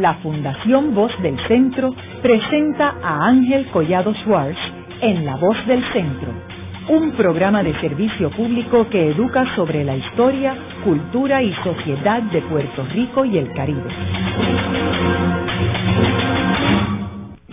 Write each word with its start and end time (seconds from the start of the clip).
la 0.00 0.14
Fundación 0.14 0.94
Voz 0.94 1.12
del 1.22 1.36
Centro 1.46 1.94
presenta 2.22 2.94
a 3.02 3.26
Ángel 3.26 3.66
Collado 3.70 4.14
Schwartz 4.14 4.58
en 5.02 5.26
La 5.26 5.36
Voz 5.36 5.56
del 5.66 5.82
Centro, 5.92 6.32
un 6.88 7.12
programa 7.12 7.62
de 7.62 7.78
servicio 7.80 8.30
público 8.30 8.88
que 8.88 9.10
educa 9.10 9.44
sobre 9.54 9.84
la 9.84 9.96
historia, 9.96 10.56
cultura 10.84 11.42
y 11.42 11.52
sociedad 11.62 12.22
de 12.22 12.40
Puerto 12.42 12.86
Rico 12.94 13.26
y 13.26 13.38
el 13.38 13.52
Caribe. 13.52 13.90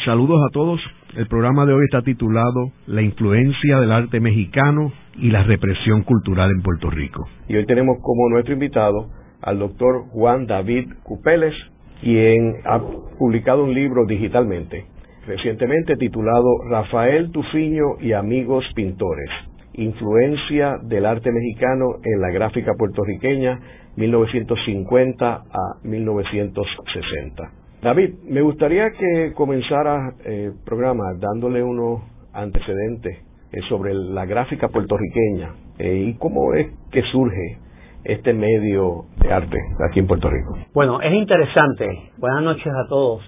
Saludos 0.05 0.39
a 0.49 0.53
todos. 0.53 0.79
El 1.17 1.27
programa 1.27 1.65
de 1.65 1.73
hoy 1.73 1.83
está 1.83 2.01
titulado 2.01 2.71
La 2.85 3.01
influencia 3.01 3.79
del 3.81 3.91
arte 3.91 4.21
mexicano 4.21 4.93
y 5.17 5.31
la 5.31 5.43
represión 5.43 6.03
cultural 6.03 6.49
en 6.51 6.61
Puerto 6.61 6.89
Rico. 6.89 7.27
Y 7.49 7.57
hoy 7.57 7.65
tenemos 7.65 7.97
como 8.01 8.29
nuestro 8.29 8.53
invitado 8.53 9.09
al 9.41 9.59
doctor 9.59 10.05
Juan 10.11 10.45
David 10.45 10.93
Cupeles, 11.03 11.55
quien 12.01 12.57
ha 12.65 12.79
publicado 13.17 13.63
un 13.63 13.73
libro 13.73 14.05
digitalmente 14.05 14.85
recientemente 15.27 15.97
titulado 15.97 16.63
Rafael 16.69 17.31
Tufiño 17.31 17.99
y 17.99 18.13
amigos 18.13 18.63
pintores, 18.73 19.29
influencia 19.73 20.77
del 20.83 21.05
arte 21.05 21.31
mexicano 21.31 21.97
en 22.01 22.21
la 22.21 22.31
gráfica 22.31 22.73
puertorriqueña 22.77 23.59
1950 23.97 25.33
a 25.33 25.43
1960. 25.83 27.51
David, 27.81 28.13
me 28.29 28.41
gustaría 28.41 28.89
que 28.91 29.33
comenzara 29.35 30.13
el 30.23 30.53
programa 30.65 31.13
dándole 31.19 31.61
unos 31.61 32.01
antecedentes 32.33 33.17
eh, 33.51 33.59
sobre 33.67 33.93
la 33.93 34.25
gráfica 34.25 34.69
puertorriqueña 34.69 35.55
eh, 35.77 36.05
y 36.07 36.13
cómo 36.13 36.53
es 36.53 36.67
que 36.89 37.01
surge 37.11 37.57
este 38.03 38.33
medio 38.33 39.05
de 39.19 39.31
arte 39.31 39.57
aquí 39.89 39.99
en 39.99 40.07
Puerto 40.07 40.29
Rico. 40.29 40.57
Bueno, 40.73 41.01
es 41.01 41.13
interesante. 41.13 42.11
Buenas 42.17 42.43
noches 42.43 42.67
a 42.67 42.87
todos 42.87 43.21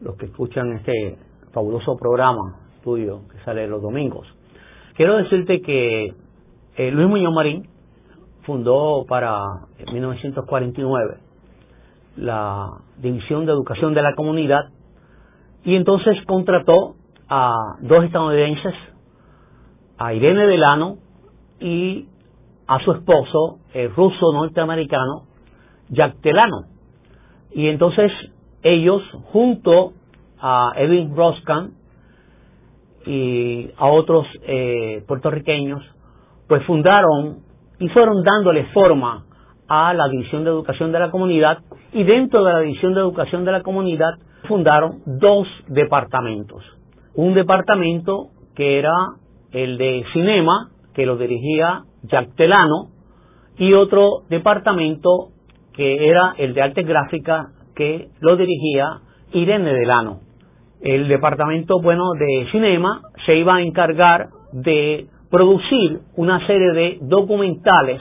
los 0.00 0.16
que 0.16 0.26
escuchan 0.26 0.72
este 0.72 1.18
fabuloso 1.52 1.96
programa 1.96 2.60
tuyo 2.82 3.28
que 3.28 3.38
sale 3.44 3.66
los 3.66 3.82
domingos. 3.82 4.26
Quiero 4.94 5.16
decirte 5.16 5.60
que 5.60 6.14
eh, 6.76 6.90
Luis 6.90 7.08
Muñoz 7.08 7.34
Marín 7.34 7.68
fundó 8.44 9.04
para 9.08 9.42
1949 9.92 11.18
la 12.16 12.68
División 12.98 13.44
de 13.44 13.52
Educación 13.52 13.92
de 13.94 14.02
la 14.02 14.14
Comunidad 14.14 14.70
y 15.64 15.74
entonces 15.74 16.16
contrató 16.26 16.94
a 17.28 17.54
dos 17.80 18.04
estadounidenses, 18.04 18.74
a 19.98 20.14
Irene 20.14 20.46
Delano 20.46 20.98
y 21.58 22.08
a 22.66 22.78
su 22.80 22.92
esposo, 22.92 23.58
el 23.72 23.94
ruso 23.94 24.32
norteamericano, 24.32 25.24
Jack 25.88 26.16
Delano. 26.20 26.64
Y 27.52 27.68
entonces 27.68 28.10
ellos, 28.62 29.02
junto 29.32 29.92
a 30.40 30.72
Edwin 30.76 31.14
Roscan 31.14 31.70
y 33.06 33.70
a 33.76 33.86
otros 33.86 34.26
eh, 34.42 35.04
puertorriqueños, 35.06 35.82
pues 36.48 36.64
fundaron 36.64 37.38
y 37.78 37.88
fueron 37.88 38.22
dándole 38.22 38.64
forma 38.72 39.24
a 39.68 39.94
la 39.94 40.08
División 40.08 40.44
de 40.44 40.50
Educación 40.50 40.92
de 40.92 41.00
la 41.00 41.10
Comunidad 41.10 41.58
y 41.92 42.04
dentro 42.04 42.44
de 42.44 42.52
la 42.52 42.60
División 42.60 42.94
de 42.94 43.00
Educación 43.00 43.44
de 43.44 43.52
la 43.52 43.62
Comunidad 43.62 44.14
fundaron 44.48 45.00
dos 45.06 45.46
departamentos. 45.68 46.62
Un 47.14 47.34
departamento 47.34 48.28
que 48.54 48.78
era 48.78 48.94
el 49.52 49.78
de 49.78 50.04
cinema, 50.12 50.70
que 50.94 51.06
lo 51.06 51.16
dirigía 51.16 51.82
Jack 52.06 52.34
Telano, 52.36 52.90
y 53.58 53.72
otro 53.72 54.22
departamento 54.28 55.30
que 55.72 56.08
era 56.08 56.34
el 56.38 56.54
de 56.54 56.62
arte 56.62 56.82
gráfica, 56.82 57.48
que 57.74 58.08
lo 58.20 58.36
dirigía 58.36 59.00
Irene 59.32 59.72
Delano. 59.72 60.20
El 60.80 61.08
departamento, 61.08 61.80
bueno, 61.82 62.12
de 62.18 62.48
cinema 62.50 63.02
se 63.24 63.36
iba 63.36 63.56
a 63.56 63.62
encargar 63.62 64.28
de 64.52 65.06
producir 65.30 66.00
una 66.16 66.46
serie 66.46 66.72
de 66.72 66.98
documentales 67.02 68.00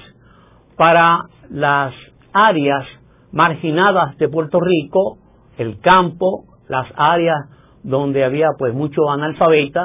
para 0.78 1.20
las 1.50 1.94
áreas 2.34 2.86
marginadas 3.32 4.18
de 4.18 4.30
Puerto 4.30 4.60
Rico, 4.60 5.18
el 5.58 5.80
campo, 5.80 6.46
las 6.68 6.88
áreas 6.96 7.38
donde 7.84 8.24
había 8.24 8.48
pues 8.58 8.74
mucho 8.74 9.10
analfabeta, 9.10 9.82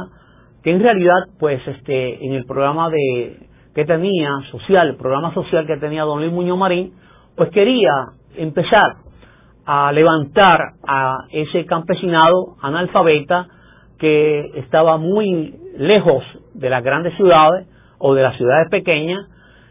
que 0.62 0.70
en 0.70 0.80
realidad 0.80 1.26
pues 1.38 1.60
este 1.66 2.24
en 2.24 2.34
el 2.34 2.44
programa 2.44 2.88
de 2.90 3.49
que 3.74 3.84
tenía 3.84 4.30
social, 4.50 4.96
programa 4.96 5.32
social 5.34 5.66
que 5.66 5.76
tenía 5.76 6.02
don 6.02 6.20
Luis 6.20 6.32
Muñoz 6.32 6.58
Marín, 6.58 6.92
pues 7.36 7.50
quería 7.50 7.90
empezar 8.36 8.96
a 9.64 9.92
levantar 9.92 10.58
a 10.86 11.18
ese 11.30 11.64
campesinado 11.66 12.56
analfabeta 12.60 13.46
que 13.98 14.40
estaba 14.56 14.96
muy 14.96 15.54
lejos 15.76 16.24
de 16.54 16.70
las 16.70 16.82
grandes 16.82 17.14
ciudades 17.16 17.68
o 17.98 18.14
de 18.14 18.22
las 18.22 18.36
ciudades 18.36 18.68
pequeñas. 18.70 19.20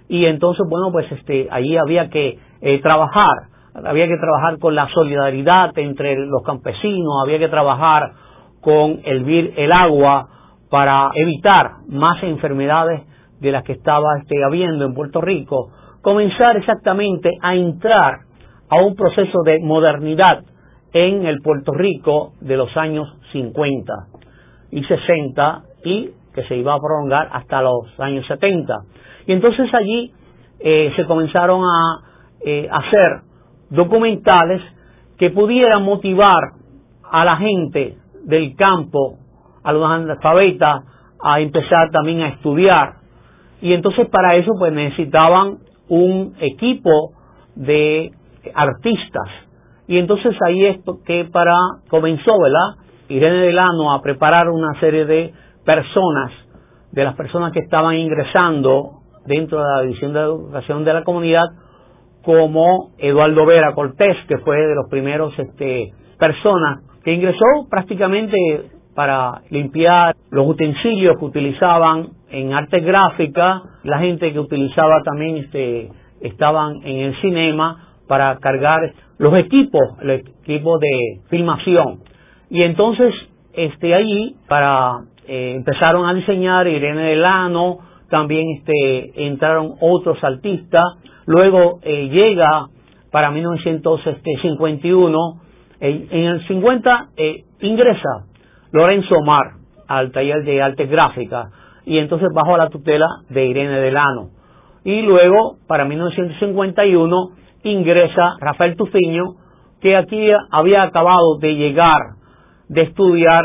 Y 0.08 0.26
entonces 0.26 0.66
bueno 0.70 0.92
pues 0.92 1.12
este 1.12 1.48
allí 1.52 1.76
había 1.76 2.09
que 2.09 2.40
eh, 2.62 2.80
trabajar. 2.82 3.50
Había 3.74 4.08
que 4.08 4.18
trabajar 4.18 4.58
con 4.59 4.76
la 4.76 4.88
solidaridad 4.90 5.78
entre 5.78 6.16
los 6.16 6.44
campesinos 6.44 7.14
había 7.24 7.40
que 7.40 7.50
trabajar 7.50 8.12
con 8.62 9.02
el 9.04 9.54
el 9.56 9.72
agua 9.72 10.28
para 10.70 11.09
evitar 11.16 11.72
más 11.88 12.22
enfermedades 12.24 13.02
de 13.40 13.52
las 13.52 13.64
que 13.64 13.74
estaba 13.74 14.18
este, 14.20 14.44
habiendo 14.44 14.86
en 14.86 14.94
Puerto 14.94 15.22
Rico 15.22 15.72
comenzar 16.02 16.58
exactamente 16.58 17.30
a 17.42 17.56
entrar 17.56 18.20
a 18.70 18.82
un 18.82 18.96
proceso 18.96 19.42
de 19.44 19.60
modernidad 19.60 20.44
en 20.94 21.26
el 21.26 21.42
Puerto 21.42 21.74
Rico 21.74 22.34
de 22.42 22.58
los 22.58 22.76
años 22.78 23.08
50 23.32 23.94
y 24.72 24.84
60 24.84 25.64
y 25.84 26.10
que 26.34 26.44
se 26.44 26.56
iba 26.56 26.74
a 26.74 26.80
prolongar 26.80 27.30
hasta 27.32 27.62
los 27.62 28.00
años 28.00 28.26
70. 28.28 28.74
Y 29.28 29.34
entonces 29.34 29.74
allí 29.74 30.12
eh, 30.60 30.94
se 30.96 31.06
comenzaron 31.06 31.64
a 31.64 32.00
eh, 32.46 32.68
hacer 32.72 33.22
documentales 33.70 34.62
que 35.18 35.30
pudieran 35.32 35.84
motivar 35.84 36.54
a 37.12 37.26
la 37.26 37.38
gente 37.38 37.98
del 38.24 38.56
campo, 38.56 39.18
a 39.64 39.74
los 39.74 39.90
analfabetas, 39.90 40.84
a 41.22 41.40
empezar 41.40 41.90
también 41.92 42.22
a 42.22 42.30
estudiar. 42.30 42.99
Y 43.62 43.74
entonces 43.74 44.08
para 44.09 44.36
eso 44.36 44.52
pues 44.58 44.74
necesitaban 44.74 45.58
un 45.90 46.36
equipo 46.40 47.14
de 47.56 48.12
artistas. 48.53 49.30
Y 49.88 49.97
entonces 49.97 50.36
ahí 50.46 50.66
es 50.66 50.78
que 51.06 51.25
para 51.25 51.56
comenzó, 51.90 52.40
¿verdad? 52.40 52.86
Irene 53.09 53.47
Delano 53.47 53.92
a 53.92 54.02
preparar 54.02 54.50
una 54.50 54.80
serie 54.80 55.06
de 55.06 55.34
personas, 55.66 56.31
de 56.92 57.03
las 57.03 57.16
personas 57.16 57.52
que 57.52 57.59
estaban 57.59 57.96
ingresando 57.96 59.00
dentro 59.25 59.59
de 59.59 59.66
la 59.76 59.81
División 59.81 60.14
de 60.14 60.20
Educación 60.20 60.86
de 60.86 60.94
la 60.94 61.03
Comunidad, 61.03 61.46
como 62.24 62.91
Eduardo 62.97 63.46
Vera 63.46 63.74
Cortés, 63.74 64.18
que 64.28 64.38
fue 64.40 64.58
de 64.58 64.76
los 64.76 64.90
primeros 64.90 65.38
este, 65.38 65.91
personas 66.20 66.84
que 67.03 67.14
ingresó 67.14 67.46
prácticamente 67.70 68.38
para 68.94 69.41
limpiar 69.50 70.16
los 70.30 70.47
utensilios 70.47 71.18
que 71.18 71.26
utilizaban 71.26 72.09
en 72.31 72.53
arte 72.53 72.79
gráfica, 72.81 73.63
la 73.84 74.00
gente 74.00 74.31
que 74.31 74.40
utilizaba 74.40 75.01
también 75.03 75.38
este, 75.38 75.90
estaban 76.22 76.75
en 76.84 76.97
el 76.97 77.19
cinema 77.22 77.88
para 78.07 78.38
cargar 78.40 78.94
los 79.17 79.35
equipos, 79.38 79.81
el 80.01 80.12
equipo 80.12 80.78
de 80.79 81.22
filmación. 81.29 82.00
Y 82.50 82.63
entonces, 82.63 83.13
este, 83.53 83.94
allí, 83.94 84.35
para 84.47 85.01
eh, 85.28 85.53
empezaron 85.56 86.07
a 86.07 86.16
diseñar 86.16 86.67
Irene 86.67 87.03
Delano, 87.03 87.79
también 88.09 88.47
este, 88.57 89.28
entraron 89.28 89.75
otros 89.79 90.17
artistas, 90.23 90.81
luego 91.28 91.79
eh, 91.84 92.09
llega 92.09 92.66
para 93.11 93.29
1951, 93.29 95.41
eh, 95.82 96.08
en 96.09 96.25
el 96.25 96.47
50 96.47 97.09
ingresa 97.61 98.25
Lorenzo 98.72 99.22
Mar 99.22 99.52
al 99.87 100.11
taller 100.11 100.43
de 100.43 100.61
arte 100.61 100.87
gráfica 100.87 101.49
y 101.90 101.97
entonces 101.97 102.30
bajo 102.32 102.56
la 102.56 102.70
tutela 102.70 103.08
de 103.30 103.47
Irene 103.47 103.80
Delano. 103.80 104.30
Y 104.84 105.02
luego, 105.02 105.58
para 105.68 105.86
1951, 105.86 107.16
ingresa 107.64 108.36
Rafael 108.40 108.76
Tufiño, 108.76 109.24
que 109.82 109.97
aquí 109.97 110.30
había 110.52 110.84
acabado 110.84 111.40
de 111.40 111.56
llegar 111.56 112.00
de 112.68 112.84
estudiar 112.84 113.44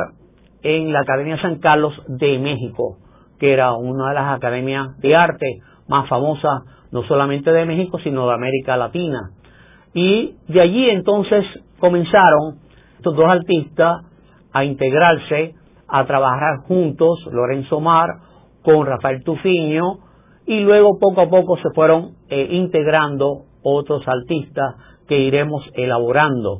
en 0.62 0.92
la 0.92 1.00
Academia 1.00 1.40
San 1.40 1.58
Carlos 1.58 1.94
de 2.06 2.38
México, 2.38 2.98
que 3.38 3.54
era 3.54 3.72
una 3.72 4.10
de 4.10 4.14
las 4.14 4.36
academias 4.36 4.94
de 4.98 5.16
arte 5.16 5.46
más 5.88 6.06
famosas, 6.10 6.64
no 6.92 7.02
solamente 7.04 7.50
de 7.50 7.64
México, 7.64 7.98
sino 8.04 8.28
de 8.28 8.34
América 8.34 8.76
Latina. 8.76 9.30
Y 9.94 10.36
de 10.48 10.60
allí 10.60 10.90
entonces 10.90 11.46
comenzaron 11.78 12.58
estos 12.98 13.16
dos 13.16 13.26
artistas 13.26 14.02
a 14.52 14.64
integrarse, 14.64 15.54
a 15.88 16.04
trabajar 16.04 16.58
juntos, 16.68 17.26
Lorenzo 17.32 17.80
Mar 17.80 18.10
con 18.64 18.86
Rafael 18.86 19.22
Tufiño, 19.22 19.98
y 20.46 20.60
luego 20.60 20.98
poco 20.98 21.20
a 21.20 21.28
poco 21.28 21.56
se 21.58 21.70
fueron 21.74 22.14
eh, 22.28 22.48
integrando 22.50 23.44
otros 23.62 24.02
artistas 24.06 24.74
que 25.08 25.18
iremos 25.18 25.62
elaborando. 25.74 26.58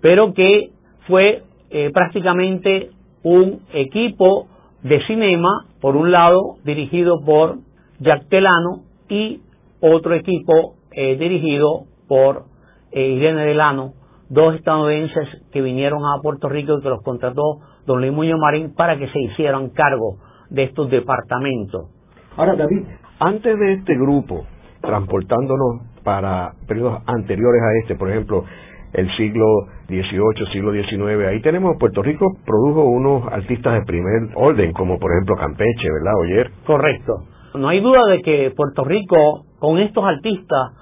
pero 0.00 0.32
que 0.32 0.70
fue 1.06 1.42
eh, 1.70 1.90
prácticamente 1.92 2.90
un 3.22 3.60
equipo 3.72 4.46
de 4.82 5.04
cinema, 5.06 5.66
por 5.80 5.96
un 5.96 6.10
lado 6.10 6.56
dirigido 6.64 7.20
por 7.24 7.58
Jack 7.98 8.28
Telano 8.28 8.84
y 9.08 9.40
otro 9.80 10.14
equipo 10.14 10.76
eh, 10.92 11.16
dirigido 11.16 11.84
por 12.08 12.44
eh, 12.92 13.08
Irene 13.08 13.44
Delano, 13.44 13.92
dos 14.30 14.54
estadounidenses 14.54 15.28
que 15.52 15.60
vinieron 15.60 16.00
a 16.04 16.22
Puerto 16.22 16.48
Rico 16.48 16.78
y 16.78 16.82
que 16.82 16.88
los 16.88 17.02
contrató 17.02 17.60
don 17.86 18.00
Luis 18.00 18.12
Muñoz 18.12 18.38
Marín 18.40 18.74
para 18.74 18.96
que 18.96 19.08
se 19.08 19.20
hicieran 19.20 19.70
cargo 19.70 20.16
de 20.50 20.64
estos 20.64 20.90
departamentos. 20.90 21.90
Ahora, 22.36 22.54
David, 22.56 22.82
antes 23.18 23.58
de 23.58 23.72
este 23.74 23.94
grupo, 23.94 24.46
transportándonos 24.80 25.82
para 26.02 26.52
periodos 26.66 27.02
anteriores 27.06 27.62
a 27.62 27.78
este, 27.82 27.94
por 27.94 28.10
ejemplo, 28.10 28.44
el 28.92 29.08
siglo 29.16 29.46
XVIII, 29.88 30.52
siglo 30.52 30.72
XIX, 30.72 31.26
ahí 31.28 31.40
tenemos, 31.40 31.76
Puerto 31.78 32.02
Rico 32.02 32.26
produjo 32.44 32.82
unos 32.84 33.26
artistas 33.32 33.74
de 33.74 33.82
primer 33.82 34.30
orden, 34.34 34.72
como 34.72 34.98
por 34.98 35.12
ejemplo 35.12 35.36
Campeche, 35.36 35.88
¿verdad, 35.92 36.20
Oyer? 36.20 36.50
Correcto. 36.66 37.12
No 37.54 37.68
hay 37.68 37.80
duda 37.80 38.06
de 38.06 38.20
que 38.22 38.52
Puerto 38.56 38.84
Rico, 38.84 39.44
con 39.58 39.78
estos 39.78 40.04
artistas 40.04 40.72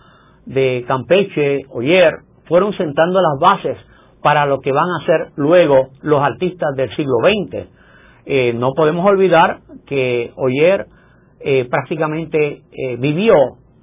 de 0.46 0.84
Campeche, 0.86 1.62
Oyer, 1.70 2.14
fueron 2.46 2.72
sentando 2.74 3.20
las 3.20 3.38
bases 3.40 3.76
para 4.22 4.46
lo 4.46 4.60
que 4.60 4.72
van 4.72 4.88
a 4.88 5.06
ser 5.06 5.32
luego 5.36 5.88
los 6.02 6.22
artistas 6.22 6.74
del 6.76 6.90
siglo 6.96 7.16
XX. 7.22 7.77
Eh, 8.30 8.52
no 8.52 8.74
podemos 8.74 9.06
olvidar 9.06 9.60
que 9.86 10.32
Oyer 10.36 10.84
eh, 11.40 11.66
prácticamente 11.70 12.60
eh, 12.70 12.96
vivió 12.98 13.34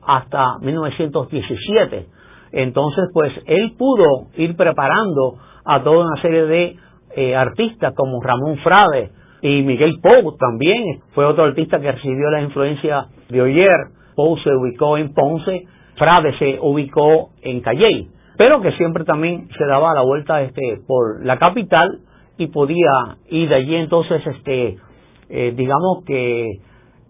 hasta 0.06 0.60
1917. 0.62 2.06
Entonces, 2.52 3.06
pues 3.12 3.34
él 3.48 3.74
pudo 3.76 4.28
ir 4.36 4.56
preparando 4.56 5.38
a 5.66 5.82
toda 5.82 6.06
una 6.06 6.22
serie 6.22 6.46
de 6.46 6.76
artistas 7.36 7.94
como 7.96 8.22
Ramón 8.22 8.58
Frade 8.58 9.10
y 9.42 9.64
Miguel 9.64 9.96
Pou 10.04 10.36
también 10.38 11.00
fue 11.14 11.26
otro 11.26 11.46
artista 11.46 11.80
que 11.80 11.94
recibió 11.94 12.30
la 12.30 12.42
influencia 12.42 13.08
de 13.30 13.42
Oyer. 13.42 13.88
Pou 14.16 14.38
se 14.38 14.50
ubicó 14.52 14.98
en 14.98 15.14
Ponce, 15.14 15.64
Frade 15.98 16.38
se 16.38 16.60
ubicó 16.62 17.30
en 17.42 17.62
Calley, 17.62 18.10
pero 18.38 18.62
que 18.62 18.74
siempre 18.74 19.06
también 19.06 19.48
se 19.58 19.66
daba 19.66 19.96
la 19.96 20.02
vuelta 20.02 20.42
este 20.42 20.82
por 20.86 21.26
la 21.26 21.40
capital 21.40 22.02
y 22.38 22.48
podía 22.48 23.18
ir 23.30 23.50
de 23.50 23.56
allí 23.56 23.76
entonces 23.76 24.26
este 24.26 24.78
eh, 25.30 25.54
digamos 25.56 26.04
que 26.06 26.60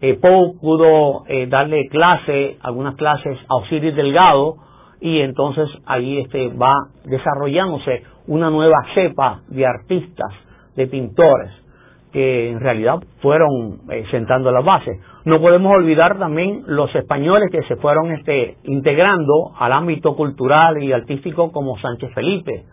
eh, 0.01 0.13
Poe 0.21 0.53
pudo 0.61 1.25
eh, 1.27 1.47
darle 1.47 1.87
clase 1.89 2.57
algunas 2.61 2.95
clases 2.95 3.37
a 3.49 3.55
Osiris 3.55 3.95
Delgado 3.95 4.55
y 5.01 5.19
entonces 5.19 5.69
ahí 5.85 6.19
este 6.19 6.49
va 6.49 6.73
desarrollándose 7.05 8.03
una 8.27 8.49
nueva 8.49 8.77
cepa 8.93 9.41
de 9.49 9.65
artistas 9.65 10.31
de 10.75 10.87
pintores 10.87 11.51
que 12.11 12.49
en 12.49 12.61
realidad 12.61 12.99
fueron 13.21 13.81
sentando 14.09 14.49
las 14.49 14.63
bases. 14.63 14.97
No 15.25 15.41
podemos 15.41 15.73
olvidar 15.73 16.17
también 16.17 16.63
los 16.65 16.93
españoles 16.95 17.49
que 17.51 17.63
se 17.63 17.75
fueron 17.75 18.13
este, 18.13 18.55
integrando 18.63 19.51
al 19.59 19.73
ámbito 19.73 20.15
cultural 20.15 20.81
y 20.81 20.93
artístico 20.93 21.51
como 21.51 21.77
Sánchez 21.79 22.13
Felipe, 22.13 22.63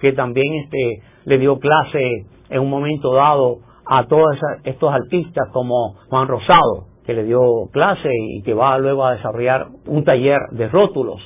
que 0.00 0.12
también 0.12 0.64
este, 0.64 1.02
le 1.24 1.38
dio 1.38 1.58
clase 1.58 2.26
en 2.50 2.60
un 2.60 2.70
momento 2.70 3.14
dado 3.14 3.58
a 3.86 4.06
todos 4.06 4.36
estos 4.64 4.92
artistas 4.92 5.48
como 5.52 5.94
Juan 6.08 6.28
Rosado, 6.28 6.86
que 7.06 7.14
le 7.14 7.24
dio 7.24 7.40
clase 7.72 8.10
y 8.12 8.42
que 8.42 8.52
va 8.52 8.78
luego 8.78 9.04
a 9.04 9.14
desarrollar 9.14 9.68
un 9.86 10.04
taller 10.04 10.38
de 10.52 10.68
rótulos. 10.68 11.20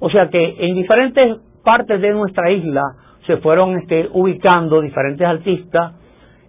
O 0.00 0.10
sea 0.10 0.28
que 0.28 0.56
en 0.58 0.74
diferentes 0.74 1.38
partes 1.64 2.00
de 2.00 2.10
nuestra 2.10 2.50
isla 2.50 2.82
se 3.26 3.36
fueron 3.36 3.78
este, 3.78 4.08
ubicando 4.12 4.80
diferentes 4.80 5.26
artistas 5.26 5.94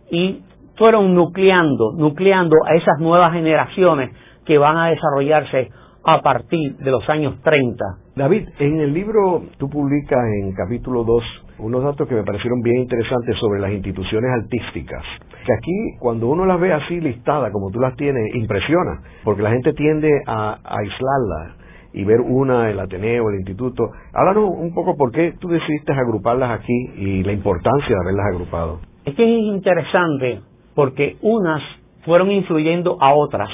y 0.09 0.41
fueron 0.77 1.13
nucleando, 1.13 1.93
nucleando 1.95 2.55
a 2.65 2.75
esas 2.75 2.99
nuevas 2.99 3.33
generaciones 3.33 4.15
que 4.45 4.57
van 4.57 4.77
a 4.77 4.87
desarrollarse 4.87 5.69
a 6.03 6.21
partir 6.21 6.77
de 6.77 6.91
los 6.91 7.07
años 7.09 7.39
30. 7.43 7.85
David, 8.15 8.49
en 8.59 8.79
el 8.79 8.93
libro 8.93 9.43
tú 9.57 9.69
publicas 9.69 10.19
en 10.41 10.53
capítulo 10.53 11.03
2 11.03 11.23
unos 11.59 11.83
datos 11.83 12.07
que 12.07 12.15
me 12.15 12.23
parecieron 12.23 12.61
bien 12.61 12.79
interesantes 12.79 13.37
sobre 13.39 13.59
las 13.59 13.71
instituciones 13.71 14.31
artísticas. 14.31 15.03
Que 15.45 15.53
aquí, 15.53 15.97
cuando 15.99 16.27
uno 16.27 16.45
las 16.45 16.59
ve 16.59 16.73
así 16.73 16.99
listadas, 16.99 17.51
como 17.51 17.69
tú 17.69 17.79
las 17.79 17.95
tienes, 17.95 18.35
impresiona, 18.35 19.01
porque 19.23 19.43
la 19.43 19.51
gente 19.51 19.73
tiende 19.73 20.09
a, 20.25 20.57
aislarlas 20.63 21.57
y 21.93 22.03
ver 22.03 22.21
una, 22.21 22.69
el 22.69 22.79
Ateneo, 22.79 23.29
el 23.29 23.37
Instituto. 23.37 23.83
Háblanos 24.13 24.49
un 24.57 24.73
poco 24.73 24.95
por 24.95 25.11
qué 25.11 25.33
tú 25.39 25.49
decidiste 25.49 25.93
agruparlas 25.93 26.59
aquí 26.59 26.89
y 26.95 27.23
la 27.23 27.33
importancia 27.33 27.87
de 27.87 28.01
haberlas 28.01 28.25
agrupado. 28.33 28.79
Es 29.05 29.15
que 29.15 29.23
es 29.23 29.43
interesante 29.43 30.41
porque 30.73 31.17
unas 31.21 31.61
fueron 32.05 32.31
influyendo 32.31 32.97
a 32.99 33.13
otras. 33.13 33.49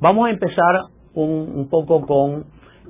Vamos 0.00 0.28
a 0.28 0.30
empezar 0.30 0.82
un, 1.24 1.68
poco 1.70 2.04
con 2.06 2.44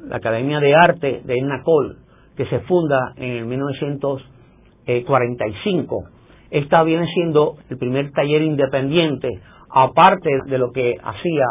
la 0.08 0.16
Academia 0.16 0.58
de 0.60 0.74
Arte 0.74 1.20
de 1.24 1.36
Cole 1.64 1.96
que 2.36 2.44
se 2.46 2.60
funda 2.60 3.12
en 3.16 3.46
1945. 3.48 6.04
Esta 6.50 6.82
viene 6.84 7.06
siendo 7.12 7.56
el 7.68 7.76
primer 7.78 8.12
taller 8.12 8.42
independiente, 8.42 9.28
aparte 9.70 10.30
de 10.46 10.58
lo 10.58 10.70
que 10.72 10.94
hacía 11.02 11.44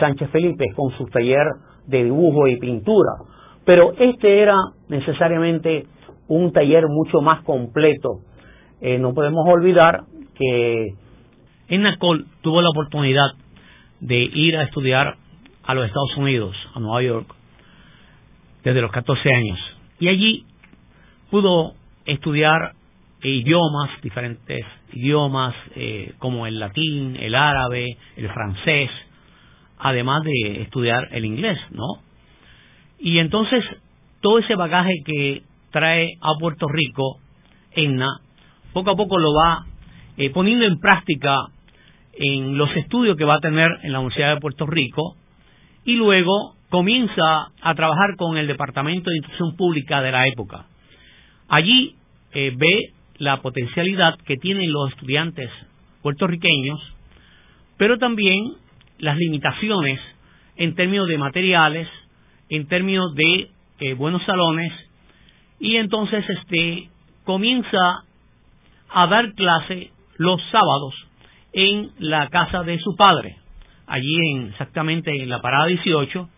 Sánchez 0.00 0.30
Felipe 0.30 0.66
con 0.74 0.90
su 0.98 1.06
taller 1.06 1.46
de 1.86 2.04
dibujo 2.04 2.48
y 2.48 2.58
pintura. 2.58 3.12
Pero 3.64 3.92
este 3.98 4.40
era 4.40 4.56
necesariamente 4.88 5.86
un 6.28 6.52
taller 6.52 6.84
mucho 6.88 7.20
más 7.20 7.42
completo. 7.44 8.20
Eh, 8.80 8.98
no 8.98 9.14
podemos 9.14 9.46
olvidar 9.48 10.02
que 10.34 10.94
Enacol 11.68 12.26
tuvo 12.42 12.60
la 12.60 12.70
oportunidad 12.70 13.28
de 14.00 14.16
ir 14.16 14.56
a 14.56 14.64
estudiar 14.64 15.16
a 15.66 15.74
los 15.74 15.86
Estados 15.86 16.16
Unidos, 16.16 16.56
a 16.74 16.80
Nueva 16.80 17.02
York, 17.02 17.34
desde 18.62 18.80
los 18.80 18.90
14 18.90 19.32
años. 19.32 19.58
Y 19.98 20.08
allí 20.08 20.44
pudo 21.30 21.74
estudiar 22.06 22.72
idiomas, 23.22 23.90
diferentes 24.02 24.64
idiomas, 24.92 25.54
eh, 25.74 26.12
como 26.18 26.46
el 26.46 26.58
latín, 26.58 27.16
el 27.18 27.34
árabe, 27.34 27.96
el 28.16 28.28
francés, 28.30 28.90
además 29.78 30.22
de 30.24 30.62
estudiar 30.62 31.08
el 31.12 31.24
inglés, 31.24 31.58
¿no? 31.70 32.02
Y 32.98 33.18
entonces 33.18 33.64
todo 34.20 34.38
ese 34.38 34.54
bagaje 34.54 35.02
que 35.04 35.42
trae 35.70 36.14
a 36.20 36.38
Puerto 36.38 36.66
Rico, 36.68 37.18
ENNA, 37.72 38.20
poco 38.72 38.90
a 38.90 38.96
poco 38.96 39.18
lo 39.18 39.32
va 39.34 39.66
eh, 40.16 40.30
poniendo 40.30 40.64
en 40.64 40.78
práctica 40.78 41.36
en 42.12 42.56
los 42.56 42.70
estudios 42.76 43.16
que 43.16 43.24
va 43.24 43.34
a 43.34 43.40
tener 43.40 43.70
en 43.82 43.92
la 43.92 43.98
Universidad 43.98 44.34
de 44.34 44.40
Puerto 44.40 44.66
Rico 44.66 45.16
y 45.84 45.96
luego 45.96 46.54
comienza 46.70 47.52
a 47.60 47.74
trabajar 47.74 48.16
con 48.16 48.36
el 48.36 48.46
Departamento 48.46 49.10
de 49.10 49.18
Instrucción 49.18 49.56
Pública 49.56 50.02
de 50.02 50.12
la 50.12 50.26
época. 50.26 50.66
Allí 51.48 51.94
eh, 52.32 52.52
ve 52.56 52.92
la 53.18 53.40
potencialidad 53.40 54.18
que 54.26 54.36
tienen 54.36 54.72
los 54.72 54.90
estudiantes 54.90 55.50
puertorriqueños, 56.02 56.80
pero 57.76 57.98
también 57.98 58.54
las 58.98 59.16
limitaciones 59.16 60.00
en 60.56 60.74
términos 60.74 61.08
de 61.08 61.18
materiales, 61.18 61.88
en 62.48 62.66
términos 62.66 63.14
de 63.14 63.48
eh, 63.80 63.94
buenos 63.94 64.22
salones, 64.24 64.72
y 65.60 65.76
entonces 65.76 66.24
este 66.28 66.88
comienza 67.24 68.04
a 68.90 69.06
dar 69.06 69.32
clase 69.34 69.90
los 70.16 70.40
sábados 70.50 70.94
en 71.52 71.90
la 71.98 72.28
casa 72.28 72.62
de 72.62 72.78
su 72.80 72.94
padre, 72.96 73.36
allí 73.86 74.16
en, 74.30 74.48
exactamente 74.48 75.10
en 75.10 75.28
la 75.28 75.40
parada 75.40 75.66
18, 75.66 76.28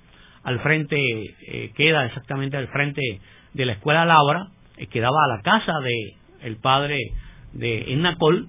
al 0.45 0.61
frente, 0.61 0.97
eh, 0.97 1.73
queda 1.77 2.07
exactamente 2.07 2.57
al 2.57 2.69
frente 2.69 3.21
de 3.53 3.67
la 3.67 3.73
escuela 3.73 4.05
Laura, 4.05 4.49
eh, 4.77 4.87
quedaba 4.87 5.17
a 5.25 5.37
la 5.37 5.43
casa 5.43 5.81
de 5.81 6.15
el 6.43 6.57
padre 6.59 6.99
de 7.53 7.93
Ennacol, 7.93 8.49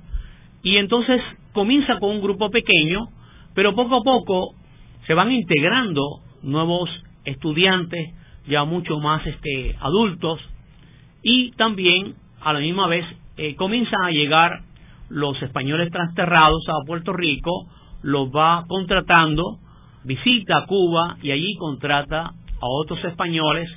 y 0.62 0.77
entonces 0.77 1.22
comienza 1.54 1.98
con 2.00 2.12
un 2.12 2.22
grupo 2.22 2.50
pequeño, 2.51 3.08
pero 3.56 3.74
poco 3.74 3.98
a 3.98 4.04
poco 4.04 4.56
se 5.08 5.13
van 5.13 5.32
integrando 5.32 6.04
nuevos 6.44 6.89
estudiantes, 7.25 8.13
ya 8.48 8.63
mucho 8.63 9.00
más 9.00 9.25
este, 9.25 9.75
adultos, 9.80 10.39
y 11.24 11.51
también 11.51 12.16
a 12.42 12.54
la 12.54 12.60
misma 12.60 12.88
vez 12.88 13.06
eh, 13.38 13.56
comienzan 13.56 14.04
a 14.04 14.12
llegar 14.12 14.62
los 15.10 15.42
españoles 15.42 15.92
transterrados 15.92 16.63
a 16.70 16.86
Puerto 16.86 17.13
Rico, 17.13 17.68
los 18.01 18.30
va 18.30 18.66
contratando 18.68 19.60
visita 20.08 20.66
Cuba 20.68 21.18
y 21.22 21.32
allí 21.32 21.56
contrata 21.58 22.27
a 22.27 22.66
otros 22.82 23.04
españoles, 23.04 23.70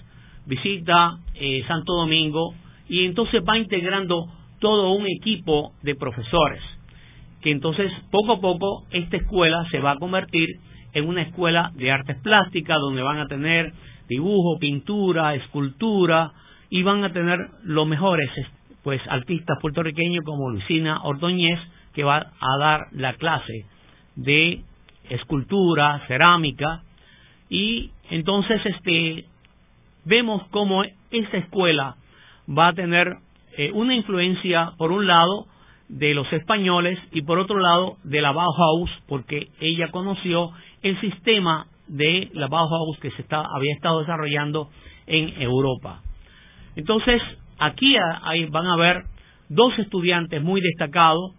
visita 0.47 1.19
eh, 1.35 1.65
Santo 1.67 1.93
Domingo 1.95 2.55
y 2.89 3.05
entonces 3.05 3.43
va 3.47 3.59
integrando 3.59 4.27
todo 4.61 4.93
un 4.93 5.07
equipo 5.09 5.73
de 5.83 5.97
profesores, 5.97 6.63
que 7.43 7.51
entonces 7.51 7.91
poco 8.13 8.35
a 8.35 8.41
poco 8.41 8.87
esta 8.93 9.17
escuela 9.17 9.67
se 9.73 9.81
va 9.81 9.93
a 9.93 9.97
convertir 9.97 10.49
en 10.93 11.09
una 11.09 11.23
escuela 11.23 11.73
de 11.75 11.91
artes 11.91 12.17
plásticas 12.23 12.79
donde 12.81 13.03
van 13.03 13.19
a 13.19 13.27
tener 13.27 13.73
dibujo, 14.09 14.59
pintura, 14.61 15.35
escultura 15.35 16.33
y 16.69 16.83
van 16.85 17.03
a 17.03 17.13
tener 17.13 17.39
los 17.65 17.89
mejores 17.89 18.31
pues 18.85 19.01
artistas 19.09 19.59
puertorriqueños 19.61 20.25
como 20.25 20.51
Lucina 20.51 21.03
Ordóñez, 21.03 21.59
que 21.93 22.05
va 22.05 22.19
a 22.19 22.59
dar 22.59 22.87
la 22.93 23.15
clase 23.15 23.67
de 24.21 24.61
escultura, 25.09 26.03
cerámica, 26.07 26.83
y 27.49 27.91
entonces 28.11 28.61
este 28.65 29.25
vemos 30.05 30.43
cómo 30.51 30.83
esta 31.11 31.39
escuela 31.39 31.97
va 32.49 32.69
a 32.69 32.73
tener 32.73 33.17
eh, 33.57 33.71
una 33.73 33.95
influencia, 33.95 34.73
por 34.79 34.93
un 34.93 35.07
lado, 35.07 35.47
de 35.89 36.15
los 36.15 36.33
españoles 36.33 36.99
y 37.11 37.23
por 37.23 37.39
otro 37.39 37.59
lado 37.59 37.97
de 38.05 38.21
la 38.21 38.31
Bauhaus, 38.31 38.91
porque 39.09 39.49
ella 39.61 39.91
conoció 39.91 40.51
el 40.83 41.01
sistema 41.01 41.67
de 41.89 42.31
la 42.33 42.47
Bauhaus 42.47 42.99
que 43.01 43.11
se 43.11 43.23
está, 43.23 43.43
había 43.53 43.75
estado 43.75 44.01
desarrollando 44.01 44.71
en 45.07 45.43
Europa. 45.43 46.03
Entonces, 46.77 47.21
aquí 47.59 47.97
van 48.51 48.67
a 48.69 48.77
ver 48.77 49.03
dos 49.49 49.77
estudiantes 49.81 50.41
muy 50.43 50.61
destacados, 50.61 51.33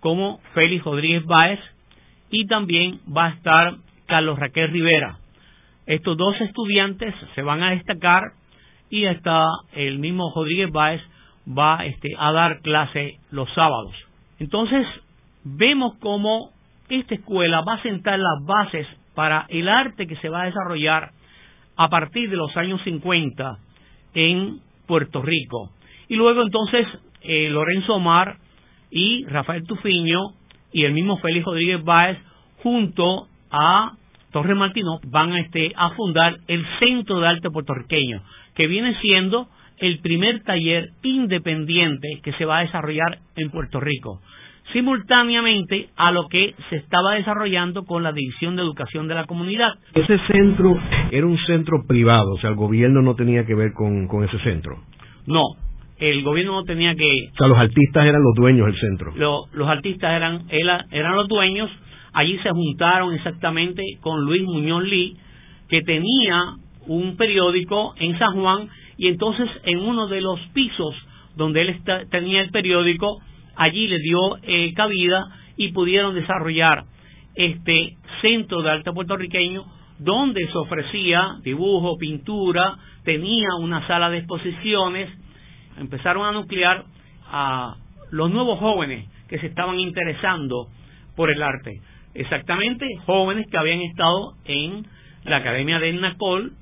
como 0.00 0.40
Félix 0.54 0.82
Rodríguez 0.82 1.26
Báez 1.26 1.60
y 2.30 2.46
también 2.46 3.00
va 3.14 3.26
a 3.26 3.30
estar 3.30 3.74
Carlos 4.06 4.38
Raquel 4.38 4.70
Rivera. 4.70 5.18
Estos 5.86 6.16
dos 6.16 6.40
estudiantes 6.40 7.14
se 7.34 7.42
van 7.42 7.62
a 7.62 7.70
destacar 7.70 8.22
y 8.90 9.06
hasta 9.06 9.46
el 9.72 9.98
mismo 9.98 10.32
Rodríguez 10.34 10.70
Báez 10.70 11.00
va 11.46 11.84
este, 11.84 12.10
a 12.18 12.32
dar 12.32 12.60
clase 12.60 13.18
los 13.30 13.52
sábados. 13.54 13.94
Entonces, 14.38 14.86
vemos 15.44 15.96
cómo 16.00 16.50
esta 16.88 17.14
escuela 17.14 17.62
va 17.62 17.74
a 17.74 17.82
sentar 17.82 18.18
las 18.18 18.44
bases 18.44 18.86
para 19.14 19.46
el 19.48 19.68
arte 19.68 20.06
que 20.06 20.16
se 20.16 20.28
va 20.28 20.42
a 20.42 20.46
desarrollar 20.46 21.10
a 21.76 21.88
partir 21.88 22.30
de 22.30 22.36
los 22.36 22.56
años 22.56 22.80
50 22.84 23.58
en 24.14 24.60
Puerto 24.86 25.22
Rico. 25.22 25.70
Y 26.08 26.16
luego 26.16 26.42
entonces 26.42 26.86
eh, 27.22 27.48
Lorenzo 27.48 27.94
Omar 27.94 28.38
y 28.90 29.24
Rafael 29.26 29.64
Tufiño 29.64 30.20
y 30.72 30.84
el 30.84 30.92
mismo 30.92 31.18
Félix 31.18 31.44
Rodríguez 31.44 31.82
Báez 31.84 32.18
junto 32.62 33.26
a 33.50 33.92
Torres 34.32 34.56
Martino 34.56 35.00
van 35.04 35.32
a, 35.32 35.40
este, 35.40 35.72
a 35.76 35.90
fundar 35.90 36.36
el 36.46 36.64
Centro 36.78 37.20
de 37.20 37.28
Arte 37.28 37.50
Puertorriqueño, 37.50 38.22
que 38.54 38.66
viene 38.66 38.94
siendo 39.00 39.48
el 39.78 39.98
primer 40.00 40.42
taller 40.44 40.90
independiente 41.02 42.20
que 42.22 42.32
se 42.34 42.44
va 42.44 42.58
a 42.58 42.62
desarrollar 42.62 43.18
en 43.36 43.50
Puerto 43.50 43.80
Rico, 43.80 44.20
simultáneamente 44.72 45.88
a 45.96 46.12
lo 46.12 46.28
que 46.28 46.54
se 46.68 46.76
estaba 46.76 47.14
desarrollando 47.14 47.84
con 47.84 48.02
la 48.02 48.12
División 48.12 48.56
de 48.56 48.62
Educación 48.62 49.08
de 49.08 49.14
la 49.14 49.24
Comunidad. 49.24 49.72
Ese 49.94 50.18
centro 50.30 50.78
era 51.10 51.26
un 51.26 51.38
centro 51.46 51.84
privado, 51.88 52.34
o 52.34 52.38
sea, 52.38 52.50
el 52.50 52.56
gobierno 52.56 53.02
no 53.02 53.14
tenía 53.14 53.44
que 53.46 53.54
ver 53.54 53.72
con, 53.72 54.06
ese 54.24 54.38
centro. 54.40 54.78
No, 55.26 55.42
el 56.00 56.22
gobierno 56.22 56.52
no 56.52 56.64
tenía 56.64 56.94
que... 56.94 57.28
O 57.32 57.36
sea, 57.36 57.46
los 57.46 57.58
artistas 57.58 58.06
eran 58.06 58.22
los 58.22 58.34
dueños 58.34 58.66
del 58.66 58.80
centro. 58.80 59.12
los 59.52 59.68
artistas 59.68 60.12
eran, 60.12 60.46
eran 60.50 61.16
los 61.16 61.28
dueños, 61.28 61.70
allí 62.12 62.38
se 62.38 62.50
juntaron 62.50 63.14
exactamente 63.14 63.82
con 64.00 64.24
Luis 64.24 64.42
Muñoz 64.42 64.84
Lee, 64.84 65.16
que 65.68 65.82
tenía 65.82 66.56
un 66.86 67.16
periódico 67.16 67.94
en 67.98 68.18
San 68.18 68.34
Juan 68.34 68.68
y 68.96 69.08
entonces 69.08 69.48
en 69.64 69.78
uno 69.78 70.08
de 70.08 70.20
los 70.20 70.40
pisos 70.52 70.94
donde 71.36 71.62
él 71.62 71.80
tenía 72.10 72.40
el 72.40 72.50
periódico, 72.50 73.20
allí 73.56 73.86
le 73.86 73.98
dio 73.98 74.36
eh, 74.42 74.72
cabida 74.74 75.28
y 75.56 75.72
pudieron 75.72 76.14
desarrollar 76.14 76.84
este 77.34 77.96
centro 78.20 78.62
de 78.62 78.70
arte 78.70 78.92
puertorriqueño 78.92 79.64
donde 79.98 80.46
se 80.46 80.58
ofrecía 80.58 81.36
dibujo, 81.42 81.98
pintura, 81.98 82.78
tenía 83.04 83.48
una 83.60 83.86
sala 83.86 84.10
de 84.10 84.18
exposiciones, 84.18 85.08
empezaron 85.80 86.26
a 86.26 86.32
nuclear 86.32 86.84
a 87.26 87.76
los 88.10 88.30
nuevos 88.30 88.58
jóvenes 88.58 89.08
que 89.28 89.38
se 89.38 89.46
estaban 89.46 89.78
interesando 89.78 90.68
por 91.16 91.30
el 91.30 91.42
arte. 91.42 91.80
Exactamente, 92.14 92.86
jóvenes 93.06 93.46
que 93.50 93.58
habían 93.58 93.80
estado 93.80 94.34
en 94.44 94.86
la 95.24 95.36
Academia 95.36 95.78
de 95.78 95.92
Nacol 95.94 96.52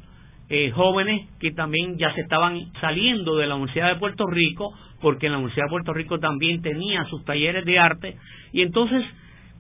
eh, 0.51 0.71
jóvenes 0.71 1.29
que 1.41 1.51
también 1.51 1.99
ya 1.99 2.15
se 2.15 2.23
estaban 2.23 2.73
saliendo 2.81 3.37
de 3.37 3.47
la 3.47 3.57
Universidad 3.57 3.89
de 3.89 4.01
Puerto 4.01 4.27
Rico, 4.27 4.73
porque 5.03 5.29
la 5.29 5.37
Universidad 5.37 5.67
de 5.67 5.71
Puerto 5.71 5.93
Rico 5.93 6.19
también 6.21 6.63
tenía 6.63 7.05
sus 7.05 7.23
talleres 7.27 7.67
de 7.67 7.79
arte, 7.79 8.17
y 8.53 8.63
entonces 8.63 9.05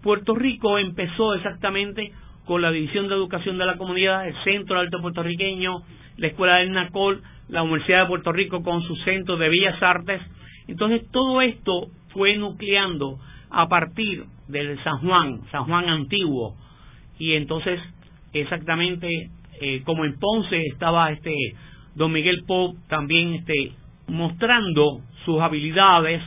Puerto 0.02 0.34
Rico 0.34 0.78
empezó 0.78 1.34
exactamente 1.34 2.10
con 2.46 2.62
la 2.62 2.70
División 2.70 3.06
de 3.08 3.16
Educación 3.16 3.58
de 3.58 3.66
la 3.66 3.76
Comunidad, 3.76 4.26
el 4.26 4.34
Centro 4.44 4.80
Arte 4.80 4.96
Puertorriqueño, 4.96 5.82
la 6.16 6.26
Escuela 6.26 6.56
del 6.56 6.72
NACOL, 6.72 7.20
la 7.48 7.62
Universidad 7.62 8.02
de 8.02 8.08
Puerto 8.08 8.32
Rico 8.32 8.62
con 8.62 8.82
su 8.82 8.96
Centro 8.96 9.36
de 9.36 9.48
Bellas 9.48 9.82
Artes. 9.82 10.20
Entonces 10.66 11.10
todo 11.10 11.40
esto 11.40 11.88
fue 12.10 12.36
nucleando 12.36 13.18
a 13.50 13.68
partir 13.68 14.24
del 14.48 14.82
San 14.82 14.98
Juan, 14.98 15.40
San 15.50 15.64
Juan 15.64 15.88
antiguo, 15.88 16.54
y 17.18 17.34
entonces 17.34 17.80
exactamente 18.32 19.30
eh, 19.60 19.82
como 19.84 20.04
en 20.04 20.18
Ponce 20.18 20.66
estaba 20.66 21.10
este 21.10 21.34
don 21.94 22.12
Miguel 22.12 22.44
Pope 22.46 22.78
también 22.88 23.34
este 23.34 23.72
mostrando 24.06 25.00
sus 25.24 25.40
habilidades 25.40 26.22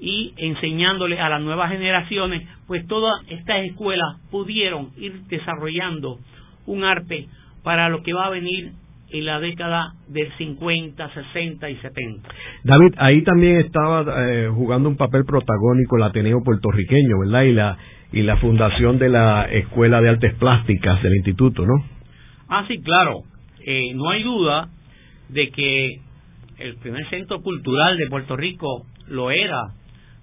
y 0.00 0.32
enseñándole 0.36 1.20
a 1.20 1.28
las 1.28 1.42
nuevas 1.42 1.70
generaciones, 1.70 2.48
pues 2.66 2.86
todas 2.86 3.20
estas 3.28 3.64
escuelas 3.64 4.20
pudieron 4.30 4.90
ir 4.96 5.22
desarrollando 5.24 6.18
un 6.66 6.84
arte 6.84 7.26
para 7.64 7.88
lo 7.88 8.02
que 8.02 8.12
va 8.12 8.26
a 8.26 8.30
venir 8.30 8.72
en 9.10 9.24
la 9.24 9.40
década 9.40 9.94
del 10.08 10.30
50, 10.36 11.14
60 11.14 11.70
y 11.70 11.76
70. 11.76 12.28
David, 12.64 12.94
ahí 12.98 13.22
también 13.22 13.56
estaba 13.60 14.04
eh, 14.28 14.48
jugando 14.52 14.88
un 14.88 14.96
papel 14.96 15.24
protagónico 15.24 15.96
el 15.96 16.02
Ateneo 16.02 16.42
puertorriqueño, 16.44 17.20
¿verdad? 17.20 17.42
Y 17.42 17.52
la, 17.52 17.78
y 18.12 18.22
la 18.22 18.36
fundación 18.36 18.98
de 18.98 19.08
la 19.08 19.44
Escuela 19.44 20.00
de 20.00 20.10
Artes 20.10 20.34
Plásticas 20.34 21.02
del 21.02 21.16
Instituto, 21.16 21.64
¿no? 21.64 21.84
Ah, 22.48 22.64
sí, 22.68 22.80
claro. 22.82 23.20
Eh, 23.64 23.94
no 23.94 24.10
hay 24.10 24.22
duda 24.22 24.68
de 25.28 25.50
que 25.50 26.00
el 26.58 26.76
primer 26.76 27.08
centro 27.08 27.40
cultural 27.40 27.96
de 27.96 28.06
Puerto 28.08 28.36
Rico 28.36 28.86
lo 29.08 29.30
era 29.30 29.72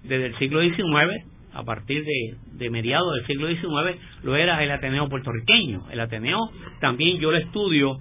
desde 0.02 0.26
el 0.26 0.38
siglo 0.38 0.60
XIX, 0.62 1.24
a 1.54 1.64
partir 1.64 2.04
de, 2.04 2.36
de 2.52 2.70
mediados 2.70 3.14
del 3.16 3.26
siglo 3.26 3.48
XIX, 3.48 4.00
lo 4.22 4.36
era 4.36 4.62
el 4.62 4.70
Ateneo 4.70 5.08
puertorriqueño. 5.08 5.90
El 5.90 6.00
Ateneo 6.00 6.38
también 6.80 7.18
yo 7.18 7.32
lo 7.32 7.38
estudio 7.38 7.98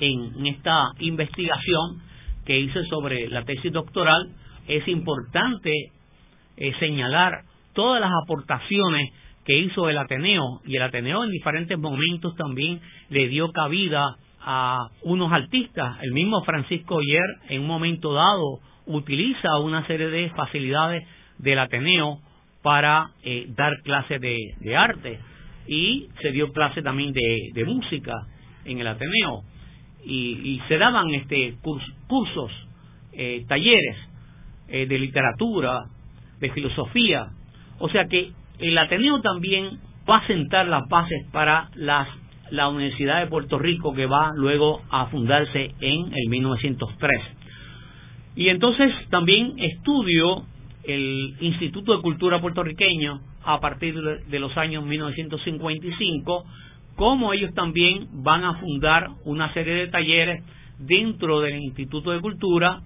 en, 0.00 0.46
esta 0.46 0.92
investigación 0.98 2.02
que 2.44 2.58
hice 2.58 2.84
sobre 2.84 3.28
la 3.28 3.44
tesis 3.44 3.72
doctoral. 3.72 4.30
Es 4.66 4.86
importante 4.88 5.72
eh, 6.56 6.72
señalar 6.78 7.42
todas 7.72 8.00
las 8.00 8.10
aportaciones 8.24 9.10
que 9.44 9.58
hizo 9.58 9.88
el 9.88 9.98
Ateneo 9.98 10.60
y 10.64 10.76
el 10.76 10.82
Ateneo 10.82 11.24
en 11.24 11.30
diferentes 11.30 11.78
momentos 11.78 12.34
también 12.36 12.80
le 13.08 13.28
dio 13.28 13.50
cabida 13.52 14.16
a 14.40 14.88
unos 15.02 15.32
artistas. 15.32 15.98
El 16.02 16.12
mismo 16.12 16.42
Francisco 16.44 16.96
Oyer 16.96 17.24
en 17.48 17.62
un 17.62 17.66
momento 17.66 18.12
dado 18.12 18.60
utiliza 18.86 19.58
una 19.58 19.86
serie 19.86 20.08
de 20.08 20.30
facilidades 20.30 21.06
del 21.38 21.58
Ateneo 21.58 22.18
para 22.62 23.10
eh, 23.22 23.46
dar 23.56 23.72
clases 23.82 24.20
de, 24.20 24.76
arte 24.76 25.18
y 25.66 26.08
se 26.20 26.32
dio 26.32 26.52
clase 26.52 26.82
también 26.82 27.12
de, 27.12 27.64
música 27.64 28.14
en 28.64 28.80
el 28.80 28.86
Ateneo 28.86 29.42
y, 30.04 30.60
se 30.68 30.78
daban 30.78 31.10
este 31.10 31.54
cursos, 32.08 32.50
eh, 33.12 33.44
talleres 33.48 33.96
eh, 34.68 34.86
de 34.86 34.98
literatura, 34.98 35.84
de 36.40 36.50
filosofía, 36.50 37.28
o 37.78 37.88
sea 37.88 38.06
que 38.06 38.32
el 38.58 38.78
Ateneo 38.78 39.20
también 39.20 39.78
va 40.08 40.18
a 40.18 40.26
sentar 40.26 40.66
las 40.66 40.88
bases 40.88 41.26
para 41.32 41.70
las, 41.74 42.08
la 42.50 42.68
Universidad 42.68 43.20
de 43.20 43.26
Puerto 43.26 43.58
Rico 43.58 43.94
que 43.94 44.06
va 44.06 44.32
luego 44.34 44.82
a 44.90 45.06
fundarse 45.06 45.74
en 45.80 46.12
el 46.12 46.28
1903. 46.28 47.22
Y 48.36 48.48
entonces 48.48 48.92
también 49.10 49.54
estudio 49.58 50.44
el 50.84 51.36
Instituto 51.40 51.96
de 51.96 52.02
Cultura 52.02 52.40
puertorriqueño 52.40 53.20
a 53.44 53.60
partir 53.60 53.94
de 53.94 54.38
los 54.38 54.56
años 54.56 54.84
1955, 54.84 56.44
cómo 56.96 57.32
ellos 57.32 57.54
también 57.54 58.08
van 58.22 58.44
a 58.44 58.54
fundar 58.54 59.10
una 59.24 59.52
serie 59.52 59.74
de 59.74 59.88
talleres 59.88 60.44
dentro 60.78 61.40
del 61.40 61.56
Instituto 61.56 62.10
de 62.10 62.20
Cultura, 62.20 62.80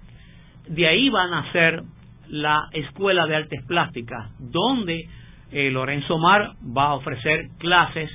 de 0.67 0.87
ahí 0.87 1.09
van 1.09 1.33
a 1.33 1.51
ser 1.51 1.83
la 2.27 2.67
Escuela 2.73 3.27
de 3.27 3.35
Artes 3.35 3.63
Plásticas, 3.67 4.31
donde 4.39 5.07
eh, 5.51 5.69
Lorenzo 5.71 6.17
Mar 6.17 6.53
va 6.75 6.87
a 6.87 6.95
ofrecer 6.95 7.49
clases 7.59 8.09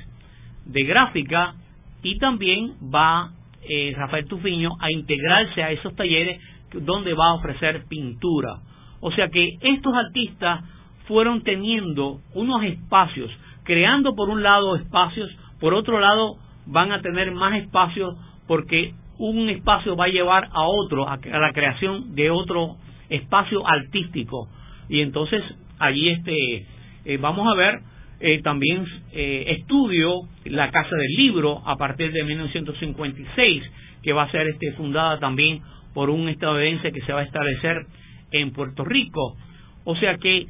de 0.66 0.82
gráfica 0.84 1.54
y 2.02 2.18
también 2.18 2.74
va 2.94 3.30
eh, 3.68 3.92
Rafael 3.96 4.26
Tufiño 4.26 4.70
a 4.80 4.90
integrarse 4.90 5.62
a 5.62 5.70
esos 5.70 5.94
talleres 5.94 6.40
donde 6.72 7.14
va 7.14 7.30
a 7.30 7.34
ofrecer 7.34 7.84
pintura. 7.88 8.60
O 9.00 9.10
sea 9.12 9.28
que 9.28 9.56
estos 9.60 9.94
artistas 9.94 10.64
fueron 11.06 11.42
teniendo 11.42 12.20
unos 12.34 12.62
espacios, 12.64 13.30
creando 13.64 14.14
por 14.14 14.28
un 14.28 14.42
lado 14.42 14.76
espacios, 14.76 15.30
por 15.60 15.74
otro 15.74 16.00
lado 16.00 16.36
van 16.66 16.92
a 16.92 17.00
tener 17.00 17.32
más 17.32 17.54
espacios 17.54 18.16
porque 18.46 18.94
un 19.18 19.48
espacio 19.50 19.96
va 19.96 20.06
a 20.06 20.08
llevar 20.08 20.48
a 20.52 20.62
otro, 20.62 21.06
a 21.08 21.18
la 21.18 21.52
creación 21.52 22.14
de 22.14 22.30
otro 22.30 22.76
espacio 23.10 23.66
artístico. 23.66 24.48
Y 24.88 25.02
entonces 25.02 25.42
allí 25.78 26.08
este 26.08 26.66
eh, 27.04 27.16
vamos 27.18 27.46
a 27.52 27.56
ver 27.56 27.80
eh, 28.20 28.42
también 28.42 28.84
eh, 29.12 29.56
estudio 29.58 30.12
la 30.44 30.70
Casa 30.70 30.94
del 30.96 31.16
Libro 31.16 31.62
a 31.66 31.76
partir 31.76 32.12
de 32.12 32.24
1956, 32.24 33.62
que 34.02 34.12
va 34.12 34.24
a 34.24 34.30
ser 34.30 34.46
este, 34.48 34.72
fundada 34.72 35.18
también 35.18 35.62
por 35.94 36.10
un 36.10 36.28
estadounidense 36.28 36.92
que 36.92 37.00
se 37.02 37.12
va 37.12 37.20
a 37.20 37.24
establecer 37.24 37.86
en 38.32 38.52
Puerto 38.52 38.84
Rico. 38.84 39.36
O 39.84 39.96
sea 39.96 40.16
que 40.18 40.46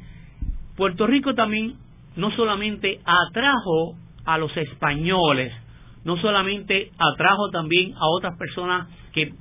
Puerto 0.75 1.07
Rico 1.07 1.33
también 1.33 1.75
no 2.15 2.31
solamente 2.35 2.99
atrajo 3.05 3.95
a 4.25 4.37
los 4.37 4.55
españoles, 4.57 5.53
no 6.03 6.17
solamente 6.17 6.91
atrajo 6.97 7.49
también 7.51 7.93
a 7.95 8.07
otras 8.07 8.37
personas 8.37 8.87
que 9.13 9.33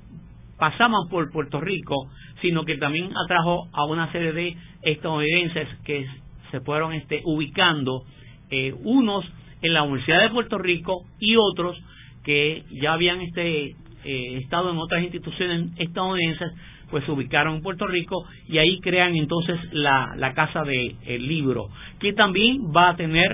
pasaban 0.58 1.08
por 1.08 1.30
Puerto 1.32 1.60
Rico, 1.60 2.10
sino 2.42 2.64
que 2.64 2.76
también 2.76 3.10
atrajo 3.24 3.68
a 3.72 3.84
una 3.84 4.10
serie 4.12 4.32
de 4.32 4.56
estadounidenses 4.82 5.68
que 5.84 6.06
se 6.50 6.60
fueron 6.60 6.92
este, 6.92 7.22
ubicando, 7.24 8.02
eh, 8.50 8.74
unos 8.82 9.24
en 9.62 9.74
la 9.74 9.82
Universidad 9.82 10.22
de 10.22 10.30
Puerto 10.30 10.58
Rico 10.58 11.04
y 11.18 11.36
otros 11.36 11.78
que 12.24 12.64
ya 12.82 12.92
habían 12.92 13.20
este, 13.20 13.74
eh, 14.04 14.38
estado 14.42 14.70
en 14.70 14.78
otras 14.78 15.02
instituciones 15.02 15.70
estadounidenses, 15.78 16.52
pues 16.90 17.04
se 17.04 17.12
ubicaron 17.12 17.56
en 17.56 17.62
Puerto 17.62 17.86
Rico 17.86 18.26
y 18.48 18.58
ahí 18.58 18.80
crean 18.80 19.14
entonces 19.16 19.58
la, 19.72 20.14
la 20.16 20.34
Casa 20.34 20.64
del 20.64 21.26
Libro, 21.26 21.68
que 22.00 22.12
también 22.12 22.72
va 22.76 22.90
a 22.90 22.96
tener 22.96 23.30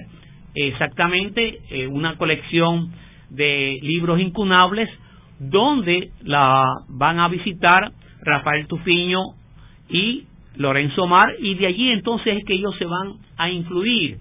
exactamente 0.56 1.60
eh, 1.70 1.86
una 1.86 2.16
colección 2.16 2.92
de 3.30 3.78
libros 3.82 4.20
incunables 4.20 4.88
donde 5.38 6.10
la 6.22 6.64
van 6.88 7.20
a 7.20 7.28
visitar 7.28 7.92
Rafael 8.22 8.66
Tufiño 8.66 9.20
y 9.90 10.24
Lorenzo 10.56 11.06
Mar 11.06 11.34
y 11.38 11.54
de 11.54 11.66
allí 11.66 11.90
entonces 11.90 12.38
es 12.38 12.44
que 12.44 12.54
ellos 12.54 12.74
se 12.78 12.86
van 12.86 13.14
a 13.36 13.50
influir 13.50 14.18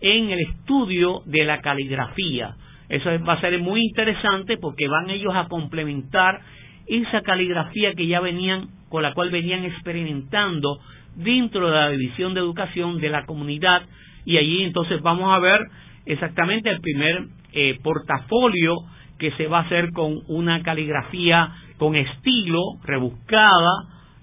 en 0.00 0.30
el 0.30 0.40
estudio 0.40 1.22
de 1.24 1.44
la 1.44 1.60
caligrafía. 1.60 2.54
Eso 2.88 3.10
va 3.26 3.34
a 3.34 3.40
ser 3.40 3.58
muy 3.58 3.80
interesante 3.82 4.56
porque 4.58 4.88
van 4.88 5.10
ellos 5.10 5.34
a 5.34 5.48
complementar 5.48 6.40
esa 6.86 7.22
caligrafía 7.22 7.94
que 7.94 8.06
ya 8.06 8.20
venían, 8.20 8.68
con 8.88 9.02
la 9.02 9.12
cual 9.12 9.30
venían 9.30 9.64
experimentando 9.64 10.78
dentro 11.16 11.68
de 11.68 11.74
la 11.74 11.90
división 11.90 12.34
de 12.34 12.40
educación 12.40 12.98
de 13.00 13.10
la 13.10 13.26
comunidad 13.26 13.82
y 14.28 14.36
allí 14.36 14.62
entonces 14.62 15.00
vamos 15.00 15.34
a 15.34 15.38
ver 15.38 15.58
exactamente 16.04 16.68
el 16.68 16.82
primer 16.82 17.24
eh, 17.54 17.78
portafolio 17.82 18.76
que 19.18 19.32
se 19.32 19.46
va 19.46 19.60
a 19.60 19.62
hacer 19.62 19.90
con 19.92 20.18
una 20.28 20.62
caligrafía 20.62 21.50
con 21.78 21.96
estilo 21.96 22.60
rebuscada, 22.84 23.72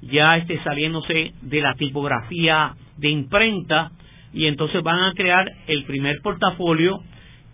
ya 0.04 0.38
esté 0.38 0.62
saliéndose 0.64 1.34
de 1.42 1.60
la 1.60 1.74
tipografía 1.74 2.76
de 2.98 3.10
imprenta 3.10 3.90
y 4.32 4.46
entonces 4.46 4.84
van 4.84 5.02
a 5.02 5.14
crear 5.14 5.50
el 5.66 5.86
primer 5.86 6.18
portafolio 6.22 7.00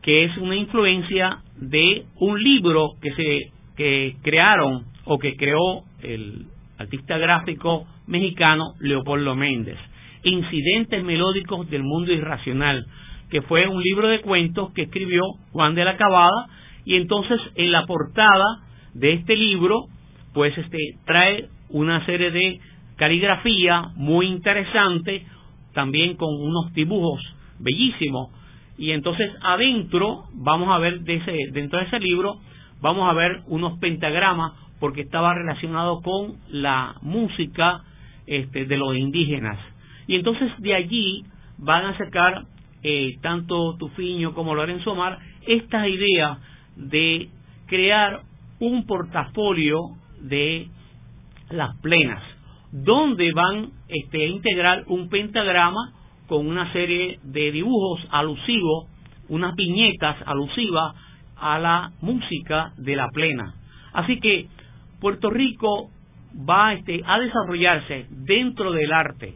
que 0.01 0.25
es 0.25 0.37
una 0.37 0.57
influencia 0.57 1.37
de 1.55 2.03
un 2.15 2.43
libro 2.43 2.89
que 3.01 3.13
se 3.13 3.39
que 3.77 4.17
crearon 4.23 4.83
o 5.05 5.17
que 5.19 5.37
creó 5.37 5.83
el 6.03 6.47
artista 6.77 7.17
gráfico 7.17 7.87
mexicano 8.07 8.73
Leopoldo 8.81 9.35
Méndez, 9.37 9.77
Incidentes 10.23 11.03
melódicos 11.03 11.69
del 11.69 11.83
mundo 11.83 12.11
irracional, 12.11 12.85
que 13.29 13.41
fue 13.41 13.67
un 13.67 13.81
libro 13.81 14.07
de 14.07 14.21
cuentos 14.21 14.71
que 14.73 14.83
escribió 14.83 15.23
Juan 15.51 15.73
de 15.73 15.85
la 15.85 15.97
Cabada 15.97 16.47
y 16.85 16.95
entonces 16.95 17.39
en 17.55 17.71
la 17.71 17.85
portada 17.85 18.61
de 18.93 19.13
este 19.13 19.35
libro 19.35 19.85
pues 20.33 20.57
este 20.57 20.77
trae 21.05 21.47
una 21.69 22.05
serie 22.05 22.31
de 22.31 22.59
caligrafía 22.97 23.91
muy 23.95 24.27
interesante 24.27 25.25
también 25.73 26.15
con 26.15 26.29
unos 26.35 26.73
dibujos 26.73 27.21
bellísimos. 27.59 28.29
Y 28.77 28.91
entonces 28.91 29.31
adentro 29.41 30.25
vamos 30.33 30.69
a 30.69 30.79
ver 30.79 31.01
de 31.01 31.15
ese, 31.15 31.37
dentro 31.51 31.79
de 31.79 31.85
ese 31.85 31.99
libro 31.99 32.39
vamos 32.81 33.09
a 33.09 33.13
ver 33.13 33.41
unos 33.47 33.79
pentagramas 33.79 34.53
porque 34.79 35.01
estaba 35.01 35.33
relacionado 35.33 36.01
con 36.01 36.37
la 36.49 36.95
música 37.01 37.83
este, 38.25 38.65
de 38.65 38.77
los 38.77 38.95
indígenas 38.95 39.57
y 40.07 40.15
entonces 40.15 40.51
de 40.59 40.75
allí 40.75 41.23
van 41.57 41.85
a 41.85 41.97
sacar 41.97 42.43
eh, 42.83 43.17
tanto 43.21 43.75
Tufiño 43.77 44.33
como 44.33 44.55
Lorenzo 44.55 44.95
Mar 44.95 45.19
esta 45.45 45.87
idea 45.87 46.39
de 46.75 47.29
crear 47.67 48.21
un 48.59 48.85
portafolio 48.85 49.77
de 50.19 50.67
las 51.49 51.75
plenas, 51.77 52.21
donde 52.71 53.31
van 53.33 53.71
este, 53.87 54.23
a 54.23 54.27
integrar 54.27 54.83
un 54.87 55.09
pentagrama 55.09 55.93
con 56.27 56.47
una 56.47 56.71
serie 56.71 57.19
de 57.23 57.51
dibujos 57.51 58.07
alusivos, 58.11 58.87
unas 59.29 59.53
viñetas 59.55 60.17
alusivas 60.25 60.95
a 61.37 61.59
la 61.59 61.91
música 62.01 62.71
de 62.77 62.95
la 62.95 63.09
plena. 63.09 63.55
Así 63.93 64.19
que 64.19 64.47
Puerto 64.99 65.29
Rico 65.29 65.89
va 66.49 66.73
este, 66.73 67.01
a 67.05 67.19
desarrollarse 67.19 68.05
dentro 68.09 68.71
del 68.71 68.91
arte 68.93 69.35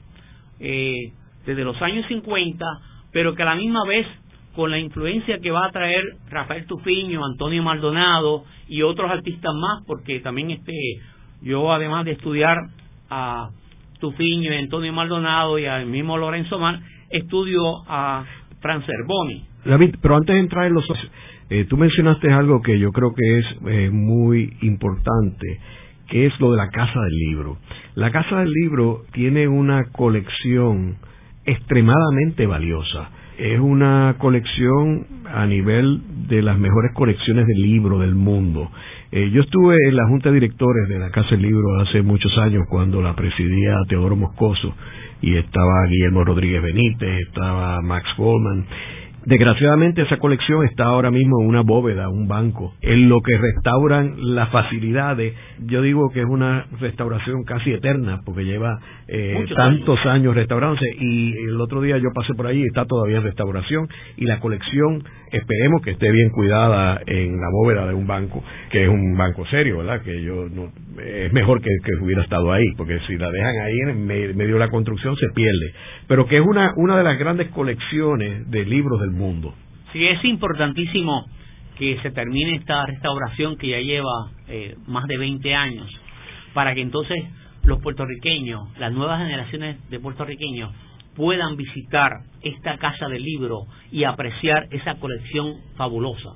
eh, 0.60 1.12
desde 1.46 1.64
los 1.64 1.82
años 1.82 2.06
50 2.08 2.66
pero 3.12 3.34
que 3.34 3.44
a 3.44 3.46
la 3.46 3.56
misma 3.56 3.86
vez 3.88 4.06
con 4.56 4.72
la 4.72 4.78
influencia 4.78 5.40
que 5.40 5.50
va 5.50 5.66
a 5.66 5.72
traer 5.72 6.04
Rafael 6.30 6.66
Tufiño, 6.66 7.26
Antonio 7.26 7.64
Maldonado 7.64 8.44
y 8.68 8.82
otros 8.82 9.10
artistas 9.10 9.54
más, 9.54 9.84
porque 9.86 10.20
también 10.20 10.52
este 10.52 10.74
yo 11.42 11.72
además 11.72 12.04
de 12.04 12.12
estudiar 12.12 12.58
a 13.10 13.50
Tufiño 14.00 14.54
y 14.54 14.58
Antonio 14.58 14.92
Maldonado 14.92 15.58
y 15.60 15.66
al 15.66 15.86
mismo 15.86 16.18
Lorenzo 16.18 16.60
Mar, 16.60 16.80
estudio 17.10 17.62
a 17.88 18.26
Fran 18.60 18.84
Boni. 19.06 19.46
David, 19.64 19.96
pero 20.02 20.18
antes 20.18 20.34
de 20.34 20.40
entrar 20.40 20.66
en 20.66 20.74
los... 20.74 20.86
Eh, 21.50 21.66
tú 21.70 21.78
mencionaste 21.78 22.32
algo 22.34 22.62
que 22.62 22.80
yo 22.80 22.92
creo 22.92 23.14
que 23.14 23.40
es 23.40 23.46
eh, 23.68 23.90
muy 23.92 24.58
importante, 24.62 25.60
que 26.08 26.26
es 26.26 26.40
lo 26.40 26.52
de 26.52 26.58
la 26.58 26.70
Casa 26.70 27.00
del 27.02 27.18
Libro. 27.30 27.58
La 27.96 28.12
Casa 28.12 28.40
del 28.40 28.52
Libro 28.52 29.04
tiene 29.12 29.48
una 29.48 29.86
colección 29.92 30.98
extremadamente 31.46 32.46
valiosa. 32.46 33.10
Es 33.38 33.60
una 33.60 34.16
colección 34.18 35.08
a 35.26 35.46
nivel 35.46 36.02
de 36.28 36.42
las 36.42 36.58
mejores 36.58 36.94
colecciones 36.94 37.46
de 37.46 37.56
libros 37.56 38.00
del 38.02 38.16
mundo. 38.16 38.72
Eh, 39.12 39.30
yo 39.32 39.42
estuve 39.42 39.78
en 39.88 39.96
la 39.96 40.08
junta 40.08 40.30
de 40.30 40.36
directores 40.36 40.88
de 40.90 41.00
la 41.00 41.10
Casa 41.12 41.32
del 41.32 41.42
Libro 41.42 41.80
hace 41.82 42.02
muchos 42.02 42.38
años 42.38 42.64
cuando 42.70 43.02
la 43.02 43.16
presidía 43.16 43.76
Teodoro 43.88 44.16
Moscoso 44.16 44.74
y 45.22 45.36
estaba 45.36 45.86
Guillermo 45.88 46.24
Rodríguez 46.24 46.62
Benítez, 46.62 47.28
estaba 47.28 47.82
Max 47.82 48.08
Goldman 48.18 48.66
Desgraciadamente 49.26 50.04
esa 50.04 50.18
colección 50.18 50.64
está 50.66 50.86
ahora 50.86 51.10
mismo 51.10 51.42
en 51.42 51.48
una 51.48 51.62
bóveda, 51.62 52.10
un 52.10 52.28
banco, 52.28 52.76
en 52.82 53.10
lo 53.10 53.22
que 53.22 53.36
restauran 53.38 54.14
las 54.36 54.50
facilidades. 54.50 55.34
Yo 55.66 55.82
digo 55.82 56.12
que 56.12 56.22
es 56.22 56.28
una 56.28 56.68
restauración 56.80 57.44
casi 57.44 57.74
eterna, 57.74 58.22
porque 58.24 58.46
lleva 58.46 58.80
eh, 59.08 59.46
tantos 59.56 60.00
años. 60.06 60.36
restaurándose 60.36 60.86
y 61.00 61.34
el 61.38 61.60
otro 61.60 61.82
día 61.82 61.98
yo 61.98 62.10
pasé 62.14 62.34
por 62.36 62.46
ahí 62.48 62.62
y 62.62 62.66
está 62.66 62.86
todavía 62.86 63.18
en 63.18 63.24
restauración 63.24 63.88
y 64.18 64.26
la 64.26 64.40
colección 64.40 65.04
esperemos 65.38 65.82
que 65.82 65.92
esté 65.92 66.12
bien 66.12 66.30
cuidada 66.30 67.02
en 67.06 67.40
la 67.40 67.48
bóveda 67.52 67.88
de 67.88 67.94
un 67.94 68.08
banco, 68.08 68.44
que 68.70 68.84
es 68.84 68.90
un 68.90 69.18
banco 69.18 69.46
serio, 69.48 69.80
¿verdad? 69.80 70.02
Que 70.02 70.22
yo 70.22 70.48
no, 70.50 70.72
es 71.02 71.32
mejor 71.34 71.62
que, 71.62 71.70
hubiera 72.02 72.24
estado 72.24 72.52
ahí, 72.52 72.66
porque 72.78 73.00
si 73.08 73.18
la 73.18 73.30
dejan 73.30 73.56
ahí 73.60 73.78
en 73.90 74.06
medio 74.06 74.54
de 74.54 74.60
la 74.60 74.70
construcción 74.70 75.16
se 75.16 75.28
pierde. 75.34 75.74
Pero 76.08 76.26
que 76.28 76.38
es 76.38 76.46
una, 76.46 76.74
una 76.78 76.98
de 76.98 77.04
las 77.04 77.18
grandes 77.18 77.50
colecciones 77.50 78.50
de 78.50 78.66
libros 78.66 79.02
del 79.02 79.12
mundo. 79.12 79.54
Sí, 79.94 80.06
es 80.06 80.24
importantísimo 80.26 81.26
que 81.78 81.98
se 82.02 82.12
termine 82.12 82.56
esta 82.56 82.86
restauración 82.86 83.58
que 83.58 83.68
ya 83.68 83.80
lleva 83.80 84.32
eh, 84.48 84.76
más 84.88 85.08
de 85.08 85.18
20 85.18 85.54
años, 85.54 85.90
para 86.54 86.74
que 86.74 86.82
entonces 86.82 87.18
los 87.64 87.82
puertorriqueños, 87.82 88.78
las 88.78 88.94
nuevas 88.94 89.20
generaciones 89.20 89.78
de 89.90 90.00
puertorriqueños, 90.00 90.72
puedan 91.16 91.56
visitar 91.56 92.12
esta 92.42 92.78
casa 92.78 93.08
del 93.08 93.24
libro 93.24 93.66
y 93.92 94.04
apreciar 94.04 94.68
esa 94.72 94.96
colección 94.96 95.54
fabulosa. 95.76 96.36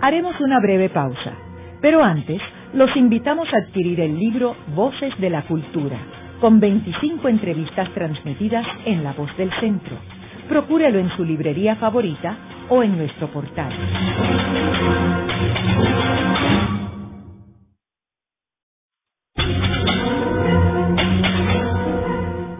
Haremos 0.00 0.40
una 0.40 0.60
breve 0.60 0.88
pausa, 0.88 1.34
pero 1.80 2.02
antes 2.02 2.40
los 2.72 2.94
invitamos 2.96 3.48
a 3.52 3.58
adquirir 3.58 4.00
el 4.00 4.18
libro 4.18 4.56
Voces 4.74 5.12
de 5.18 5.30
la 5.30 5.42
Cultura, 5.42 5.98
con 6.40 6.58
25 6.58 7.28
entrevistas 7.28 7.92
transmitidas 7.92 8.66
en 8.86 9.04
La 9.04 9.12
Voz 9.12 9.36
del 9.36 9.50
Centro. 9.60 9.98
Procúrelo 10.48 10.98
en 10.98 11.10
su 11.16 11.24
librería 11.24 11.76
favorita 11.76 12.36
o 12.70 12.82
en 12.82 12.96
nuestro 12.96 13.28
portal. 13.28 13.72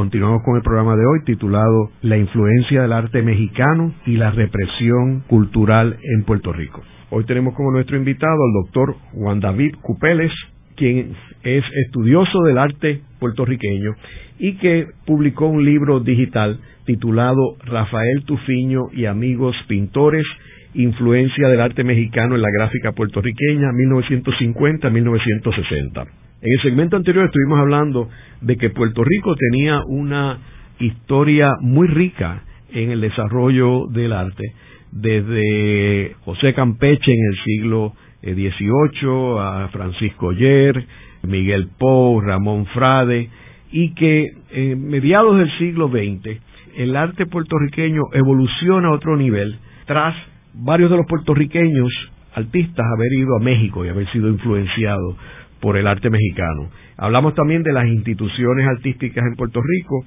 Continuamos 0.00 0.42
con 0.44 0.56
el 0.56 0.62
programa 0.62 0.96
de 0.96 1.04
hoy 1.04 1.22
titulado 1.26 1.90
La 2.00 2.16
influencia 2.16 2.80
del 2.80 2.94
arte 2.94 3.20
mexicano 3.20 3.92
y 4.06 4.16
la 4.16 4.30
represión 4.30 5.20
cultural 5.28 5.98
en 6.02 6.24
Puerto 6.24 6.54
Rico. 6.54 6.82
Hoy 7.10 7.24
tenemos 7.24 7.54
como 7.54 7.70
nuestro 7.70 7.98
invitado 7.98 8.32
al 8.32 8.64
doctor 8.64 8.96
Juan 9.12 9.40
David 9.40 9.74
Cupeles, 9.82 10.32
quien 10.74 11.12
es 11.42 11.64
estudioso 11.84 12.40
del 12.44 12.56
arte 12.56 13.02
puertorriqueño 13.18 13.90
y 14.38 14.56
que 14.56 14.86
publicó 15.04 15.48
un 15.48 15.66
libro 15.66 16.00
digital 16.00 16.60
titulado 16.86 17.58
Rafael 17.66 18.24
Tufiño 18.24 18.84
y 18.94 19.04
amigos 19.04 19.54
pintores, 19.68 20.24
influencia 20.72 21.46
del 21.48 21.60
arte 21.60 21.84
mexicano 21.84 22.36
en 22.36 22.40
la 22.40 22.48
gráfica 22.50 22.92
puertorriqueña 22.92 23.68
1950-1960. 23.72 26.29
En 26.42 26.52
el 26.52 26.62
segmento 26.62 26.96
anterior 26.96 27.26
estuvimos 27.26 27.58
hablando 27.58 28.08
de 28.40 28.56
que 28.56 28.70
Puerto 28.70 29.04
Rico 29.04 29.36
tenía 29.36 29.82
una 29.86 30.38
historia 30.78 31.52
muy 31.60 31.86
rica 31.86 32.44
en 32.72 32.90
el 32.90 33.02
desarrollo 33.02 33.86
del 33.88 34.14
arte, 34.14 34.54
desde 34.90 36.14
José 36.24 36.54
Campeche 36.54 37.12
en 37.12 37.24
el 37.30 37.38
siglo 37.44 37.92
XVIII 38.22 39.38
a 39.38 39.68
Francisco 39.70 40.28
Oyer, 40.28 40.82
Miguel 41.24 41.68
Pou, 41.78 42.22
Ramón 42.22 42.64
Frade, 42.66 43.28
y 43.70 43.92
que 43.92 44.28
en 44.52 44.88
mediados 44.88 45.36
del 45.36 45.50
siglo 45.58 45.88
XX 45.88 46.40
el 46.78 46.96
arte 46.96 47.26
puertorriqueño 47.26 48.02
evoluciona 48.14 48.88
a 48.88 48.92
otro 48.92 49.14
nivel 49.18 49.58
tras 49.84 50.16
varios 50.54 50.90
de 50.90 50.96
los 50.96 51.06
puertorriqueños 51.06 51.92
artistas 52.34 52.86
haber 52.96 53.12
ido 53.12 53.36
a 53.36 53.44
México 53.44 53.84
y 53.84 53.88
haber 53.88 54.10
sido 54.10 54.28
influenciados 54.28 55.16
por 55.60 55.76
el 55.76 55.86
arte 55.86 56.10
mexicano. 56.10 56.70
Hablamos 56.96 57.34
también 57.34 57.62
de 57.62 57.72
las 57.72 57.86
instituciones 57.86 58.66
artísticas 58.66 59.24
en 59.26 59.36
Puerto 59.36 59.60
Rico 59.62 60.04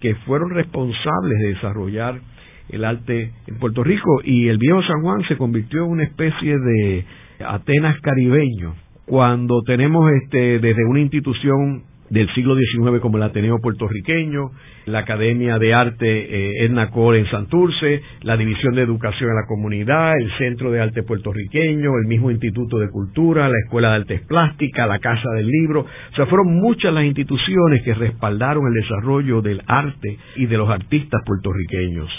que 0.00 0.14
fueron 0.26 0.50
responsables 0.50 1.38
de 1.40 1.48
desarrollar 1.48 2.20
el 2.68 2.84
arte 2.84 3.32
en 3.46 3.58
Puerto 3.58 3.84
Rico 3.84 4.20
y 4.24 4.48
el 4.48 4.58
viejo 4.58 4.82
San 4.82 5.02
Juan 5.02 5.22
se 5.28 5.36
convirtió 5.36 5.84
en 5.84 5.90
una 5.90 6.04
especie 6.04 6.58
de 6.58 7.04
Atenas 7.46 8.00
caribeño 8.00 8.74
cuando 9.06 9.62
tenemos 9.62 10.10
este 10.22 10.58
desde 10.58 10.84
una 10.84 11.00
institución 11.00 11.84
del 12.10 12.32
siglo 12.34 12.54
XIX 12.56 13.00
como 13.00 13.16
el 13.16 13.24
Ateneo 13.24 13.58
puertorriqueño, 13.60 14.50
la 14.86 15.00
Academia 15.00 15.58
de 15.58 15.74
Arte 15.74 16.06
eh, 16.06 16.64
Edna 16.64 16.90
en 16.94 17.26
Santurce, 17.30 18.02
la 18.22 18.36
División 18.36 18.74
de 18.74 18.82
Educación 18.82 19.30
en 19.30 19.36
la 19.36 19.46
Comunidad, 19.46 20.12
el 20.20 20.30
Centro 20.38 20.70
de 20.70 20.80
Arte 20.80 21.02
puertorriqueño, 21.02 21.90
el 22.00 22.08
mismo 22.08 22.30
Instituto 22.30 22.78
de 22.78 22.90
Cultura, 22.90 23.48
la 23.48 23.58
Escuela 23.64 23.90
de 23.90 23.96
Artes 23.96 24.20
Plásticas, 24.22 24.88
la 24.88 24.98
Casa 24.98 25.30
del 25.34 25.46
Libro. 25.46 25.80
O 25.80 26.14
sea, 26.14 26.26
fueron 26.26 26.54
muchas 26.54 26.92
las 26.92 27.04
instituciones 27.04 27.82
que 27.82 27.94
respaldaron 27.94 28.66
el 28.66 28.74
desarrollo 28.74 29.42
del 29.42 29.62
arte 29.66 30.16
y 30.36 30.46
de 30.46 30.56
los 30.56 30.68
artistas 30.68 31.22
puertorriqueños. 31.26 32.10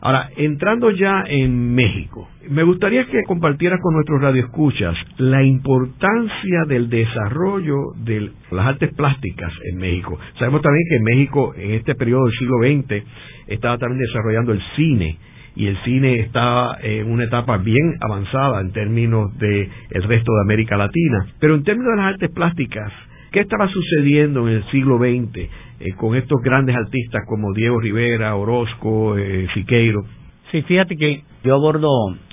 Ahora, 0.00 0.30
entrando 0.36 0.90
ya 0.90 1.24
en 1.26 1.74
México, 1.74 2.28
me 2.48 2.62
gustaría 2.62 3.06
que 3.06 3.22
compartieras 3.24 3.80
con 3.80 3.94
nuestros 3.94 4.20
radioescuchas 4.20 4.94
la 5.18 5.42
importancia 5.42 6.64
del 6.68 6.88
desarrollo 6.90 7.76
de 7.96 8.30
las 8.50 8.66
artes 8.66 8.92
plásticas 8.94 9.52
en 9.64 9.78
México. 9.78 10.18
Sabemos 10.38 10.62
también 10.62 10.84
que 10.90 11.00
México 11.00 11.54
en 11.56 11.72
este 11.72 11.94
periodo 11.94 12.26
del 12.26 12.38
siglo 12.38 12.56
XX 12.58 13.04
estaba 13.48 13.78
también 13.78 14.00
desarrollando 14.00 14.52
el 14.52 14.62
cine 14.76 15.18
y 15.56 15.66
el 15.66 15.76
cine 15.84 16.20
estaba 16.20 16.76
en 16.82 17.10
una 17.10 17.24
etapa 17.24 17.56
bien 17.56 17.94
avanzada 18.00 18.60
en 18.60 18.72
términos 18.72 19.36
del 19.38 19.70
el 19.90 20.02
resto 20.02 20.32
de 20.34 20.42
América 20.42 20.76
Latina. 20.76 21.26
Pero 21.40 21.54
en 21.54 21.64
términos 21.64 21.92
de 21.92 21.96
las 21.96 22.12
artes 22.12 22.30
plásticas, 22.30 22.92
¿qué 23.36 23.42
estaba 23.42 23.68
sucediendo 23.68 24.48
en 24.48 24.54
el 24.54 24.70
siglo 24.70 24.96
XX? 24.96 25.36
Eh, 25.36 25.92
con 25.98 26.16
estos 26.16 26.40
grandes 26.42 26.74
artistas 26.74 27.20
como 27.28 27.52
Diego 27.52 27.78
Rivera, 27.78 28.34
Orozco, 28.34 29.18
eh, 29.18 29.46
Siqueiro. 29.52 30.06
Sí, 30.50 30.62
fíjate 30.62 30.96
que 30.96 31.22
yo 31.44 31.56
abordo 31.56 31.90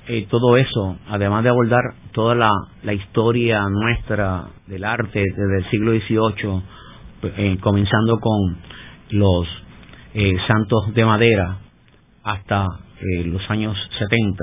eh, 0.08 0.26
todo 0.30 0.56
eso, 0.56 0.96
además 1.10 1.44
de 1.44 1.50
abordar 1.50 1.82
toda 2.12 2.34
la, 2.34 2.94
historia 2.94 3.68
nuestra 3.68 4.46
del 4.66 4.82
arte 4.82 5.20
desde 5.20 5.58
el 5.58 5.70
siglo 5.70 5.92
XVIII, 5.92 6.62
pues, 7.20 7.58
comenzando 7.60 8.18
con 8.18 8.56
los 9.10 9.46
santos 10.46 10.94
de 10.94 11.04
madera 11.04 11.58
hasta 12.22 12.66
los 13.26 13.42
años 13.50 13.76
70. 13.98 14.42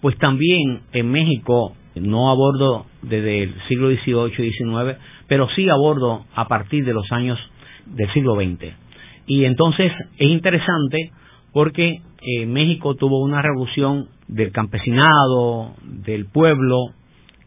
Pues 0.00 0.18
también 0.18 0.80
en 0.92 1.12
México 1.12 1.76
no 1.96 2.30
abordo 2.30 2.86
desde 3.02 3.44
el 3.44 3.54
siglo 3.68 3.88
XVIII 3.88 4.46
y 4.46 4.52
XIX, 4.52 4.98
pero 5.26 5.48
sí 5.54 5.68
abordo 5.68 6.24
a 6.34 6.48
partir 6.48 6.84
de 6.84 6.94
los 6.94 7.10
años 7.12 7.38
del 7.86 8.12
siglo 8.12 8.34
XX. 8.34 8.74
Y 9.26 9.44
entonces 9.44 9.92
es 10.18 10.28
interesante 10.28 11.12
porque 11.52 12.00
eh, 12.22 12.46
México 12.46 12.94
tuvo 12.94 13.22
una 13.22 13.42
revolución 13.42 14.08
del 14.28 14.52
campesinado, 14.52 15.74
del 15.82 16.26
pueblo, 16.26 16.78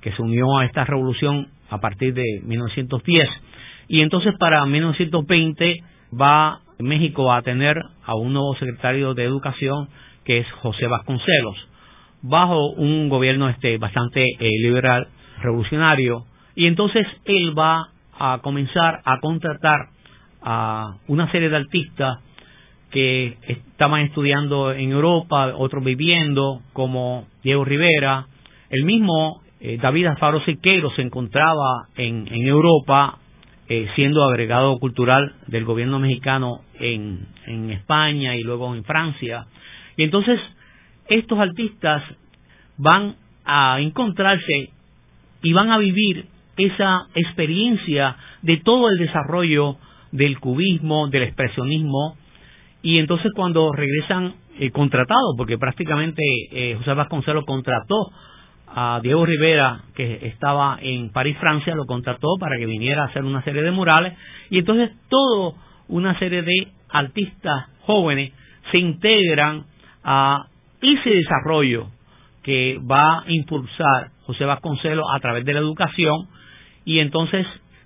que 0.02 0.12
se 0.12 0.22
unió 0.22 0.58
a 0.58 0.66
esta 0.66 0.84
revolución 0.84 1.48
a 1.70 1.80
partir 1.80 2.14
de 2.14 2.24
1910. 2.44 3.28
Y 3.88 4.02
entonces 4.02 4.34
para 4.40 4.66
1920 4.66 5.84
va 6.20 6.60
México 6.80 7.34
a 7.34 7.42
tener 7.42 7.78
a 8.06 8.16
un 8.16 8.34
nuevo 8.34 8.56
secretario 8.56 9.14
de 9.14 9.24
Educación 9.24 9.90
que 10.24 10.40
es 10.40 10.52
José 10.62 10.88
Vasconcelos, 10.88 11.56
bajo 12.28 12.72
un 12.72 13.10
gobierno 13.10 13.50
este 13.50 13.78
bastante 13.78 14.24
eh, 14.24 14.50
liberal, 14.62 15.08
revolucionario, 15.42 16.26
y 16.56 16.68
entonces 16.68 17.06
él 17.26 17.58
va 17.58 17.90
a 18.18 18.40
comenzar 18.42 19.02
a 19.04 19.20
contratar 19.20 19.90
a 20.42 20.96
una 21.08 21.32
serie 21.32 21.50
de 21.50 21.58
artistas 21.58 22.20
que 22.92 23.38
estaban 23.48 24.02
estudiando 24.02 24.72
en 24.72 24.92
Europa, 24.92 25.54
otros 25.58 25.84
viviendo, 25.84 26.62
como 26.72 27.28
Diego 27.44 27.66
Rivera, 27.66 28.28
el 28.70 28.84
mismo 28.84 29.42
eh, 29.60 29.78
David 29.82 30.08
Alfaro 30.08 30.44
Siqueiro 30.46 30.92
se 30.92 31.02
encontraba 31.02 31.88
en, 31.96 32.28
en 32.32 32.48
Europa 32.48 33.18
eh, 33.68 33.88
siendo 33.96 34.24
agregado 34.24 34.78
cultural 34.78 35.34
del 35.48 35.66
gobierno 35.66 36.00
mexicano 36.00 36.62
en, 36.80 37.28
en 37.48 37.72
España 37.72 38.36
y 38.36 38.44
luego 38.44 38.74
en 38.76 38.84
Francia. 38.84 39.48
Y 39.98 40.04
entonces 40.04 40.40
estos 41.08 41.40
artistas 41.40 42.04
van 42.78 43.16
a 43.46 43.80
encontrarse 43.80 44.70
y 45.42 45.54
van 45.54 45.72
a 45.72 45.78
vivir 45.78 46.26
esa 46.58 47.08
experiencia 47.14 48.16
de 48.42 48.58
todo 48.58 48.90
el 48.90 48.98
desarrollo 48.98 49.78
del 50.12 50.40
cubismo, 50.40 51.08
del 51.10 51.24
expresionismo, 51.24 52.18
y 52.82 53.00
entonces 53.00 53.32
cuando 53.36 53.72
regresan 53.72 54.36
eh, 54.60 54.72
contratados, 54.72 55.36
porque 55.38 55.58
prácticamente 55.58 56.24
eh, 56.52 56.76
José 56.78 56.94
Vasconcelos 56.94 57.44
contrató 57.46 58.12
a 58.68 59.00
Diego 59.02 59.26
Rivera, 59.26 59.84
que 59.96 60.28
estaba 60.28 60.78
en 60.82 61.10
París, 61.10 61.38
Francia, 61.40 61.76
lo 61.76 61.86
contrató 61.86 62.28
para 62.40 62.58
que 62.58 62.66
viniera 62.66 63.04
a 63.04 63.06
hacer 63.08 63.24
una 63.24 63.44
serie 63.44 63.64
de 63.64 63.72
murales, 63.72 64.14
y 64.50 64.60
entonces 64.60 64.92
todo 65.10 65.56
una 65.88 66.18
serie 66.20 66.42
de 66.42 66.68
artistas 66.90 67.68
jóvenes 67.82 68.32
se 68.72 68.78
integran 68.78 69.66
a 70.04 70.48
ese 70.94 71.10
desarrollo 71.10 71.88
que 72.44 72.80
va 72.80 73.20
a 73.20 73.24
impulsar 73.28 74.12
José 74.26 74.46
Vasconcelos 74.46 75.06
a 75.14 75.20
través 75.20 75.46
de 75.46 75.54
la 75.54 75.60
educación 75.60 76.28
y 76.86 77.00
entonces 77.00 77.46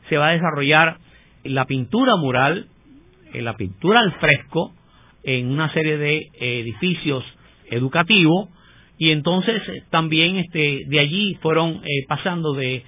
se 0.10 0.18
va 0.18 0.30
a 0.30 0.32
desarrollar 0.32 0.98
la 1.44 1.66
pintura 1.66 2.16
mural, 2.18 2.68
eh, 3.34 3.42
la 3.42 3.56
pintura 3.56 4.02
al 4.02 4.12
fresco 4.14 4.74
en 5.24 5.50
una 5.50 5.72
serie 5.74 5.98
de 5.98 6.28
edificios 6.40 7.24
educativos 7.70 8.50
y 8.98 9.12
entonces 9.12 9.62
eh, 9.68 9.84
también 9.90 10.38
este 10.38 10.84
de 10.88 11.00
allí 11.00 11.36
fueron 11.42 11.82
eh, 11.84 12.06
pasando 12.08 12.54
de 12.54 12.84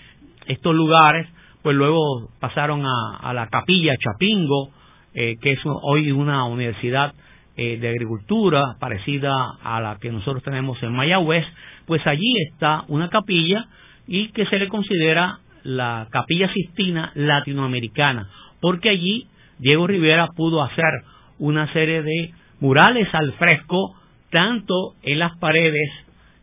estos 0.47 0.75
lugares 0.75 1.27
pues 1.61 1.75
luego 1.75 2.31
pasaron 2.39 2.83
a, 2.85 3.33
la 3.33 3.47
capilla 3.47 3.93
Chapingo 3.95 4.71
que 5.13 5.37
es 5.43 5.59
hoy 5.65 6.11
una 6.11 6.45
universidad 6.45 7.13
de 7.55 7.89
agricultura 7.89 8.77
parecida 8.79 9.33
a 9.61 9.81
la 9.81 9.97
que 9.99 10.11
nosotros 10.11 10.41
tenemos 10.41 10.81
en 10.81 10.93
Mayagüez 10.93 11.45
pues 11.85 12.05
allí 12.07 12.33
está 12.49 12.85
una 12.87 13.09
capilla 13.09 13.65
y 14.07 14.29
que 14.29 14.45
se 14.45 14.57
le 14.57 14.67
considera 14.67 15.39
la 15.63 16.07
capilla 16.11 16.51
sistina 16.53 17.11
latinoamericana 17.13 18.29
porque 18.61 18.89
allí 18.89 19.27
Diego 19.59 19.85
Rivera 19.85 20.27
pudo 20.35 20.63
hacer 20.63 20.91
una 21.39 21.71
serie 21.73 22.03
de 22.03 22.31
murales 22.59 23.07
al 23.13 23.33
fresco, 23.33 23.95
tanto 24.29 24.93
en 25.03 25.19
las 25.19 25.37
paredes 25.37 25.89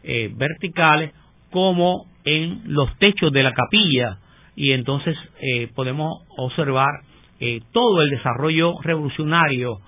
eh, 0.02 0.30
verticales 0.36 1.12
como 1.50 2.06
en 2.24 2.62
los 2.66 2.94
techos 2.98 3.32
de 3.32 3.42
la 3.42 3.54
capilla. 3.54 4.18
Y 4.56 4.72
entonces 4.72 5.16
eh, 5.40 5.68
podemos 5.74 6.12
observar 6.36 6.90
eh, 7.40 7.60
todo 7.72 8.02
el 8.02 8.10
desarrollo 8.10 8.74
revolucionario 8.82 9.78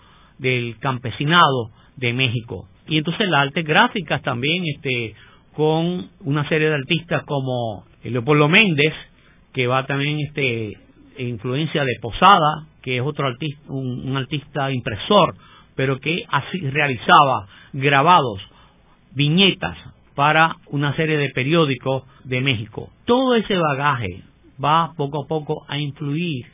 del 0.41 0.79
campesinado 0.79 1.71
de 1.97 2.13
México. 2.13 2.69
Y 2.89 2.99
entonces 2.99 3.29
las 3.29 3.47
artes 3.47 3.65
gráficas 3.65 4.23
también, 4.23 4.65
este, 4.75 5.15
con 5.55 6.09
una 6.21 6.49
serie 6.49 6.69
de 6.69 6.75
artistas 6.75 7.23
como 7.25 7.85
Leopoldo 8.03 8.49
Méndez, 8.49 8.95
que 9.53 9.67
va 9.67 9.87
también 9.87 10.19
este, 10.27 10.73
influencia 11.19 11.85
de 11.85 11.93
Posada, 12.01 12.67
que 12.83 12.97
es 12.97 13.03
otro 13.03 13.27
artista, 13.27 13.61
un, 13.69 14.17
artista 14.17 14.73
impresor, 14.73 15.35
pero 15.77 15.99
que 15.99 16.25
así 16.29 16.59
realizaba 16.71 17.47
grabados, 17.73 18.41
viñetas 19.15 19.77
para 20.15 20.57
una 20.69 20.95
serie 20.97 21.19
de 21.19 21.31
periódicos 21.31 22.05
de 22.25 22.41
México. 22.41 22.91
Todo 23.05 23.35
ese 23.35 23.57
bagaje 23.57 24.23
va 24.63 24.93
poco 24.97 25.25
a 25.25 25.29
poco 25.29 25.65
a 25.69 25.79
influir. 25.79 26.47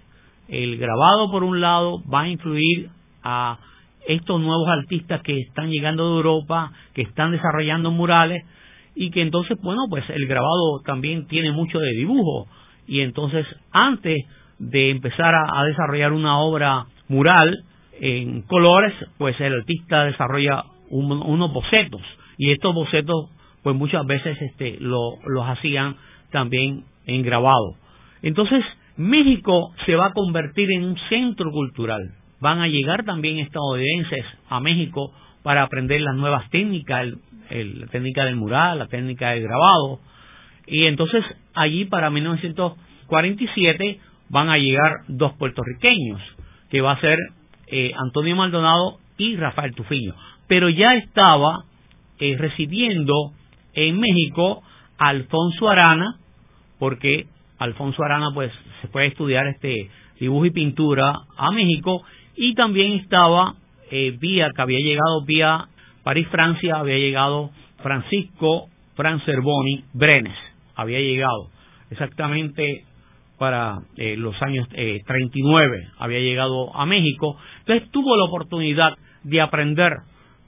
El 0.49 0.77
grabado, 0.77 1.31
por 1.31 1.43
un 1.45 1.61
lado, 1.61 2.03
va 2.13 2.23
a 2.23 2.29
influir 2.29 2.89
a 3.23 3.59
estos 4.07 4.41
nuevos 4.41 4.69
artistas 4.69 5.23
que 5.23 5.41
están 5.41 5.71
llegando 5.71 6.09
de 6.11 6.17
Europa, 6.17 6.73
que 6.95 7.03
están 7.03 7.33
desarrollando 7.33 7.91
murales 7.91 8.45
y 8.95 9.11
que 9.11 9.23
entonces, 9.23 9.59
bueno, 9.63 9.83
pues 9.91 10.05
el 10.11 10.27
grabado 10.27 10.81
también 10.85 11.27
tiene 11.27 11.53
mucho 11.53 11.79
de 11.79 11.91
dibujo 11.93 12.47
y 12.87 13.01
entonces 13.01 13.47
antes 13.73 14.25
de 14.59 14.91
empezar 14.91 15.35
a, 15.35 15.65
desarrollar 15.65 16.13
una 16.13 16.39
obra 16.39 16.87
mural 17.09 17.65
en 18.01 18.43
colores, 18.43 18.93
pues 19.19 19.39
el 19.41 19.55
artista 19.55 20.05
desarrolla 20.05 20.65
unos 20.89 21.53
bocetos 21.53 22.03
y 22.39 22.53
estos 22.53 22.75
bocetos 22.75 23.31
pues 23.63 23.75
muchas 23.75 24.07
veces 24.07 24.41
este 24.41 24.79
los 24.81 25.49
hacían 25.49 25.97
también 26.31 26.85
en 27.07 27.23
grabado. 27.23 27.75
Entonces, 28.23 28.65
México 28.97 29.73
se 29.85 29.95
va 29.95 30.07
a 30.07 30.13
convertir 30.13 30.71
en 30.71 30.85
un 30.85 30.97
centro 31.09 31.51
cultural. 31.51 32.13
Van 32.41 32.61
a 32.61 32.69
llegar 32.69 33.05
también 33.05 33.39
estadounidenses 33.39 34.25
a 34.49 34.61
México 34.61 35.13
para 35.43 35.63
aprender 35.63 36.01
las 36.01 36.17
nuevas 36.17 36.49
técnicas, 36.51 37.07
la 37.51 37.87
técnica 37.87 38.25
del 38.25 38.37
mural, 38.37 38.79
la 38.79 38.89
técnica 38.89 39.31
del 39.31 39.45
grabado. 39.45 40.01
Y 40.67 40.85
entonces 40.87 41.25
allí 41.55 41.85
para 41.85 42.11
1947 42.11 44.01
van 44.29 44.51
a 44.51 44.59
llegar 44.59 44.93
dos 45.09 45.33
puertorriqueños, 45.35 46.21
que 46.71 46.81
va 46.81 46.93
a 46.93 47.01
ser 47.01 47.19
eh, 47.69 47.93
Antonio 47.97 48.37
Maldonado 48.37 48.99
y 49.19 49.37
Rafael 49.37 49.75
Tufiño. 49.75 50.15
Pero 50.49 50.69
ya 50.69 50.95
estaba 50.95 51.65
eh, 52.19 52.37
residiendo 52.39 53.33
en 53.75 54.01
México 54.01 54.63
Alfonso 54.99 55.69
Arana, 55.69 56.17
porque 56.79 57.27
Alfonso 57.59 58.03
Arana 58.03 58.31
pues 58.35 58.53
se 58.81 58.89
fue 58.89 59.05
a 59.05 59.07
estudiar 59.07 59.47
este 59.47 59.91
dibujo 60.19 60.47
y 60.47 60.51
pintura 60.51 61.13
a 61.37 61.51
México 61.51 62.03
y 62.37 62.55
también 62.55 62.93
estaba 62.95 63.55
eh, 63.91 64.17
vía 64.19 64.51
que 64.55 64.63
había 64.63 64.81
llegado 64.81 65.25
vía 65.25 65.69
París 66.03 66.27
Francia 66.31 66.77
había 66.77 66.99
llegado 66.99 67.51
Francisco 67.83 68.69
Francerboni 68.95 69.85
Brenes 69.93 70.37
había 70.75 71.01
llegado 71.01 71.51
exactamente 71.91 72.85
para 73.39 73.79
eh, 73.97 74.17
los 74.17 74.41
años 74.43 74.67
eh, 74.73 75.01
39 75.07 75.89
había 75.99 76.21
llegado 76.21 76.75
a 76.77 76.87
México 76.87 77.37
entonces 77.61 77.91
tuvo 77.91 78.17
la 78.17 78.25
oportunidad 78.25 78.95
de 79.25 79.41
aprender 79.41 79.93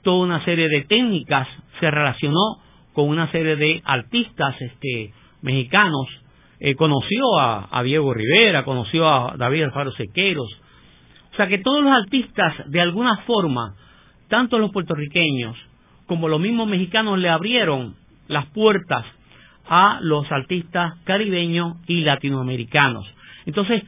toda 0.03 0.23
una 0.25 0.43
serie 0.45 0.69
de 0.69 0.83
técnicas 0.83 1.47
se 1.79 1.91
relacionó 1.91 2.59
con 2.93 3.07
una 3.07 3.31
serie 3.31 3.55
de 3.55 3.81
artistas 3.85 4.55
este 4.61 5.13
mexicanos 5.41 6.07
eh, 6.61 6.75
conoció 6.75 7.39
a, 7.39 7.81
Diego 7.83 8.13
Rivera, 8.13 8.65
conoció 8.65 9.07
a 9.07 9.35
David 9.37 9.63
Alfaro 9.63 9.91
Sequeros. 9.93 10.49
O 11.31 11.35
sea 11.35 11.47
que 11.47 11.59
todos 11.59 11.83
los 11.83 11.93
artistas, 11.93 12.69
de 12.69 12.81
alguna 12.81 13.17
forma, 13.25 13.75
tanto 14.27 14.59
los 14.59 14.71
puertorriqueños 14.71 15.55
como 16.05 16.27
los 16.27 16.39
mismos 16.39 16.67
mexicanos, 16.67 17.19
le 17.19 17.29
abrieron 17.29 17.95
las 18.27 18.47
puertas 18.47 19.05
a 19.67 19.99
los 20.01 20.29
artistas 20.31 20.93
caribeños 21.03 21.77
y 21.87 22.01
latinoamericanos. 22.01 23.05
Entonces, 23.45 23.83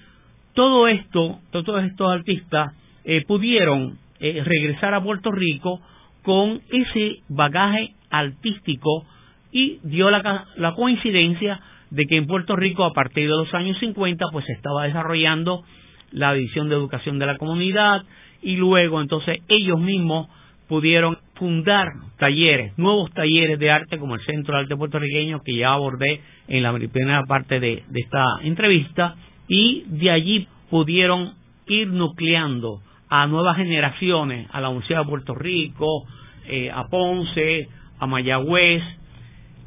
todo 0.53 0.87
esto, 0.87 1.39
todos 1.51 1.83
estos 1.83 2.11
artistas 2.11 2.73
eh, 3.03 3.23
pudieron 3.25 3.97
eh, 4.19 4.43
regresar 4.45 4.93
a 4.93 5.03
Puerto 5.03 5.31
Rico 5.31 5.81
con 6.23 6.61
ese 6.69 7.21
bagaje 7.29 7.95
artístico 8.11 9.05
y 9.51 9.79
dio 9.83 10.11
la, 10.11 10.45
la 10.57 10.73
coincidencia 10.75 11.59
de 11.89 12.05
que 12.05 12.17
en 12.17 12.27
Puerto 12.27 12.55
Rico 12.55 12.85
a 12.85 12.93
partir 12.93 13.23
de 13.23 13.35
los 13.35 13.53
años 13.53 13.77
50 13.79 14.25
pues 14.31 14.45
se 14.45 14.53
estaba 14.53 14.83
desarrollando 14.83 15.63
la 16.11 16.33
división 16.33 16.69
de 16.69 16.75
educación 16.75 17.19
de 17.19 17.25
la 17.25 17.37
comunidad 17.37 18.03
y 18.41 18.55
luego 18.55 19.01
entonces 19.01 19.39
ellos 19.47 19.79
mismos 19.79 20.27
pudieron 20.67 21.17
fundar 21.35 21.87
talleres, 22.17 22.77
nuevos 22.77 23.11
talleres 23.11 23.59
de 23.59 23.69
arte 23.69 23.97
como 23.97 24.15
el 24.15 24.21
Centro 24.21 24.55
de 24.55 24.61
Arte 24.61 24.77
Puertorriqueño 24.77 25.41
que 25.43 25.57
ya 25.57 25.73
abordé 25.73 26.21
en 26.47 26.63
la 26.63 26.71
primera 26.73 27.23
parte 27.23 27.59
de, 27.59 27.83
esta 27.93 28.23
entrevista 28.43 29.15
y 29.47 29.83
de 29.87 30.11
allí 30.11 30.47
pudieron 30.69 31.33
ir 31.67 31.87
nucleando 31.87 32.79
a 33.09 33.27
nuevas 33.27 33.57
generaciones, 33.57 34.47
a 34.51 34.61
la 34.61 34.69
Universidad 34.69 34.99
de 34.99 35.09
Puerto 35.09 35.35
Rico, 35.35 36.05
eh, 36.47 36.71
a 36.71 36.87
Ponce, 36.87 37.67
a 37.99 38.07
Mayagüez, 38.07 38.81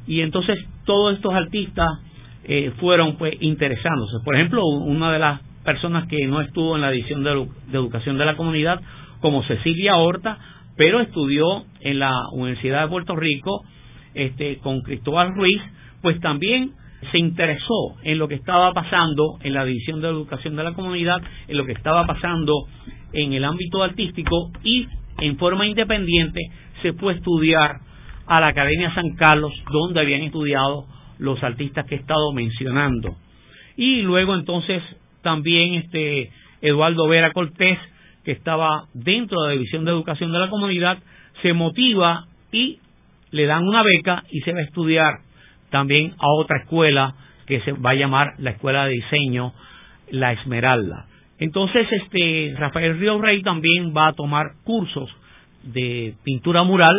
y 0.07 0.21
entonces 0.21 0.57
todos 0.85 1.15
estos 1.15 1.33
artistas 1.33 1.99
eh, 2.45 2.71
fueron 2.79 3.15
pues 3.17 3.35
interesándose. 3.41 4.23
Por 4.23 4.35
ejemplo, 4.35 4.65
una 4.65 5.11
de 5.11 5.19
las 5.19 5.41
personas 5.65 6.07
que 6.07 6.25
no 6.27 6.41
estuvo 6.41 6.75
en 6.75 6.81
la 6.81 6.91
edición 6.91 7.23
de, 7.23 7.47
educación 7.73 8.17
de 8.17 8.25
la 8.25 8.37
comunidad, 8.37 8.79
como 9.19 9.43
Cecilia 9.43 9.97
Horta, 9.97 10.37
pero 10.77 11.01
estudió 11.01 11.65
en 11.81 11.99
la 11.99 12.13
Universidad 12.33 12.83
de 12.83 12.89
Puerto 12.89 13.15
Rico 13.15 13.63
este, 14.13 14.57
con 14.57 14.81
Cristóbal 14.81 15.33
Ruiz, 15.35 15.61
pues 16.01 16.19
también 16.19 16.71
se 17.11 17.17
interesó 17.17 17.95
en 18.03 18.17
lo 18.17 18.27
que 18.27 18.35
estaba 18.35 18.73
pasando 18.73 19.37
en 19.41 19.53
la 19.53 19.65
división 19.65 20.01
de 20.01 20.07
educación 20.07 20.55
de 20.55 20.63
la 20.63 20.73
comunidad, 20.73 21.21
en 21.47 21.57
lo 21.57 21.65
que 21.65 21.73
estaba 21.73 22.05
pasando 22.05 22.53
en 23.13 23.33
el 23.33 23.43
ámbito 23.43 23.83
artístico 23.83 24.51
y 24.63 24.87
en 25.19 25.37
forma 25.37 25.65
independiente 25.65 26.41
se 26.81 26.93
fue 26.93 27.13
a 27.13 27.15
estudiar 27.15 27.77
a 28.27 28.39
la 28.39 28.47
Academia 28.47 28.93
San 28.93 29.15
Carlos, 29.15 29.53
donde 29.71 30.01
habían 30.01 30.21
estudiado 30.21 30.85
los 31.19 31.41
artistas 31.43 31.85
que 31.85 31.95
he 31.95 31.99
estado 31.99 32.31
mencionando. 32.33 33.15
Y 33.77 34.01
luego 34.01 34.35
entonces 34.35 34.81
también 35.25 35.73
este 35.73 36.29
Eduardo 36.61 37.07
Vera 37.07 37.31
Cortés, 37.31 37.79
que 38.23 38.31
estaba 38.31 38.85
dentro 38.93 39.41
de 39.41 39.47
la 39.47 39.53
División 39.53 39.83
de 39.83 39.91
Educación 39.91 40.31
de 40.31 40.37
la 40.37 40.49
Comunidad, 40.51 40.99
se 41.41 41.51
motiva 41.53 42.27
y 42.51 42.77
le 43.31 43.47
dan 43.47 43.67
una 43.67 43.81
beca 43.81 44.23
y 44.29 44.41
se 44.41 44.53
va 44.53 44.59
a 44.59 44.63
estudiar 44.63 45.13
también 45.71 46.13
a 46.19 46.27
otra 46.39 46.59
escuela 46.59 47.15
que 47.47 47.59
se 47.61 47.71
va 47.71 47.89
a 47.89 47.95
llamar 47.95 48.35
la 48.37 48.51
Escuela 48.51 48.85
de 48.85 48.93
Diseño 48.93 49.51
La 50.11 50.31
Esmeralda. 50.31 51.07
Entonces, 51.39 51.87
este 51.91 52.53
Rafael 52.57 52.99
Río 52.99 53.19
Rey 53.19 53.41
también 53.41 53.95
va 53.97 54.09
a 54.09 54.13
tomar 54.13 54.51
cursos 54.63 55.09
de 55.63 56.13
pintura 56.23 56.61
mural, 56.63 56.95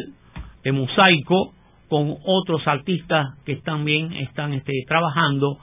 de 0.64 0.72
mosaico 0.72 1.54
con 1.88 2.16
otros 2.24 2.66
artistas 2.66 3.38
que 3.44 3.54
también 3.56 4.12
están 4.14 4.52
este, 4.52 4.72
trabajando 4.88 5.58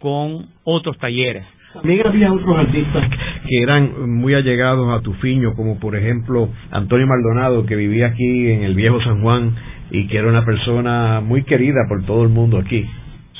con 0.00 0.48
otros 0.64 0.98
talleres. 0.98 1.46
También 1.74 2.06
había 2.06 2.32
otros 2.32 2.56
artistas 2.56 3.10
que 3.48 3.62
eran 3.62 4.18
muy 4.18 4.34
allegados 4.34 4.92
a 4.92 5.02
Tufiño, 5.02 5.54
como 5.54 5.78
por 5.78 5.96
ejemplo 5.96 6.48
Antonio 6.70 7.06
Maldonado, 7.06 7.64
que 7.64 7.76
vivía 7.76 8.08
aquí 8.08 8.50
en 8.50 8.64
el 8.64 8.74
viejo 8.74 9.00
San 9.02 9.22
Juan 9.22 9.54
y 9.90 10.06
que 10.08 10.18
era 10.18 10.28
una 10.28 10.44
persona 10.44 11.20
muy 11.20 11.44
querida 11.44 11.80
por 11.88 12.04
todo 12.04 12.24
el 12.24 12.28
mundo 12.28 12.58
aquí. 12.58 12.84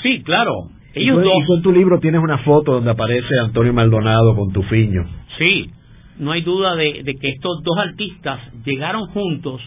Sí, 0.03 0.23
claro. 0.23 0.53
Ellos 0.95 1.19
y, 1.21 1.25
dos... 1.25 1.57
en 1.57 1.63
tu 1.63 1.73
libro 1.73 1.99
tienes 1.99 2.23
una 2.23 2.39
foto 2.39 2.75
donde 2.75 2.91
aparece 2.91 3.29
Antonio 3.45 3.73
Maldonado 3.73 4.35
con 4.37 4.53
Tufiño. 4.53 5.05
Sí, 5.39 5.71
no 6.19 6.33
hay 6.33 6.43
duda 6.43 6.77
de 6.77 7.03
que 7.05 7.29
estos 7.29 7.63
dos 7.65 7.79
artistas 7.79 8.41
llegaron 8.65 9.07
juntos 9.09 9.61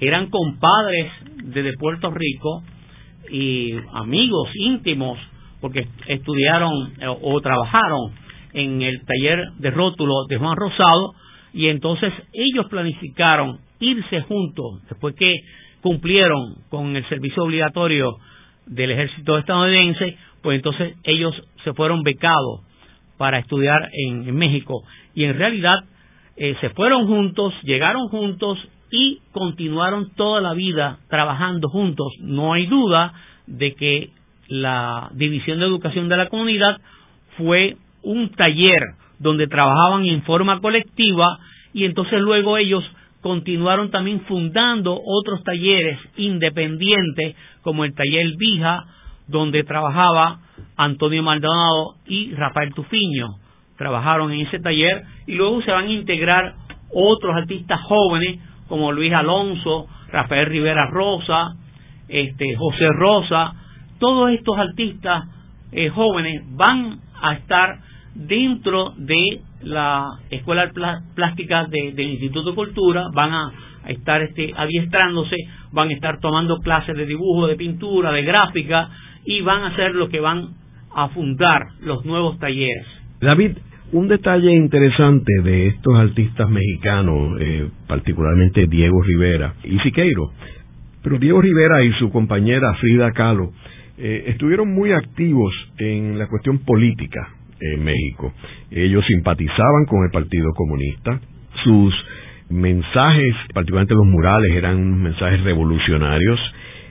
eran 0.00 0.30
compadres 0.30 1.10
desde 1.44 1.76
Puerto 1.76 2.10
Rico 2.10 2.62
y 3.30 3.72
amigos 3.94 4.48
íntimos 4.54 5.18
porque 5.60 5.86
estudiaron 6.06 6.92
eh, 7.00 7.06
o, 7.06 7.40
trabajaron 7.40 8.12
en 8.52 8.82
el 8.82 9.04
taller 9.04 9.52
de 9.58 9.70
rótulo 9.70 10.26
de 10.28 10.38
Juan 10.38 10.56
Rosado 10.56 11.14
y 11.52 11.68
entonces 11.68 12.12
ellos 12.32 12.66
planificaron 12.68 13.58
irse 13.80 14.20
juntos 14.22 14.82
después 14.88 15.14
que 15.14 15.36
cumplieron 15.80 16.56
con 16.68 16.96
el 16.96 17.08
servicio 17.08 17.44
obligatorio 17.44 18.16
del 18.66 18.90
ejército 18.90 19.38
estadounidense, 19.38 20.16
pues 20.42 20.56
entonces 20.56 20.96
ellos 21.04 21.34
se 21.64 21.72
fueron 21.72 22.02
becados 22.02 22.62
para 23.16 23.38
estudiar 23.38 23.88
en, 23.92 24.34
México 24.36 24.82
y 25.14 25.24
en 25.24 25.36
realidad 25.36 25.78
eh, 26.36 26.56
se 26.60 26.70
fueron 26.70 27.06
juntos, 27.06 27.52
llegaron 27.62 28.08
juntos 28.08 28.58
y 28.90 29.20
continuaron 29.32 30.14
toda 30.14 30.40
la 30.40 30.54
vida 30.54 30.98
trabajando 31.08 31.68
juntos. 31.68 32.12
No 32.20 32.52
hay 32.52 32.66
duda 32.66 33.12
de 33.46 33.74
que 33.74 34.10
la 34.48 35.10
División 35.12 35.60
de 35.60 35.66
Educación 35.66 36.08
de 36.08 36.16
la 36.16 36.28
Comunidad 36.28 36.80
fue 37.36 37.76
un 38.02 38.30
taller 38.30 38.80
donde 39.18 39.46
trabajaban 39.46 40.04
en 40.04 40.22
forma 40.22 40.60
colectiva 40.60 41.38
y 41.72 41.84
entonces 41.84 42.20
luego 42.20 42.56
ellos 42.56 42.84
continuaron 43.20 43.90
también 43.90 44.20
fundando 44.22 44.98
otros 45.04 45.42
talleres 45.44 45.98
independientes 46.16 47.36
como 47.62 47.84
el 47.84 47.94
taller 47.94 48.26
Vija, 48.38 48.84
donde 49.26 49.64
trabajaba 49.64 50.40
Antonio 50.76 51.22
Maldonado 51.22 51.96
y 52.06 52.32
Rafael 52.34 52.72
Tufiño. 52.72 53.26
Trabajaron 53.76 54.32
en 54.32 54.46
ese 54.46 54.60
taller 54.60 55.02
y 55.26 55.34
luego 55.34 55.60
se 55.62 55.70
van 55.70 55.86
a 55.86 55.92
integrar 55.92 56.54
otros 56.92 57.36
artistas 57.36 57.80
jóvenes 57.82 58.40
como 58.68 58.92
Luis 58.92 59.12
Alonso, 59.12 59.86
Rafael 60.10 60.46
Rivera 60.46 60.86
Rosa, 60.86 61.54
este, 62.08 62.56
José 62.56 62.88
Rosa, 62.92 63.54
todos 63.98 64.30
estos 64.30 64.58
artistas 64.58 65.24
eh, 65.72 65.88
jóvenes 65.90 66.42
van 66.56 66.98
a 67.20 67.34
estar 67.34 67.78
dentro 68.14 68.94
de 68.96 69.40
la 69.62 70.18
Escuela 70.30 70.70
Plástica 71.14 71.66
del 71.66 71.98
Instituto 71.98 72.50
de 72.50 72.56
Cultura, 72.56 73.08
van 73.12 73.32
a 73.32 73.52
estar 73.88 74.22
este, 74.22 74.52
adiestrándose, 74.56 75.36
van 75.72 75.88
a 75.88 75.92
estar 75.92 76.20
tomando 76.20 76.58
clases 76.58 76.96
de 76.96 77.06
dibujo, 77.06 77.46
de 77.46 77.56
pintura, 77.56 78.12
de 78.12 78.22
gráfica 78.22 78.88
y 79.24 79.40
van 79.40 79.64
a 79.64 79.76
ser 79.76 79.94
lo 79.94 80.08
que 80.08 80.20
van 80.20 80.48
a 80.94 81.08
fundar 81.08 81.62
los 81.80 82.04
nuevos 82.04 82.38
talleres. 82.38 82.86
David, 83.20 83.58
un 83.92 84.08
detalle 84.08 84.52
interesante 84.52 85.32
de 85.42 85.68
estos 85.68 85.94
artistas 85.96 86.48
mexicanos, 86.50 87.40
eh, 87.40 87.68
particularmente 87.86 88.66
Diego 88.66 89.02
Rivera 89.02 89.54
y 89.64 89.78
Siqueiro, 89.80 90.32
pero 91.02 91.18
Diego 91.18 91.40
Rivera 91.40 91.82
y 91.84 91.92
su 91.94 92.10
compañera 92.10 92.74
Frida 92.74 93.12
Kahlo 93.12 93.52
eh, 93.98 94.24
estuvieron 94.28 94.72
muy 94.72 94.92
activos 94.92 95.52
en 95.78 96.18
la 96.18 96.28
cuestión 96.28 96.58
política 96.58 97.30
en 97.60 97.82
México. 97.82 98.32
Ellos 98.70 99.04
simpatizaban 99.06 99.86
con 99.86 100.04
el 100.04 100.10
Partido 100.10 100.52
Comunista, 100.54 101.20
sus 101.64 101.94
mensajes, 102.48 103.34
particularmente 103.52 103.94
los 103.94 104.06
murales, 104.06 104.52
eran 104.52 105.02
mensajes 105.02 105.42
revolucionarios. 105.42 106.38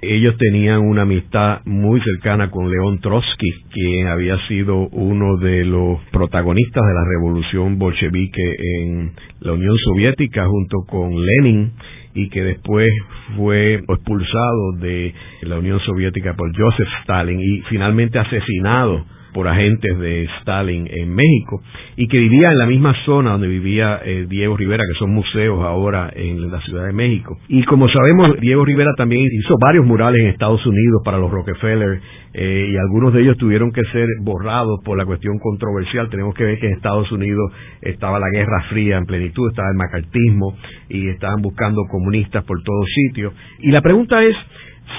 Ellos 0.01 0.35
tenían 0.37 0.79
una 0.79 1.03
amistad 1.03 1.61
muy 1.65 1.99
cercana 2.01 2.51
con 2.51 2.69
León 2.69 2.99
Trotsky, 2.99 3.51
quien 3.71 4.07
había 4.07 4.37
sido 4.47 4.87
uno 4.89 5.37
de 5.37 5.65
los 5.65 5.99
protagonistas 6.11 6.83
de 6.85 6.93
la 6.93 7.03
revolución 7.15 7.79
bolchevique 7.79 8.55
en 8.81 9.11
la 9.39 9.53
Unión 9.53 9.75
Soviética 9.77 10.45
junto 10.45 10.77
con 10.87 11.13
Lenin 11.25 11.71
y 12.17 12.29
que 12.29 12.43
después 12.43 12.89
fue 13.35 13.75
expulsado 13.75 14.71
de 14.79 15.13
la 15.43 15.59
Unión 15.59 15.79
Soviética 15.81 16.33
por 16.35 16.51
Joseph 16.57 16.89
Stalin 17.01 17.39
y 17.39 17.61
finalmente 17.69 18.17
asesinado 18.17 19.05
por 19.37 19.47
agentes 19.47 19.99
de 19.99 20.23
Stalin 20.39 20.87
en 20.89 21.13
México 21.13 21.61
y 21.95 22.07
que 22.07 22.17
vivía 22.17 22.49
en 22.51 22.57
la 22.57 22.65
misma 22.65 22.95
zona 23.05 23.33
donde 23.33 23.47
vivía 23.47 24.01
eh, 24.03 24.25
Diego 24.27 24.57
Rivera, 24.57 24.83
que 24.91 24.97
son 24.97 25.13
museos 25.13 25.63
ahora 25.63 26.11
en 26.15 26.49
la 26.49 26.59
Ciudad 26.61 26.87
de 26.87 26.93
México. 26.93 27.37
Y 27.47 27.61
como 27.65 27.87
sabemos, 27.87 28.29
Diego 28.41 28.65
Rivera 28.65 28.89
también 28.97 29.29
hizo 29.31 29.53
varios 29.61 29.85
murales 29.85 30.21
en 30.21 30.27
Estados 30.29 30.65
Unidos 30.65 31.03
para 31.05 31.19
los 31.19 31.29
Rockefeller 31.29 32.01
eh, 32.33 32.71
y 32.73 32.77
algunos 32.77 33.13
de 33.13 33.21
ellos 33.21 33.37
tuvieron 33.37 33.71
que 33.71 33.83
ser 33.91 34.07
borrados 34.23 34.79
por 34.83 34.97
la 34.97 35.05
cuestión 35.05 35.37
controversial. 35.37 36.09
Tenemos 36.09 36.33
que 36.33 36.43
ver 36.43 36.57
que 36.57 36.65
en 36.65 36.73
Estados 36.73 37.11
Unidos 37.11 37.51
estaba 37.83 38.17
la 38.17 38.31
Guerra 38.33 38.63
Fría 38.69 38.97
en 38.97 39.05
plenitud, 39.05 39.49
estaba 39.51 39.69
el 39.69 39.77
macartismo 39.77 40.57
y 40.89 41.09
estaban 41.09 41.43
buscando 41.43 41.83
comunistas 41.91 42.43
por 42.43 42.63
todos 42.63 42.87
sitios. 42.91 43.33
Y 43.59 43.69
la 43.69 43.81
pregunta 43.81 44.23
es, 44.23 44.35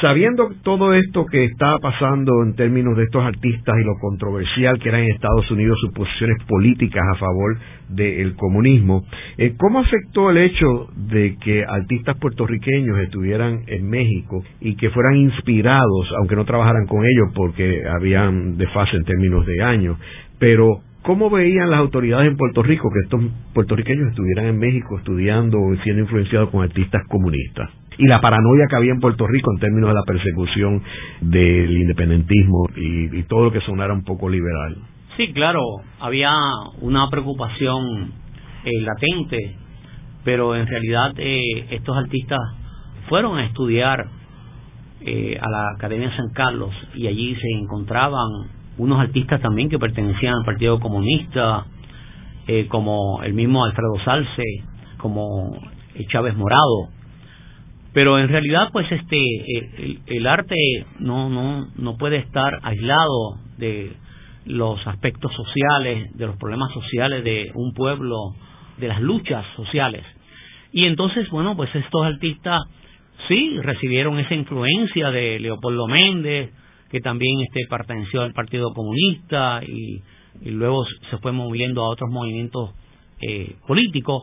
Sabiendo 0.01 0.51
todo 0.63 0.95
esto 0.95 1.27
que 1.27 1.45
está 1.45 1.77
pasando 1.79 2.45
en 2.45 2.55
términos 2.55 2.97
de 2.97 3.03
estos 3.03 3.25
artistas 3.25 3.75
y 3.81 3.85
lo 3.85 3.95
controversial 4.01 4.79
que 4.79 4.91
eran 4.91 5.03
en 5.03 5.11
Estados 5.11 5.51
Unidos 5.51 5.77
sus 5.81 5.93
posiciones 5.93 6.37
políticas 6.47 7.03
a 7.15 7.19
favor 7.19 7.59
del 7.89 8.37
comunismo, 8.37 9.03
eh, 9.39 9.55
¿cómo 9.59 9.81
afectó 9.81 10.31
el 10.31 10.37
hecho 10.39 10.89
de 10.95 11.37
que 11.43 11.65
artistas 11.65 12.17
puertorriqueños 12.19 12.97
estuvieran 12.99 13.63
en 13.67 13.89
México 13.91 14.45
y 14.61 14.77
que 14.77 14.91
fueran 14.91 15.17
inspirados, 15.17 16.13
aunque 16.19 16.37
no 16.37 16.45
trabajaran 16.45 16.87
con 16.87 17.05
ellos 17.05 17.33
porque 17.35 17.83
habían 17.89 18.57
desfase 18.57 18.97
en 18.97 19.05
términos 19.05 19.47
de 19.47 19.63
años, 19.63 19.99
pero 20.39 20.81
¿Cómo 21.01 21.31
veían 21.31 21.71
las 21.71 21.79
autoridades 21.79 22.29
en 22.29 22.37
Puerto 22.37 22.63
Rico 22.63 22.91
que 22.93 23.01
estos 23.01 23.23
puertorriqueños 23.55 24.09
estuvieran 24.09 24.47
en 24.47 24.59
México 24.59 24.99
estudiando 24.99 25.59
o 25.59 25.75
siendo 25.83 26.03
influenciados 26.03 26.51
con 26.51 26.63
artistas 26.63 27.01
comunistas? 27.09 27.71
Y 27.99 28.07
la 28.07 28.21
paranoia 28.21 28.67
que 28.71 28.77
había 28.77 28.93
en 28.93 29.01
Puerto 29.01 29.27
Rico 29.27 29.51
en 29.53 29.61
términos 29.61 29.89
de 29.89 29.95
la 29.95 30.05
persecución 30.05 30.83
del 31.21 31.77
independentismo 31.77 32.69
y, 32.77 33.23
todo 33.25 33.45
lo 33.45 33.53
que 33.53 33.61
sonara 33.61 33.93
un 33.93 34.05
poco 34.05 34.29
liberal. 34.29 34.77
Sí, 35.17 35.33
claro, 35.33 35.61
había 35.99 36.33
una 36.81 37.11
preocupación 37.11 38.13
eh, 38.65 38.81
latente, 38.83 39.57
pero 40.25 40.55
en 40.55 40.67
realidad 40.69 41.13
eh, 41.17 41.67
estos 41.71 41.97
artistas 41.97 42.39
fueron 43.09 43.37
a 43.37 43.45
estudiar 43.47 44.07
eh, 45.01 45.37
a 45.41 45.51
la 45.51 45.71
Academia 45.77 46.17
San 46.17 46.29
Carlos 46.33 46.73
y 46.95 47.09
allí 47.09 47.35
se 47.35 47.51
encontraban 47.61 48.29
unos 48.79 49.01
artistas 49.01 49.41
también 49.41 49.69
que 49.69 49.79
pertenecían 49.79 50.35
al 50.35 50.45
Partido 50.45 50.79
Comunista, 50.79 51.67
como 52.69 53.23
el 53.25 53.35
mismo 53.35 53.63
Alfredo 53.63 53.99
Salce, 54.07 54.43
como 54.97 55.53
Chávez 56.09 56.35
Morado, 56.35 56.89
pero 57.93 58.19
en 58.19 58.29
realidad 58.29 58.69
pues 58.73 58.91
este 58.91 59.19
el, 60.07 60.27
arte 60.27 60.57
no 60.99 61.29
no 61.29 61.69
no 61.77 61.97
puede 61.97 62.19
estar 62.19 62.59
aislado 62.63 63.39
de 63.57 63.93
los 64.45 64.87
aspectos 64.87 65.33
sociales 65.35 66.17
de 66.17 66.27
los 66.27 66.37
problemas 66.37 66.73
sociales 66.73 67.25
de 67.25 67.51
un 67.55 67.73
pueblo 67.75 68.17
de 68.79 68.89
las 68.89 69.01
luchas 69.01 69.45
sociales. 69.57 70.05
Y 70.73 70.85
entonces 70.85 71.29
bueno 71.31 71.57
pues 71.57 71.75
estos 71.75 72.05
artistas 72.05 72.63
sí 73.27 73.59
recibieron 73.63 74.19
esa 74.19 74.35
influencia 74.35 75.11
de 75.11 75.41
Leopoldo 75.41 75.87
Méndez 75.87 76.51
que 76.91 77.01
también 77.01 77.41
este 77.43 77.67
perteneció 77.69 78.23
al 78.23 78.33
Partido 78.33 78.73
Comunista 78.73 79.61
y, 79.67 80.03
y 80.41 80.51
luego 80.51 80.85
se 81.11 81.19
fue 81.19 81.33
moviendo 81.33 81.83
a 81.83 81.91
otros 81.91 82.11
movimientos 82.11 82.71
eh, 83.21 83.57
políticos. 83.67 84.23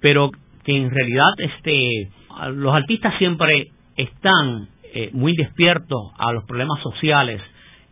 Pero 0.00 0.30
que 0.66 0.76
en 0.76 0.90
realidad 0.90 1.30
este 1.38 2.10
los 2.54 2.74
artistas 2.74 3.14
siempre 3.18 3.68
están 3.96 4.68
eh, 4.92 5.10
muy 5.12 5.32
despiertos 5.36 6.10
a 6.18 6.32
los 6.32 6.44
problemas 6.44 6.82
sociales 6.82 7.40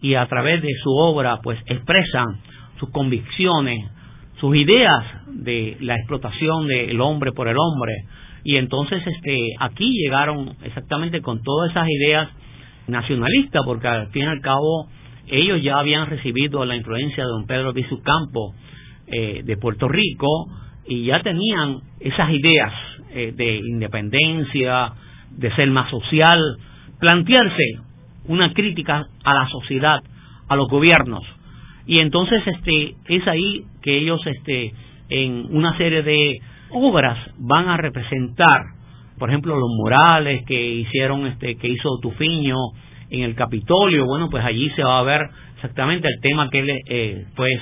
y 0.03 0.17
a 0.17 0.27
través 0.27 0.61
de 0.61 0.73
su 0.83 0.91
obra 0.91 1.39
pues 1.41 1.59
expresan 1.67 2.41
sus 2.81 2.91
convicciones, 2.91 3.79
sus 4.41 4.57
ideas 4.57 5.05
de 5.29 5.77
la 5.81 5.95
explotación 5.95 6.67
del 6.67 7.01
hombre 7.01 7.31
por 7.31 7.47
el 7.47 7.57
hombre. 7.57 7.93
Y 8.43 8.57
entonces 8.57 9.07
este 9.07 9.51
aquí 9.61 9.89
llegaron 10.03 10.57
exactamente 10.65 11.23
con 11.23 11.41
todas 11.43 11.71
esas 11.71 11.89
ideas 11.89 12.29
nacionalistas 12.89 13.63
porque 13.65 13.87
al 13.87 14.11
fin 14.11 14.25
y 14.25 14.27
al 14.27 14.41
cabo 14.41 14.89
ellos 15.29 15.63
ya 15.63 15.79
habían 15.79 16.11
recibido 16.11 16.65
la 16.65 16.75
influencia 16.75 17.23
de 17.23 17.31
don 17.31 17.47
Pedro 17.47 17.73
Vizucampo 17.73 18.53
eh, 19.07 19.43
de 19.45 19.57
Puerto 19.57 19.87
Rico 19.87 20.49
y 20.87 21.07
ya 21.07 21.21
tenían 21.21 21.79
esas 22.01 22.31
ideas 22.31 22.73
eh, 23.11 23.33
de 23.35 23.57
independencia, 23.57 24.93
de 25.31 25.55
ser 25.55 25.71
más 25.71 25.91
social, 25.91 26.41
plantearse 26.99 27.81
una 28.27 28.53
crítica 28.53 29.07
a 29.25 29.35
la 29.35 29.49
sociedad, 29.49 30.01
a 30.49 30.57
los 30.57 30.69
gobiernos. 30.69 31.23
Y 31.87 31.99
entonces 31.99 32.43
este 32.47 32.95
es 33.09 33.27
ahí 33.29 33.65
que 33.83 33.99
ellos 33.99 34.21
este 34.27 34.73
en 35.11 35.47
una 35.51 35.77
serie 35.77 36.03
de 36.03 36.39
obras 36.71 37.19
van 37.39 37.69
a 37.69 37.77
representar, 37.77 38.63
por 39.19 39.29
ejemplo, 39.29 39.55
los 39.57 39.69
murales 39.77 40.45
que 40.47 40.61
hicieron 40.77 41.27
este 41.27 41.57
que 41.57 41.69
hizo 41.69 41.99
Tufiño 42.01 42.57
en 43.11 43.23
el 43.23 43.35
Capitolio, 43.35 44.07
bueno, 44.07 44.29
pues 44.31 44.45
allí 44.45 44.71
se 44.71 44.83
va 44.83 44.99
a 44.99 45.03
ver 45.03 45.21
exactamente 45.57 46.09
el 46.09 46.21
tema 46.21 46.49
que 46.51 46.59
él 46.59 46.71
eh, 46.89 47.27
pues 47.37 47.53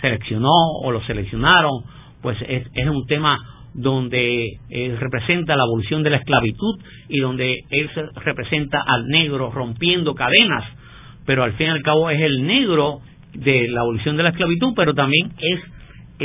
seleccionó 0.00 0.54
o 0.82 0.90
lo 0.90 1.02
seleccionaron, 1.02 1.82
pues 2.22 2.36
es, 2.42 2.66
es 2.72 2.88
un 2.88 3.06
tema 3.06 3.38
donde 3.74 4.58
eh, 4.70 4.96
representa 4.98 5.56
la 5.56 5.62
abolición 5.62 6.02
de 6.02 6.10
la 6.10 6.16
esclavitud 6.16 6.80
y 7.08 7.20
donde 7.20 7.60
él 7.70 7.90
representa 8.16 8.82
al 8.84 9.06
negro 9.06 9.50
rompiendo 9.50 10.14
cadenas, 10.14 10.64
pero 11.26 11.44
al 11.44 11.52
fin 11.52 11.68
y 11.68 11.70
al 11.70 11.82
cabo 11.82 12.10
es 12.10 12.20
el 12.20 12.46
negro 12.46 13.00
de 13.34 13.68
la 13.68 13.82
abolición 13.82 14.16
de 14.16 14.22
la 14.22 14.30
esclavitud, 14.30 14.72
pero 14.74 14.94
también 14.94 15.32
es 15.38 15.60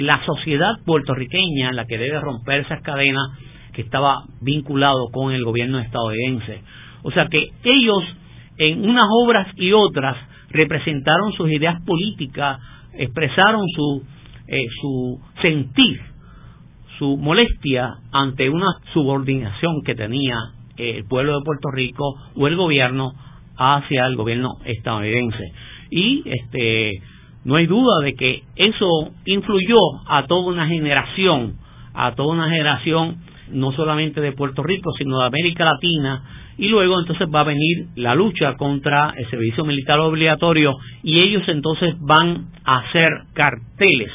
la 0.01 0.23
sociedad 0.25 0.73
puertorriqueña 0.85 1.71
la 1.73 1.85
que 1.85 1.97
debe 1.97 2.19
romper 2.19 2.61
esas 2.61 2.81
cadenas 2.81 3.37
que 3.73 3.81
estaba 3.81 4.23
vinculado 4.41 5.09
con 5.11 5.33
el 5.33 5.43
gobierno 5.43 5.79
estadounidense. 5.79 6.61
O 7.03 7.11
sea 7.11 7.27
que 7.27 7.49
ellos 7.63 8.03
en 8.57 8.87
unas 8.87 9.07
obras 9.11 9.47
y 9.57 9.71
otras 9.73 10.15
representaron 10.49 11.33
sus 11.33 11.51
ideas 11.51 11.81
políticas, 11.85 12.59
expresaron 12.97 13.65
su, 13.75 14.03
eh, 14.47 14.65
su 14.81 15.19
sentir 15.41 16.13
su 16.97 17.17
molestia 17.17 17.95
ante 18.11 18.49
una 18.49 18.67
subordinación 18.93 19.81
que 19.83 19.95
tenía 19.95 20.37
el 20.77 21.05
pueblo 21.05 21.37
de 21.37 21.45
Puerto 21.45 21.69
Rico 21.71 22.15
o 22.35 22.47
el 22.47 22.55
gobierno 22.55 23.13
hacia 23.57 24.05
el 24.05 24.15
gobierno 24.15 24.49
estadounidense. 24.65 25.43
Y 25.89 26.23
este 26.25 27.01
no 27.45 27.55
hay 27.55 27.65
duda 27.67 27.99
de 28.03 28.13
que 28.13 28.43
eso 28.55 29.11
influyó 29.25 29.77
a 30.07 30.25
toda 30.27 30.51
una 30.51 30.67
generación, 30.67 31.55
a 31.93 32.15
toda 32.15 32.33
una 32.33 32.49
generación 32.49 33.17
no 33.51 33.71
solamente 33.73 34.21
de 34.21 34.31
Puerto 34.31 34.63
Rico, 34.63 34.91
sino 34.97 35.19
de 35.19 35.25
América 35.25 35.65
Latina, 35.65 36.23
y 36.57 36.69
luego 36.69 36.99
entonces 36.99 37.27
va 37.33 37.41
a 37.41 37.45
venir 37.45 37.87
la 37.95 38.15
lucha 38.15 38.55
contra 38.55 39.13
el 39.17 39.29
servicio 39.29 39.65
militar 39.65 39.99
obligatorio 39.99 40.73
y 41.03 41.19
ellos 41.19 41.43
entonces 41.47 41.95
van 41.99 42.47
a 42.63 42.79
hacer 42.79 43.09
carteles, 43.33 44.11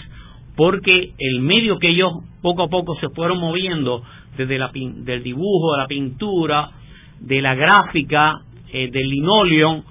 porque 0.58 1.12
el 1.16 1.40
medio 1.40 1.78
que 1.78 1.90
ellos 1.90 2.10
poco 2.42 2.64
a 2.64 2.68
poco 2.68 2.96
se 2.96 3.10
fueron 3.10 3.38
moviendo 3.38 4.02
desde 4.36 4.58
la, 4.58 4.72
del 4.74 5.22
dibujo, 5.22 5.74
de 5.74 5.78
la 5.78 5.86
pintura, 5.86 6.70
de 7.20 7.40
la 7.40 7.54
gráfica, 7.54 8.40
eh, 8.72 8.90
del 8.90 9.08
linoleum, 9.08 9.84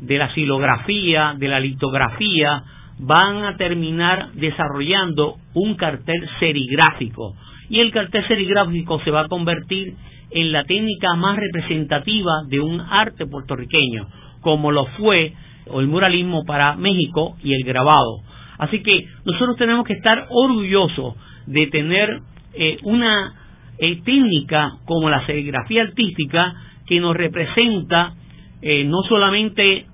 de 0.00 0.18
la 0.18 0.32
silografía, 0.32 1.34
de 1.36 1.48
la 1.48 1.58
litografía, 1.58 2.62
van 3.00 3.44
a 3.44 3.56
terminar 3.56 4.30
desarrollando 4.34 5.34
un 5.52 5.74
cartel 5.74 6.28
serigráfico. 6.38 7.34
Y 7.68 7.80
el 7.80 7.90
cartel 7.90 8.24
serigráfico 8.28 9.00
se 9.00 9.10
va 9.10 9.22
a 9.22 9.28
convertir 9.28 9.96
en 10.30 10.52
la 10.52 10.62
técnica 10.62 11.16
más 11.16 11.36
representativa 11.36 12.44
de 12.46 12.60
un 12.60 12.80
arte 12.80 13.26
puertorriqueño, 13.26 14.06
como 14.42 14.70
lo 14.70 14.86
fue 14.96 15.32
el 15.76 15.88
muralismo 15.88 16.44
para 16.44 16.76
México 16.76 17.36
y 17.42 17.52
el 17.54 17.64
grabado. 17.64 18.20
Así 18.58 18.82
que 18.82 19.06
nosotros 19.24 19.56
tenemos 19.56 19.86
que 19.86 19.94
estar 19.94 20.26
orgullosos 20.30 21.14
de 21.46 21.66
tener 21.68 22.20
eh, 22.54 22.78
una 22.84 23.34
eh, 23.78 24.00
técnica 24.04 24.72
como 24.84 25.10
la 25.10 25.24
serigrafía 25.26 25.82
artística 25.82 26.54
que 26.86 27.00
nos 27.00 27.16
representa 27.16 28.14
eh, 28.62 28.84
no 28.84 29.02
solamente 29.08 29.86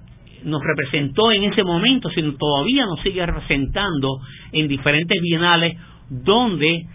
nos 0.45 0.63
representó 0.63 1.33
en 1.33 1.45
ese 1.45 1.65
momento, 1.65 2.09
sino 2.11 2.35
todavía 2.35 2.87
nos 2.87 3.01
sigue 3.01 3.25
representando 3.25 4.21
en 4.53 4.69
diferentes 4.69 5.21
bienales 5.21 5.77
donde 6.09 6.87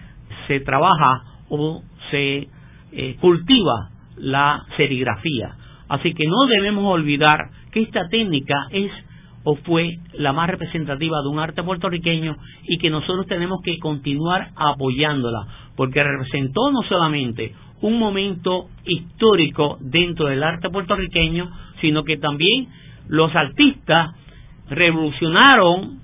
se 0.48 0.62
trabaja 0.62 1.22
o 1.50 1.84
se 2.10 2.48
cultiva 3.20 3.90
la 4.18 4.64
serigrafía. 4.78 5.56
Así 5.90 6.14
que 6.14 6.26
no 6.26 6.48
debemos 6.48 6.86
olvidar 6.86 7.40
que 7.72 7.82
esta 7.82 8.08
técnica 8.10 8.68
es 8.72 8.92
o 9.46 9.56
fue 9.58 10.00
la 10.14 10.34
más 10.34 10.50
representativa 10.50 11.22
de 11.22 11.30
un 11.30 11.40
arte 11.40 11.64
puertorriqueño 11.64 12.36
y 12.64 12.78
que 12.80 12.90
nosotros 12.90 13.28
tenemos 13.28 13.62
que 13.64 13.78
continuar 13.78 14.50
apoyándola, 14.56 15.48
porque 15.78 16.04
representó 16.04 16.72
no 16.72 16.82
solamente 16.90 17.54
un 17.82 18.00
momento 18.00 18.70
histórico 18.86 19.78
dentro 19.80 20.28
del 20.28 20.44
arte 20.44 20.70
puertorriqueño, 20.70 21.50
sino 21.80 22.04
que 22.04 22.18
también 22.18 22.68
los 23.08 23.34
artistas 23.36 24.16
revolucionaron 24.68 26.00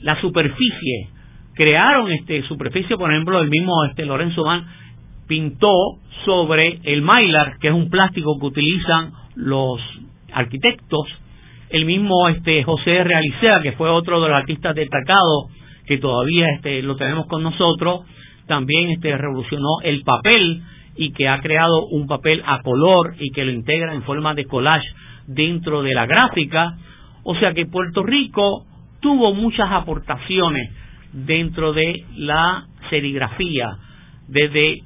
la 0.00 0.20
superficie, 0.20 1.08
crearon 1.54 2.12
este 2.12 2.46
superficie, 2.46 2.96
por 2.96 3.10
ejemplo, 3.10 3.40
el 3.40 3.50
mismo 3.50 3.84
este 3.86 4.06
Lorenzo 4.06 4.44
Van 4.44 4.66
pintó 5.26 5.98
sobre 6.24 6.80
el 6.84 7.02
mylar, 7.02 7.58
que 7.58 7.68
es 7.68 7.74
un 7.74 7.90
plástico 7.90 8.38
que 8.38 8.46
utilizan 8.46 9.12
los 9.34 9.80
arquitectos, 10.32 11.08
el 11.74 11.86
mismo 11.86 12.28
este 12.28 12.62
José 12.62 13.02
Realicea, 13.02 13.60
que 13.60 13.72
fue 13.72 13.90
otro 13.90 14.20
de 14.20 14.28
los 14.28 14.36
artistas 14.36 14.76
destacados 14.76 15.46
que 15.84 15.98
todavía 15.98 16.46
este 16.54 16.82
lo 16.82 16.94
tenemos 16.94 17.26
con 17.26 17.42
nosotros, 17.42 18.02
también 18.46 18.90
este 18.90 19.16
revolucionó 19.18 19.80
el 19.82 20.02
papel 20.02 20.62
y 20.94 21.12
que 21.12 21.26
ha 21.26 21.40
creado 21.40 21.86
un 21.86 22.06
papel 22.06 22.44
a 22.46 22.62
color 22.62 23.16
y 23.18 23.32
que 23.32 23.44
lo 23.44 23.50
integra 23.50 23.92
en 23.92 24.04
forma 24.04 24.34
de 24.34 24.44
collage 24.44 24.86
dentro 25.26 25.82
de 25.82 25.94
la 25.94 26.06
gráfica. 26.06 26.76
O 27.24 27.34
sea 27.34 27.52
que 27.54 27.66
Puerto 27.66 28.04
Rico 28.04 28.66
tuvo 29.00 29.34
muchas 29.34 29.68
aportaciones 29.72 30.70
dentro 31.12 31.72
de 31.72 32.04
la 32.14 32.66
serigrafía, 32.88 33.78
desde 34.28 34.82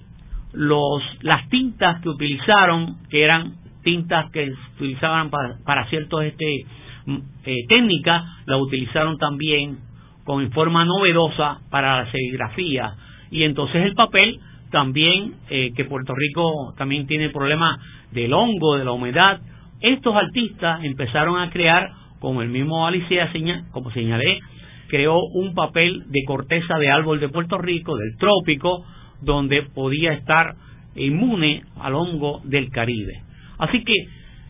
los, 0.55 1.03
las 1.21 1.51
tintas 1.51 2.01
que 2.01 2.09
utilizaron, 2.09 2.97
que 3.11 3.25
eran 3.25 3.68
tintas 3.83 4.31
que 4.33 4.51
utilizaban 4.77 5.31
para, 5.31 5.59
para 5.65 5.89
ciertos 5.89 6.25
este, 6.25 6.65
mm, 7.07 7.17
eh, 7.45 7.67
técnicas, 7.69 8.23
las 8.47 8.61
utilizaron 8.61 9.19
también 9.19 9.79
con 10.25 10.51
forma 10.53 10.85
novedosa 10.85 11.61
para 11.71 12.05
la 12.05 12.11
serigrafía. 12.11 12.95
Y 13.31 13.45
entonces 13.45 13.85
el 13.85 13.95
papel 13.95 14.41
también, 14.71 15.35
eh, 15.49 15.73
que 15.75 15.85
Puerto 15.85 16.15
Rico 16.15 16.75
también 16.77 17.07
tiene 17.07 17.31
problemas 17.31 17.79
del 18.13 18.33
hongo, 18.35 18.77
de 18.77 18.85
la 18.85 18.93
humedad, 18.93 19.41
estos 19.81 20.15
artistas 20.15 20.85
empezaron 20.85 21.41
a 21.41 21.51
crear, 21.51 21.91
como 22.21 22.43
el 22.43 22.49
mismo 22.49 22.87
Alicia, 22.87 23.31
como 23.71 23.91
señalé, 23.93 24.41
creó 24.89 25.19
un 25.35 25.55
papel 25.55 26.05
de 26.09 26.25
corteza 26.27 26.79
de 26.79 26.91
árbol 26.91 27.21
de 27.21 27.29
Puerto 27.29 27.59
Rico, 27.59 27.97
del 27.97 28.17
trópico, 28.19 28.85
donde 29.23 29.63
podía 29.63 30.13
estar 30.13 30.57
inmune 30.97 31.63
al 31.81 31.95
hongo 31.95 32.41
del 32.45 32.71
Caribe. 32.71 33.23
Así 33.59 33.85
que 33.85 33.95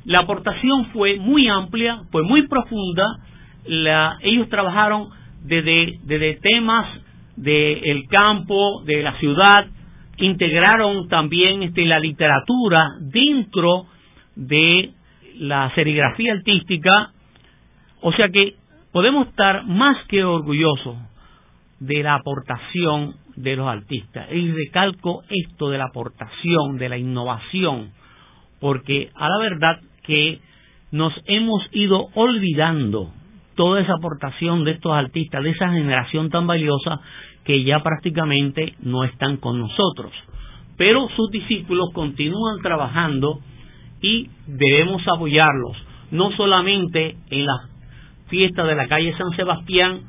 la 0.05 0.21
aportación 0.21 0.87
fue 0.93 1.17
muy 1.17 1.49
amplia, 1.49 2.03
fue 2.11 2.23
muy 2.23 2.47
profunda. 2.47 3.05
ellos 4.23 4.49
trabajaron 4.49 5.09
desde, 5.45 5.99
desde 6.05 6.35
temas 6.41 6.87
del 7.37 8.07
campo, 8.09 8.83
de 8.85 9.03
la 9.03 9.19
ciudad, 9.19 9.67
integraron 10.19 11.09
también 11.09 11.63
este, 11.63 11.85
la 11.85 12.01
literatura 12.01 12.89
dentro 13.01 13.87
de 14.35 14.91
la 15.39 15.73
serigrafía 15.75 16.33
artística, 16.33 17.13
o 18.01 18.13
sea 18.13 18.29
que 18.29 18.55
podemos 18.93 19.29
estar 19.29 19.65
más 19.67 19.97
que 20.09 20.25
orgullosos 20.25 20.97
de 21.79 22.03
la 22.03 22.15
aportación 22.15 23.15
de 23.37 23.57
los 23.57 23.69
artistas. 23.69 24.27
Y 24.33 24.51
recalco 24.51 25.23
esto 25.29 25.71
de 25.71 25.79
la 25.79 25.87
aportación, 25.87 26.77
de 26.79 26.89
la 26.89 26.99
innovación, 26.99 27.93
porque 28.61 29.11
a 29.15 29.29
la 29.29 29.39
verdad 29.39 29.81
que 30.03 30.41
nos 30.91 31.13
hemos 31.27 31.63
ido 31.73 32.09
olvidando 32.15 33.13
toda 33.55 33.81
esa 33.81 33.95
aportación 33.95 34.65
de 34.65 34.73
estos 34.73 34.93
artistas, 34.93 35.43
de 35.43 35.51
esa 35.51 35.71
generación 35.71 36.31
tan 36.31 36.47
valiosa 36.47 37.01
que 37.45 37.65
ya 37.65 37.83
prácticamente 37.83 38.75
no 38.81 39.05
están 39.05 39.37
con 39.39 39.59
nosotros. 39.59 40.13
Pero 40.77 41.09
sus 41.17 41.31
discípulos 41.31 41.89
continúan 41.93 42.61
trabajando 42.63 43.41
y 44.01 44.29
debemos 44.47 45.03
apoyarlos, 45.09 45.77
no 46.11 46.31
solamente 46.33 47.17
en 47.31 47.47
las 47.47 47.69
fiestas 48.29 48.67
de 48.67 48.77
la 48.77 48.87
calle 48.87 49.17
San 49.17 49.31
Sebastián 49.35 50.03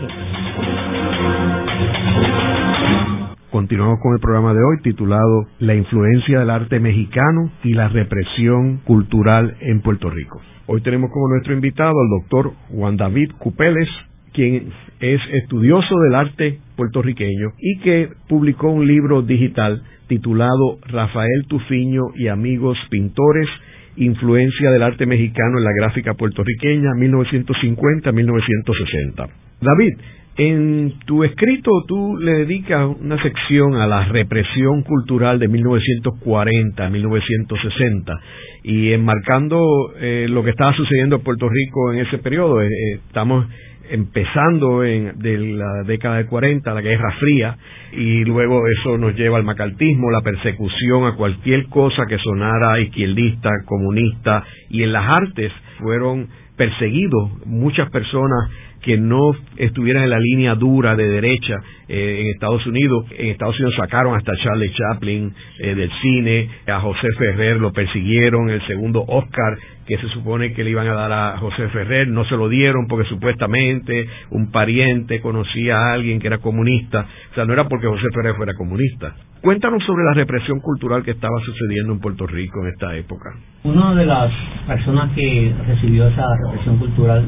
Continuamos 3.52 4.00
con 4.02 4.14
el 4.14 4.20
programa 4.20 4.54
de 4.54 4.64
hoy 4.64 4.78
titulado 4.84 5.48
La 5.60 5.76
influencia 5.76 6.40
del 6.40 6.50
arte 6.50 6.80
mexicano 6.80 7.52
y 7.64 7.74
la 7.74 7.90
represión 7.90 8.78
cultural 8.86 9.58
en 9.62 9.82
Puerto 9.82 10.10
Rico. 10.10 10.42
Hoy 10.68 10.82
tenemos 10.82 11.12
como 11.12 11.30
nuestro 11.30 11.54
invitado 11.54 11.92
al 11.92 12.22
doctor 12.22 12.54
Juan 12.70 12.98
David 12.98 13.34
Cupeles, 13.38 13.88
quien 14.36 14.70
es 15.00 15.22
estudioso 15.34 15.98
del 16.00 16.16
arte 16.16 16.60
puertorriqueño 16.76 17.54
y 17.58 17.80
que 17.80 18.10
publicó 18.28 18.70
un 18.70 18.86
libro 18.86 19.22
digital 19.22 19.82
titulado 20.08 20.80
Rafael 20.88 21.46
Tufiño 21.48 22.02
y 22.16 22.28
amigos 22.28 22.78
pintores, 22.90 23.48
influencia 23.96 24.72
del 24.72 24.84
arte 24.84 25.06
mexicano 25.06 25.58
en 25.58 25.64
la 25.64 25.72
gráfica 25.74 26.14
puertorriqueña 26.14 26.90
1950-1960. 26.96 29.30
David, 29.62 29.94
En 30.38 31.00
tu 31.06 31.24
escrito 31.24 31.72
tú 31.88 32.18
le 32.18 32.40
dedicas 32.40 32.90
una 33.00 33.22
sección 33.24 33.76
a 33.76 33.88
la 33.88 34.04
represión 34.04 34.84
cultural 34.84 35.40
de 35.40 35.48
1940 35.48 36.90
1960 36.90 38.20
y 38.64 38.92
enmarcando 38.92 39.94
eh, 39.98 40.28
lo 40.30 40.44
que 40.44 40.50
estaba 40.50 40.74
sucediendo 40.74 41.16
en 41.16 41.24
Puerto 41.24 41.48
Rico 41.48 41.94
en 41.94 42.00
ese 42.00 42.18
periodo. 42.18 42.62
Eh, 42.62 42.68
eh, 42.68 43.00
estamos 43.08 43.46
empezando 43.90 44.84
en, 44.84 45.20
de 45.20 45.38
la 45.38 45.84
década 45.84 46.18
de 46.18 46.26
40, 46.26 46.74
la 46.74 46.82
Guerra 46.82 47.14
Fría, 47.18 47.58
y 47.94 48.26
luego 48.26 48.68
eso 48.68 48.98
nos 48.98 49.16
lleva 49.16 49.38
al 49.38 49.44
macartismo, 49.44 50.12
la 50.12 50.22
persecución 50.22 51.06
a 51.06 51.16
cualquier 51.16 51.68
cosa 51.68 52.08
que 52.08 52.18
sonara 52.18 52.80
izquierdista, 52.82 53.50
comunista, 53.66 54.44
y 54.70 54.84
en 54.84 54.92
las 54.92 55.08
artes 55.08 55.54
fueron 55.80 56.28
perseguidos 56.58 57.46
muchas 57.46 57.90
personas 57.92 58.50
que 58.86 58.98
no 58.98 59.32
estuvieran 59.58 60.04
en 60.04 60.12
la 60.12 60.20
línea 60.20 60.54
dura 60.54 60.96
de 60.96 61.08
derecha 61.10 61.56
eh, 61.88 62.20
en 62.22 62.28
Estados 62.28 62.66
Unidos. 62.68 63.06
En 63.18 63.30
Estados 63.30 63.56
Unidos 63.60 63.76
sacaron 63.76 64.16
hasta 64.16 64.32
Charlie 64.38 64.72
Chaplin 64.72 65.34
eh, 65.60 65.74
del 65.74 65.92
cine, 66.02 66.48
a 66.68 66.80
José 66.80 67.08
Ferrer 67.18 67.58
lo 67.58 67.74
persiguieron, 67.74 68.50
el 68.50 68.66
segundo 68.68 69.04
Oscar 69.08 69.58
que 69.86 69.98
se 69.98 70.08
supone 70.10 70.54
que 70.54 70.64
le 70.64 70.72
iban 70.72 70.88
a 70.88 70.94
dar 70.94 71.12
a 71.12 71.38
José 71.38 71.68
Ferrer, 71.70 72.08
no 72.08 72.26
se 72.26 72.36
lo 72.36 72.50
dieron 72.50 72.88
porque 72.88 73.08
supuestamente 73.08 74.08
un 74.32 74.52
pariente 74.52 75.22
conocía 75.22 75.78
a 75.78 75.94
alguien 75.94 76.20
que 76.20 76.28
era 76.28 76.40
comunista, 76.40 77.06
o 77.32 77.36
sea, 77.36 77.46
no 77.46 77.54
era 77.54 77.68
porque 77.68 77.88
José 77.88 78.08
Ferrer 78.14 78.36
fuera 78.36 78.54
comunista. 78.56 79.14
Cuéntanos 79.42 79.84
sobre 79.84 80.04
la 80.06 80.14
represión 80.14 80.60
cultural 80.60 81.04
que 81.04 81.12
estaba 81.12 81.40
sucediendo 81.46 81.94
en 81.94 82.00
Puerto 82.00 82.26
Rico 82.26 82.62
en 82.64 82.70
esta 82.70 82.96
época. 82.96 83.30
Una 83.64 83.94
de 83.94 84.06
las 84.08 84.32
personas 84.66 85.12
que 85.14 85.54
recibió 85.68 86.08
esa 86.08 86.26
represión 86.48 86.78
cultural 86.78 87.26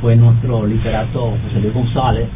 fue 0.00 0.16
nuestro 0.16 0.66
literato 0.66 1.32
José 1.42 1.60
Luis 1.60 1.74
González, 1.74 2.28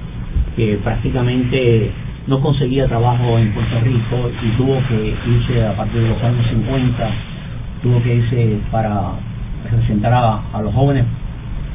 que 0.57 0.79
prácticamente 0.83 1.91
no 2.27 2.41
conseguía 2.41 2.87
trabajo 2.87 3.39
en 3.39 3.53
Puerto 3.53 3.81
Rico 3.81 4.31
y 4.43 4.57
tuvo 4.57 4.81
que 4.89 5.15
irse 5.27 5.67
a 5.67 5.77
partir 5.77 6.03
de 6.03 6.09
los 6.09 6.23
años 6.23 6.47
50, 6.51 7.11
tuvo 7.83 8.03
que 8.03 8.15
irse 8.15 8.59
para 8.71 9.13
representar 9.65 10.13
a, 10.13 10.63
los 10.63 10.75
jóvenes 10.75 11.05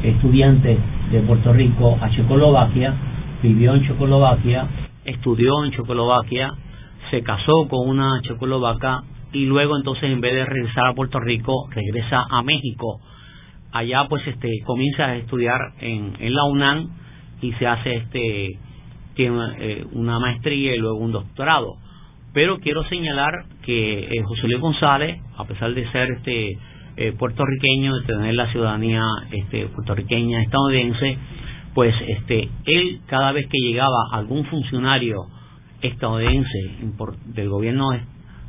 estudiantes 0.04 0.78
de 1.12 1.20
Puerto 1.22 1.54
Rico 1.54 1.98
a 2.02 2.10
Checoslovaquia, 2.10 2.94
vivió 3.42 3.76
en 3.76 3.88
Checoslovaquia, 3.88 4.68
estudió 5.06 5.66
en 5.66 5.72
Checoslovaquia, 5.72 6.54
se 7.12 7.24
casó 7.24 7.68
con 7.70 7.88
una 7.88 8.22
checoslovaca 8.22 9.04
y 9.32 9.46
luego 9.46 9.78
entonces 9.78 10.04
en 10.06 10.20
vez 10.20 10.34
de 10.34 10.46
regresar 10.46 10.88
a 10.88 10.94
Puerto 10.94 11.20
Rico 11.20 11.68
regresa 11.74 12.26
a 12.30 12.42
México 12.44 13.00
allá 13.78 14.06
pues 14.10 14.26
este 14.28 14.50
comienza 14.66 15.06
a 15.06 15.16
estudiar 15.18 15.60
en, 15.80 16.14
en 16.20 16.34
la 16.34 16.44
UNAM 16.46 16.90
y 17.42 17.54
se 17.54 17.68
hace 17.68 17.96
este 17.96 18.60
tiene 19.16 19.40
eh, 19.58 19.86
una 19.94 20.20
maestría 20.20 20.76
y 20.76 20.80
luego 20.80 21.00
un 21.00 21.12
doctorado. 21.12 21.78
Pero 22.34 22.60
quiero 22.60 22.84
señalar 22.86 23.34
que 23.64 24.00
eh, 24.00 24.24
José 24.24 24.48
Luis 24.48 24.62
González 24.62 25.20
a 25.38 25.46
pesar 25.46 25.74
de 25.74 25.90
ser 25.92 26.10
este 26.12 26.58
eh, 26.98 27.14
puertorriqueño 27.18 27.96
de 27.96 28.06
tener 28.06 28.36
la 28.36 28.52
ciudadanía 28.52 29.04
este 29.32 29.68
puertorriqueña 29.68 30.42
estadounidense 30.42 31.18
pues 31.74 31.94
este 32.08 32.50
él 32.66 33.02
cada 33.08 33.32
vez 33.32 33.48
que 33.48 33.60
llegaba 33.60 33.98
algún 34.12 34.46
funcionario 34.46 35.26
estadounidense 35.82 36.80
del 37.26 37.50
gobierno 37.50 37.90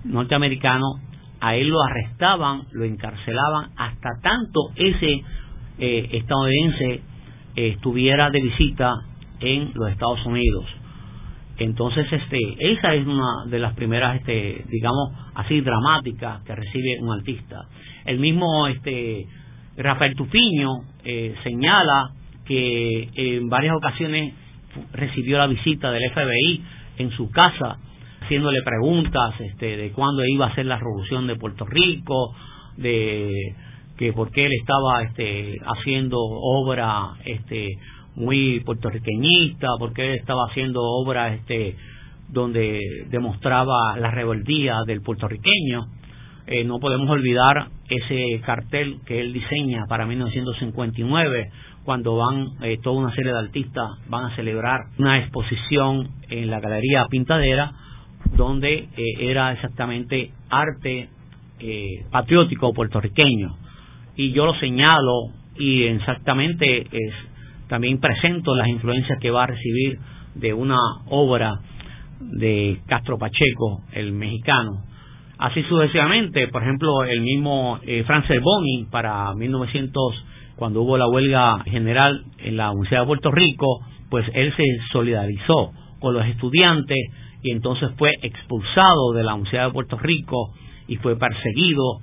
norteamericano 0.04 0.86
a 1.41 1.55
él 1.57 1.68
lo 1.68 1.82
arrestaban, 1.82 2.62
lo 2.72 2.84
encarcelaban 2.84 3.70
hasta 3.76 4.11
tanto 4.22 4.70
ese 4.76 5.22
eh, 5.78 6.09
estadounidense 6.12 7.03
eh, 7.57 7.68
estuviera 7.74 8.30
de 8.30 8.41
visita 8.41 8.95
en 9.41 9.72
los 9.74 9.91
Estados 9.91 10.24
Unidos. 10.26 10.66
Entonces, 11.59 12.07
este, 12.12 12.39
esa 12.72 12.95
es 12.95 13.07
una 13.07 13.45
de 13.47 13.59
las 13.59 13.74
primeras, 13.74 14.16
este, 14.16 14.64
digamos, 14.68 15.12
así 15.34 15.61
dramáticas 15.61 16.43
que 16.43 16.55
recibe 16.55 16.99
un 17.01 17.12
artista. 17.12 17.66
El 18.05 18.18
mismo, 18.20 18.68
este, 18.68 19.26
Rafael 19.76 20.14
Tupiño 20.14 20.70
eh, 21.05 21.34
señala 21.43 22.11
que 22.45 23.09
en 23.14 23.49
varias 23.49 23.74
ocasiones 23.76 24.34
recibió 24.93 25.39
la 25.39 25.47
visita 25.47 25.91
del 25.91 26.11
FBI 26.11 26.64
en 26.99 27.11
su 27.11 27.30
casa 27.30 27.78
haciéndole 28.28 28.60
preguntas 28.62 29.40
este, 29.40 29.78
de 29.78 29.90
cuándo 29.92 30.22
iba 30.22 30.48
a 30.48 30.54
ser 30.54 30.66
la 30.66 30.76
revolución 30.76 31.26
de 31.26 31.36
Puerto 31.36 31.64
Rico, 31.64 32.34
de 32.76 33.32
que 33.96 34.12
por 34.12 34.30
qué 34.30 34.44
él 34.44 34.52
estaba 34.60 35.02
este, 35.02 35.56
haciendo 35.64 36.18
obra 36.20 37.14
este, 37.24 37.68
muy 38.16 38.60
puertorriqueñista, 38.60 39.68
por 39.78 39.94
qué 39.94 40.12
él 40.12 40.18
estaba 40.18 40.44
haciendo 40.50 40.82
obra 40.82 41.32
este, 41.32 41.74
donde 42.28 42.78
demostraba 43.08 43.96
la 43.96 44.10
rebeldía 44.10 44.82
del 44.86 45.00
puertorriqueño. 45.00 45.86
Eh, 46.48 46.64
no 46.64 46.80
podemos 46.80 47.08
olvidar 47.08 47.68
ese 47.88 48.42
cartel 48.44 48.98
que 49.06 49.20
él 49.20 49.32
diseña 49.32 49.86
para 49.88 50.04
1959, 50.04 51.50
cuando 51.82 52.16
van 52.16 52.44
eh, 52.60 52.76
toda 52.82 53.00
una 53.00 53.14
serie 53.14 53.32
de 53.32 53.38
artistas 53.38 53.88
van 54.10 54.26
a 54.26 54.36
celebrar 54.36 54.80
una 54.98 55.18
exposición 55.18 56.10
en 56.28 56.50
la 56.50 56.60
Galería 56.60 57.06
Pintadera 57.08 57.72
donde 58.36 58.74
eh, 58.74 58.88
era 59.20 59.52
exactamente 59.52 60.30
arte 60.48 61.08
eh, 61.60 62.04
patriótico 62.10 62.72
puertorriqueño. 62.72 63.56
Y 64.16 64.32
yo 64.32 64.46
lo 64.46 64.54
señalo 64.54 65.32
y 65.56 65.84
exactamente 65.84 66.80
es, 66.80 67.14
también 67.68 67.98
presento 67.98 68.54
las 68.54 68.68
influencias 68.68 69.18
que 69.20 69.30
va 69.30 69.44
a 69.44 69.46
recibir 69.48 69.98
de 70.34 70.54
una 70.54 70.78
obra 71.06 71.60
de 72.20 72.80
Castro 72.86 73.18
Pacheco, 73.18 73.82
el 73.92 74.12
mexicano. 74.12 74.84
Así 75.38 75.62
sucesivamente, 75.64 76.48
por 76.48 76.62
ejemplo, 76.62 77.04
el 77.04 77.20
mismo 77.20 77.78
eh, 77.82 78.02
Francis 78.04 78.40
Boni 78.40 78.86
para 78.90 79.32
1900, 79.34 80.24
cuando 80.56 80.82
hubo 80.82 80.98
la 80.98 81.06
huelga 81.06 81.62
general 81.64 82.24
en 82.38 82.56
la 82.56 82.70
Universidad 82.70 83.02
de 83.02 83.06
Puerto 83.06 83.30
Rico, 83.30 83.80
pues 84.10 84.26
él 84.34 84.52
se 84.56 84.64
solidarizó 84.90 85.72
con 86.00 86.14
los 86.14 86.26
estudiantes 86.26 86.98
y 87.43 87.53
entonces 87.53 87.91
fue 87.97 88.11
expulsado 88.22 89.12
de 89.12 89.22
la 89.22 89.34
Universidad 89.34 89.66
de 89.66 89.72
Puerto 89.72 89.99
Rico 89.99 90.53
y 90.89 90.97
fue 90.97 91.16
perseguido 91.16 92.01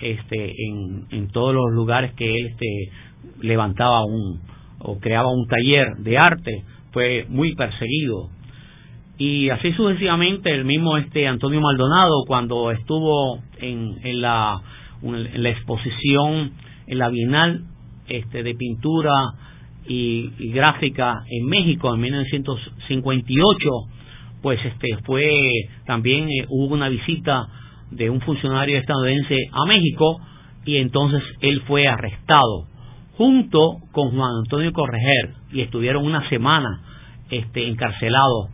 este 0.00 0.54
en, 0.66 1.06
en 1.10 1.28
todos 1.28 1.54
los 1.54 1.72
lugares 1.72 2.14
que 2.14 2.30
él 2.30 2.46
este 2.46 2.90
levantaba 3.40 4.04
un 4.04 4.40
o 4.78 4.98
creaba 4.98 5.28
un 5.30 5.46
taller 5.46 5.96
de 5.98 6.16
arte 6.16 6.64
fue 6.92 7.26
muy 7.28 7.54
perseguido. 7.54 8.30
Y 9.18 9.50
así 9.50 9.72
sucesivamente 9.74 10.50
el 10.50 10.64
mismo 10.64 10.96
este 10.96 11.28
Antonio 11.28 11.60
Maldonado 11.60 12.24
cuando 12.26 12.70
estuvo 12.70 13.38
en, 13.58 13.98
en 14.02 14.22
la 14.22 14.62
la 15.02 15.50
exposición 15.50 16.52
en 16.86 16.98
la 16.98 17.08
Bienal 17.08 17.64
este 18.08 18.42
de 18.42 18.54
pintura 18.54 19.12
y 19.86 20.30
gráfica 20.52 21.22
en 21.28 21.46
México 21.46 21.92
en 21.94 22.00
1958 22.00 23.58
pues 24.42 24.58
este 24.64 24.88
fue 25.04 25.32
también 25.86 26.28
eh, 26.28 26.46
hubo 26.48 26.74
una 26.74 26.88
visita 26.88 27.46
de 27.90 28.08
un 28.08 28.20
funcionario 28.20 28.78
estadounidense 28.78 29.36
a 29.52 29.66
México 29.66 30.20
y 30.64 30.76
entonces 30.76 31.22
él 31.40 31.62
fue 31.66 31.86
arrestado 31.88 32.66
junto 33.16 33.78
con 33.92 34.10
Juan 34.10 34.30
Antonio 34.44 34.72
Correger 34.72 35.34
y 35.52 35.60
estuvieron 35.60 36.04
una 36.04 36.28
semana 36.28 36.82
este 37.30 37.68
encarcelados 37.68 38.48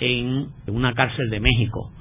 en 0.00 0.48
una 0.66 0.94
cárcel 0.94 1.28
de 1.30 1.40
México. 1.40 1.92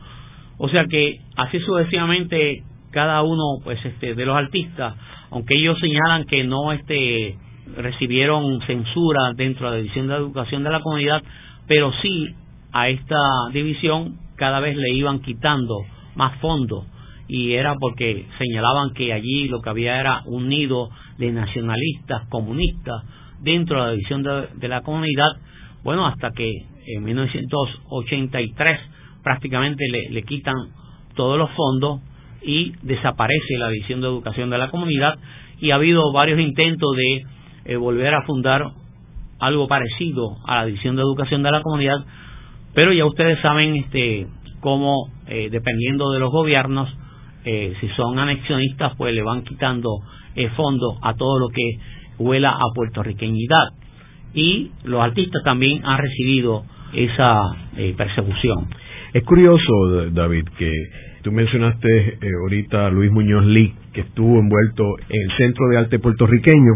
O 0.58 0.70
sea 0.70 0.86
que 0.86 1.18
así 1.36 1.60
sucesivamente 1.60 2.64
cada 2.92 3.22
uno 3.22 3.60
pues 3.64 3.84
este 3.86 4.16
de 4.16 4.26
los 4.26 4.36
artistas, 4.36 4.96
aunque 5.30 5.56
ellos 5.56 5.78
señalan 5.80 6.26
que 6.26 6.44
no 6.44 6.72
este 6.72 7.38
recibieron 7.78 8.62
censura 8.62 9.34
dentro 9.36 9.68
de 9.68 9.78
la 9.78 9.82
división 9.82 10.08
de 10.08 10.16
educación 10.16 10.64
de 10.64 10.72
la 10.72 10.82
comunidad, 10.82 11.22
pero 11.68 11.92
sí 12.02 12.36
a 12.72 12.90
esta 12.90 13.50
división 13.52 14.18
cada 14.36 14.60
vez 14.60 14.76
le 14.76 14.92
iban 14.94 15.20
quitando 15.20 15.76
más 16.16 16.38
fondos. 16.40 16.86
Y 17.28 17.54
era 17.54 17.76
porque 17.80 18.26
señalaban 18.40 18.94
que 18.94 19.14
allí 19.14 19.48
lo 19.48 19.62
que 19.62 19.70
había 19.70 20.00
era 20.00 20.24
un 20.26 20.50
nido 20.50 20.90
de 21.18 21.32
nacionalistas 21.32 22.28
comunistas 22.30 23.04
dentro 23.42 23.80
de 23.80 23.86
la 23.86 23.92
división 23.92 24.24
de, 24.24 24.68
la 24.68 24.82
comunidad. 24.82 25.30
Bueno 25.84 26.08
hasta 26.08 26.32
que 26.32 26.52
en 26.88 27.04
1983 27.04 28.80
prácticamente 29.24 29.86
le, 29.92 30.10
le 30.10 30.24
quitan 30.24 30.56
todos 31.16 31.38
los 31.38 31.52
fondos 31.52 32.02
y 32.42 32.74
desaparece 32.82 33.58
la 33.58 33.70
división 33.70 34.02
de 34.02 34.08
educación 34.08 34.50
de 34.50 34.58
la 34.58 34.72
comunidad. 34.72 35.20
Y 35.60 35.72
ha 35.72 35.76
habido 35.76 36.12
varios 36.14 36.40
intentos 36.40 36.90
de 36.96 37.74
eh, 37.74 37.76
volver 37.76 38.14
a 38.14 38.24
fundar 38.24 38.66
algo 39.40 39.68
parecido 39.68 40.38
a 40.48 40.56
la 40.56 40.66
división 40.66 40.96
de 40.96 41.02
educación 41.02 41.44
de 41.44 41.52
la 41.52 41.62
comunidad 41.62 41.98
pero 42.74 42.94
ya 42.94 43.06
ustedes 43.06 43.40
saben 43.42 43.76
este 43.76 44.28
cómo, 44.60 45.10
eh, 45.28 45.50
dependiendo 45.52 46.12
de 46.12 46.20
los 46.20 46.32
gobiernos, 46.32 46.90
eh, 47.46 47.74
si 47.80 47.88
son 47.90 48.20
anexionistas, 48.20 48.94
pues 48.98 49.14
le 49.14 49.24
van 49.24 49.44
quitando 49.44 49.90
eh, 50.36 50.50
fondos 50.56 50.98
a 51.02 51.14
todo 51.14 51.40
lo 51.40 51.48
que 51.50 51.80
huela 52.20 52.52
a 52.52 52.74
puertorriqueñidad. 52.76 53.70
y 54.34 54.70
los 54.84 55.02
artistas 55.02 55.42
también 55.44 55.82
han 55.84 55.98
recibido 55.98 56.64
esa 56.94 57.42
eh, 57.78 57.94
persecución. 57.98 58.68
Es 59.14 59.24
curioso, 59.24 60.12
David, 60.12 60.46
que 60.58 60.72
tú 61.24 61.32
mencionaste 61.32 62.18
eh, 62.22 62.32
ahorita 62.42 62.88
a 62.88 62.90
Luis 62.92 63.12
Muñoz 63.12 63.46
Lee, 63.46 63.74
que 63.94 64.02
estuvo 64.02 64.40
envuelto 64.40 64.84
en 65.10 65.22
el 65.22 65.38
Centro 65.38 65.68
de 65.70 65.78
Arte 65.78 66.00
puertorriqueño, 66.00 66.74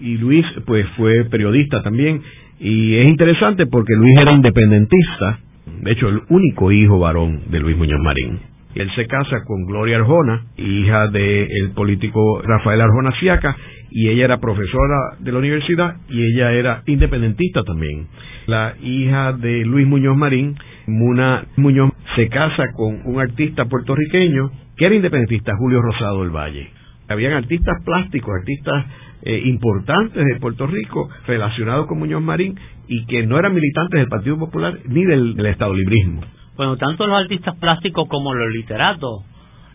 y 0.00 0.16
Luis 0.18 0.44
pues 0.66 0.86
fue 0.96 1.24
periodista 1.30 1.82
también, 1.82 2.22
y 2.60 2.96
es 2.98 3.06
interesante 3.08 3.66
porque 3.66 3.94
Luis 3.94 4.20
era 4.20 4.34
independentista, 4.34 5.38
de 5.82 5.92
hecho 5.92 6.08
el 6.10 6.20
único 6.28 6.70
hijo 6.70 6.98
varón 6.98 7.40
de 7.50 7.58
Luis 7.58 7.76
Muñoz 7.76 8.00
Marín. 8.02 8.38
Él 8.74 8.88
se 8.94 9.06
casa 9.06 9.38
con 9.46 9.64
Gloria 9.64 9.96
Arjona, 9.96 10.44
hija 10.58 11.08
del 11.08 11.72
político 11.74 12.42
Rafael 12.42 12.82
Arjona 12.82 13.12
Siaca, 13.18 13.56
y 13.90 14.08
ella 14.08 14.26
era 14.26 14.40
profesora 14.40 15.16
de 15.18 15.32
la 15.32 15.38
universidad 15.38 15.96
y 16.08 16.22
ella 16.22 16.52
era 16.52 16.82
independentista 16.86 17.62
también. 17.64 18.06
La 18.46 18.74
hija 18.82 19.32
de 19.32 19.64
Luis 19.64 19.86
Muñoz 19.86 20.16
Marín, 20.16 20.54
Muna 20.86 21.46
Muñoz, 21.56 21.90
se 22.14 22.28
casa 22.28 22.72
con 22.74 23.00
un 23.06 23.20
artista 23.20 23.64
puertorriqueño 23.64 24.50
que 24.76 24.86
era 24.86 24.94
independentista, 24.94 25.56
Julio 25.56 25.80
Rosado 25.82 26.22
del 26.22 26.30
Valle. 26.30 26.70
Habían 27.08 27.32
artistas 27.32 27.82
plásticos, 27.84 28.30
artistas 28.38 28.84
eh, 29.22 29.42
importantes 29.44 30.24
de 30.24 30.40
Puerto 30.40 30.66
Rico 30.66 31.08
relacionados 31.26 31.86
con 31.86 31.98
Muñoz 31.98 32.22
Marín 32.22 32.58
y 32.88 33.04
que 33.06 33.26
no 33.26 33.38
eran 33.38 33.54
militantes 33.54 34.00
del 34.00 34.08
Partido 34.08 34.38
Popular 34.38 34.78
ni 34.86 35.04
del, 35.04 35.34
del 35.34 35.46
Estado 35.46 35.74
Librismo. 35.74 36.22
Bueno, 36.56 36.76
tanto 36.76 37.06
los 37.06 37.22
artistas 37.22 37.56
plásticos 37.56 38.08
como 38.08 38.34
los 38.34 38.52
literatos, 38.52 39.24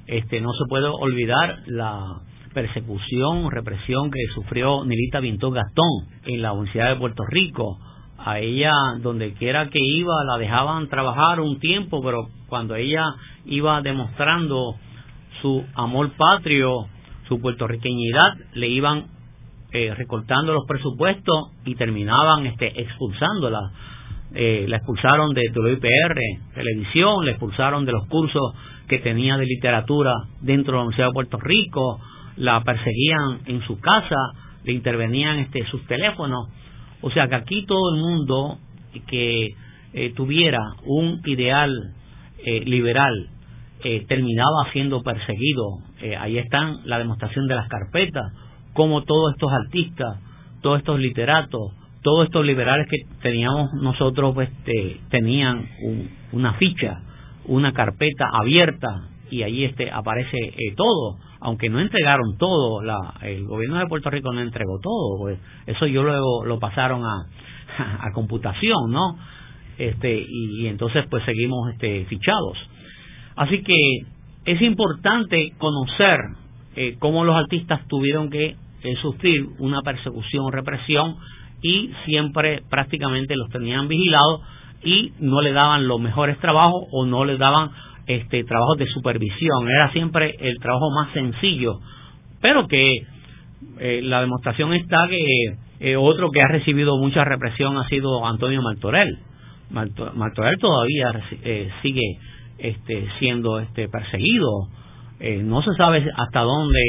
este, 0.08 0.42
no 0.42 0.52
se 0.54 0.66
puede 0.70 0.88
olvidar 0.88 1.60
la 1.68 2.22
persecución, 2.54 3.52
represión 3.52 4.12
que 4.12 4.20
sufrió 4.34 4.86
Nilita 4.86 5.20
Vinto 5.20 5.52
Gastón 5.52 6.08
en 6.26 6.42
la 6.42 6.54
Universidad 6.54 6.90
de 6.90 7.00
Puerto 7.00 7.24
Rico. 7.28 7.80
A 8.18 8.40
ella, 8.40 8.72
donde 9.02 9.34
quiera 9.34 9.70
que 9.70 9.80
iba, 9.80 10.24
la 10.24 10.38
dejaban 10.38 10.88
trabajar 10.88 11.42
un 11.42 11.60
tiempo, 11.60 12.02
pero 12.02 12.30
cuando 12.48 12.76
ella 12.76 13.04
iba 13.46 13.82
demostrando 13.82 14.76
su 15.42 15.64
amor 15.76 16.12
patrio, 16.18 16.88
su 17.28 17.42
puertorriqueñidad, 17.42 18.36
le 18.54 18.70
iban 18.70 19.15
eh, 19.76 19.94
recortando 19.94 20.54
los 20.54 20.66
presupuestos 20.66 21.52
y 21.66 21.76
terminaban 21.76 22.46
este, 22.46 22.82
expulsándola. 22.82 23.60
Eh, 24.34 24.66
la 24.70 24.78
expulsaron 24.78 25.34
de 25.34 25.52
WIPR, 25.54 26.20
televisión, 26.54 27.26
la 27.26 27.32
expulsaron 27.32 27.86
de 27.86 27.92
los 27.92 28.08
cursos 28.08 28.54
que 28.88 29.00
tenía 29.00 29.36
de 29.36 29.46
literatura 29.46 30.14
dentro 30.40 30.72
de 30.72 30.78
la 30.78 30.84
Universidad 30.84 31.08
de 31.08 31.14
Puerto 31.14 31.38
Rico, 31.42 32.00
la 32.38 32.64
perseguían 32.64 33.42
en 33.48 33.62
su 33.64 33.78
casa, 33.82 34.16
le 34.64 34.72
intervenían 34.72 35.40
este, 35.40 35.66
sus 35.66 35.86
teléfonos. 35.88 36.48
O 37.02 37.12
sea 37.12 37.28
que 37.28 37.36
aquí 37.36 37.66
todo 37.66 37.96
el 37.96 38.02
mundo 38.02 38.60
que 39.08 39.56
eh, 39.94 40.14
tuviera 40.16 40.62
un 40.86 41.20
ideal 41.26 41.72
eh, 42.46 42.62
liberal 42.62 43.28
eh, 43.84 44.06
terminaba 44.08 44.72
siendo 44.72 45.04
perseguido. 45.04 45.80
ahí 46.18 46.38
están 46.38 46.80
la 46.86 46.98
demostración 46.98 47.48
de 47.48 47.56
las 47.56 47.68
carpetas, 47.68 48.24
como 48.76 49.02
todos 49.04 49.34
estos 49.34 49.52
artistas, 49.52 50.20
todos 50.62 50.78
estos 50.78 51.00
literatos, 51.00 51.74
todos 52.04 52.26
estos 52.26 52.46
liberales 52.46 52.88
que 52.88 52.98
teníamos 53.24 53.74
nosotros, 53.82 54.36
pues, 54.36 54.50
tenían 55.10 55.68
una 56.32 56.54
ficha, 56.54 57.02
una 57.46 57.74
carpeta 57.74 58.30
abierta 58.32 59.10
y 59.32 59.42
ahí 59.42 59.64
este 59.64 59.90
aparece 59.90 60.38
todo 60.78 61.18
aunque 61.46 61.70
no 61.70 61.80
entregaron 61.80 62.38
todo, 62.38 62.82
la, 62.82 62.98
el 63.22 63.46
gobierno 63.46 63.78
de 63.78 63.86
Puerto 63.86 64.10
Rico 64.10 64.34
no 64.34 64.42
entregó 64.42 64.80
todo, 64.82 65.20
pues 65.20 65.40
eso 65.68 65.86
yo 65.86 66.04
luego 66.04 66.44
lo 66.44 66.58
pasaron 66.60 67.04
a, 67.06 67.28
a, 68.08 68.12
computación, 68.14 68.90
¿no? 68.90 69.16
Este, 69.78 70.26
y, 70.28 70.66
entonces 70.66 71.06
pues 71.08 71.24
seguimos 71.24 71.72
este, 71.72 72.06
fichados. 72.06 72.58
Así 73.36 73.62
que 73.62 73.76
es 74.46 74.62
importante 74.64 75.54
conocer 75.60 76.18
eh, 76.76 76.96
cómo 76.98 77.24
los 77.24 77.36
artistas 77.36 77.86
tuvieron 77.88 78.32
que 78.32 78.56
eh, 78.86 79.46
una 79.60 79.82
persecución, 79.82 80.52
represión 80.52 81.16
y 81.62 81.92
siempre 82.06 82.62
prácticamente 82.70 83.36
los 83.36 83.50
tenían 83.50 83.88
vigilados 83.88 84.42
y 84.84 85.14
no 85.20 85.42
le 85.42 85.52
daban 85.52 85.88
los 85.88 86.00
mejores 86.00 86.38
trabajos 86.40 86.84
o 86.92 87.06
no 87.06 87.26
le 87.26 87.38
daban 87.38 87.72
este 88.08 88.44
trabajos 88.44 88.78
de 88.78 88.86
supervisión, 88.88 89.68
era 89.68 89.92
siempre 89.92 90.36
el 90.40 90.58
trabajo 90.60 90.92
más 90.92 91.12
sencillo, 91.14 91.80
pero 92.40 92.68
que 92.68 93.02
eh, 93.80 94.02
la 94.04 94.22
demostración 94.22 94.74
está 94.74 95.08
que 95.10 95.56
eh, 95.80 95.96
otro 95.96 96.30
que 96.30 96.42
ha 96.42 96.48
recibido 96.48 96.98
mucha 96.98 97.24
represión 97.24 97.78
ha 97.78 97.88
sido 97.90 98.26
Antonio 98.26 98.62
Martorell. 98.62 99.18
Martorell 99.72 100.60
todavía 100.60 101.12
eh, 101.44 101.70
sigue 101.82 102.20
este, 102.60 103.08
siendo 103.20 103.60
este, 103.60 103.90
perseguido. 103.90 104.70
no 105.44 105.62
se 105.64 105.74
sabe 105.74 106.06
hasta 106.16 106.42
dónde 106.42 106.80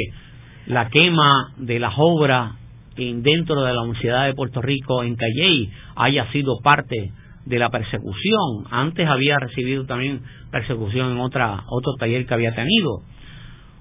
la 0.67 0.89
quema 0.89 1.53
de 1.57 1.79
las 1.79 1.93
obras 1.97 2.55
dentro 2.95 3.63
de 3.63 3.73
la 3.73 3.81
Universidad 3.81 4.25
de 4.25 4.33
Puerto 4.33 4.61
Rico 4.61 5.03
en 5.03 5.15
Calley 5.15 5.69
haya 5.95 6.31
sido 6.31 6.59
parte 6.63 7.11
de 7.45 7.59
la 7.59 7.69
persecución. 7.69 8.65
Antes 8.71 9.07
había 9.07 9.39
recibido 9.39 9.85
también 9.85 10.21
persecución 10.51 11.11
en 11.11 11.19
otra 11.19 11.63
otro 11.69 11.93
taller 11.99 12.25
que 12.25 12.33
había 12.33 12.53
tenido. 12.53 13.01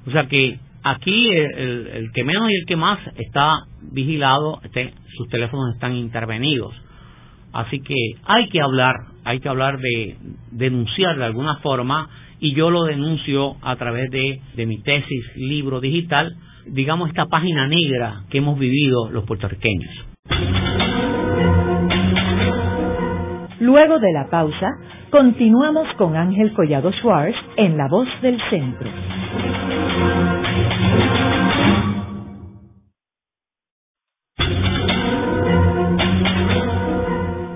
O 0.06 0.10
sea 0.12 0.28
que 0.28 0.58
aquí 0.82 1.28
el, 1.28 2.10
que 2.14 2.24
menos 2.24 2.50
y 2.50 2.54
el 2.54 2.66
que 2.66 2.76
más 2.76 3.00
está 3.16 3.64
vigilado, 3.80 4.60
este, 4.62 4.94
sus 5.16 5.28
teléfonos 5.28 5.74
están 5.74 5.96
intervenidos. 5.96 6.74
Así 7.52 7.80
que 7.80 7.94
hay 8.24 8.48
que 8.48 8.60
hablar, 8.60 8.94
hay 9.24 9.40
que 9.40 9.48
hablar 9.48 9.78
de 9.78 10.16
denunciar 10.52 11.16
de 11.16 11.24
alguna 11.24 11.56
forma 11.56 12.08
y 12.38 12.54
yo 12.54 12.70
lo 12.70 12.84
denuncio 12.84 13.56
a 13.62 13.76
través 13.76 14.10
de, 14.10 14.40
de 14.54 14.66
mi 14.66 14.82
tesis, 14.82 15.24
libro 15.36 15.80
digital, 15.80 16.36
digamos 16.66 17.08
esta 17.08 17.26
página 17.26 17.66
negra 17.66 18.24
que 18.30 18.38
hemos 18.38 18.58
vivido 18.58 19.10
los 19.10 19.24
puertorriqueños. 19.24 20.06
Luego 23.60 23.98
de 23.98 24.12
la 24.12 24.28
pausa, 24.28 24.68
continuamos 25.10 25.88
con 25.96 26.14
Ángel 26.14 26.52
Collado 26.52 26.92
Schwartz 26.92 27.36
en 27.56 27.76
La 27.76 27.88
Voz 27.88 28.08
del 28.20 28.38
Centro. 28.50 28.90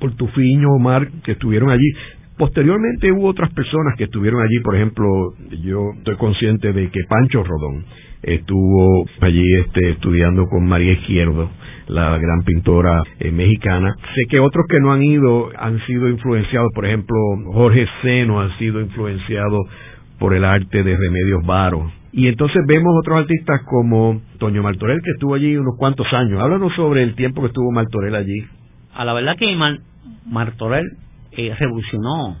por 0.00 0.16
Tufiño, 0.16 0.70
Omar, 0.70 1.08
que 1.24 1.32
estuvieron 1.32 1.70
allí. 1.70 1.92
Posteriormente 2.40 3.12
hubo 3.12 3.28
otras 3.28 3.52
personas 3.52 3.96
que 3.98 4.04
estuvieron 4.04 4.40
allí, 4.40 4.60
por 4.60 4.74
ejemplo, 4.74 5.34
yo 5.62 5.90
estoy 5.98 6.16
consciente 6.16 6.72
de 6.72 6.88
que 6.88 7.00
Pancho 7.06 7.44
Rodón 7.44 7.84
estuvo 8.22 9.04
allí 9.20 9.44
este, 9.56 9.90
estudiando 9.90 10.46
con 10.46 10.64
María 10.64 10.92
Izquierdo, 10.92 11.50
la 11.88 12.16
gran 12.16 12.42
pintora 12.46 13.02
eh, 13.18 13.30
mexicana. 13.30 13.94
Sé 14.14 14.22
que 14.30 14.40
otros 14.40 14.64
que 14.70 14.80
no 14.80 14.90
han 14.90 15.02
ido 15.02 15.50
han 15.54 15.84
sido 15.84 16.08
influenciados, 16.08 16.70
por 16.74 16.86
ejemplo, 16.86 17.14
Jorge 17.52 17.86
Seno 18.00 18.40
ha 18.40 18.56
sido 18.56 18.80
influenciado 18.80 19.58
por 20.18 20.32
el 20.32 20.46
arte 20.46 20.82
de 20.82 20.96
Remedios 20.96 21.44
Varo. 21.44 21.92
Y 22.10 22.26
entonces 22.28 22.62
vemos 22.66 22.94
otros 23.00 23.18
artistas 23.18 23.60
como 23.66 24.22
Toño 24.38 24.62
Martorell, 24.62 25.02
que 25.02 25.10
estuvo 25.10 25.34
allí 25.34 25.58
unos 25.58 25.76
cuantos 25.76 26.10
años. 26.14 26.40
Háblanos 26.40 26.72
sobre 26.74 27.02
el 27.02 27.14
tiempo 27.16 27.42
que 27.42 27.48
estuvo 27.48 27.70
Martorell 27.70 28.14
allí. 28.14 28.46
A 28.94 29.04
la 29.04 29.12
verdad 29.12 29.36
que 29.36 29.54
Martorell 30.24 30.86
eh, 31.32 31.54
revolucionó 31.58 32.36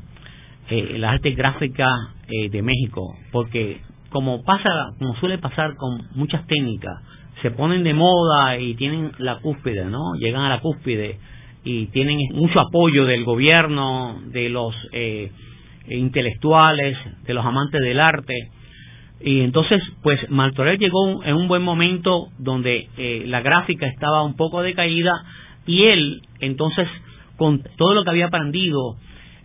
eh, 0.68 0.98
la 0.98 1.12
arte 1.12 1.32
gráfica 1.32 1.86
eh, 2.28 2.48
de 2.50 2.62
México, 2.62 3.16
porque 3.32 3.80
como 4.10 4.42
pasa, 4.42 4.68
como 4.98 5.14
suele 5.16 5.38
pasar 5.38 5.76
con 5.76 6.02
muchas 6.14 6.46
técnicas, 6.46 7.02
se 7.42 7.50
ponen 7.50 7.84
de 7.84 7.94
moda 7.94 8.58
y 8.58 8.74
tienen 8.74 9.12
la 9.18 9.38
cúspide, 9.38 9.84
¿no? 9.86 10.14
Llegan 10.18 10.42
a 10.42 10.48
la 10.50 10.60
cúspide 10.60 11.18
y 11.64 11.86
tienen 11.86 12.18
mucho 12.34 12.60
apoyo 12.60 13.06
del 13.06 13.24
gobierno, 13.24 14.20
de 14.26 14.48
los 14.48 14.74
eh, 14.92 15.30
intelectuales, 15.88 16.96
de 17.24 17.34
los 17.34 17.44
amantes 17.44 17.80
del 17.80 18.00
arte. 18.00 18.34
Y 19.20 19.40
entonces, 19.40 19.82
pues 20.02 20.18
Martorell 20.30 20.78
llegó 20.78 21.22
en 21.24 21.34
un 21.34 21.48
buen 21.48 21.62
momento 21.62 22.28
donde 22.38 22.88
eh, 22.96 23.24
la 23.26 23.42
gráfica 23.42 23.86
estaba 23.86 24.22
un 24.22 24.34
poco 24.34 24.62
decaída 24.62 25.12
y 25.66 25.84
él, 25.84 26.22
entonces, 26.40 26.88
con 27.40 27.62
todo 27.78 27.94
lo 27.94 28.04
que 28.04 28.10
había 28.10 28.26
aprendido 28.26 28.96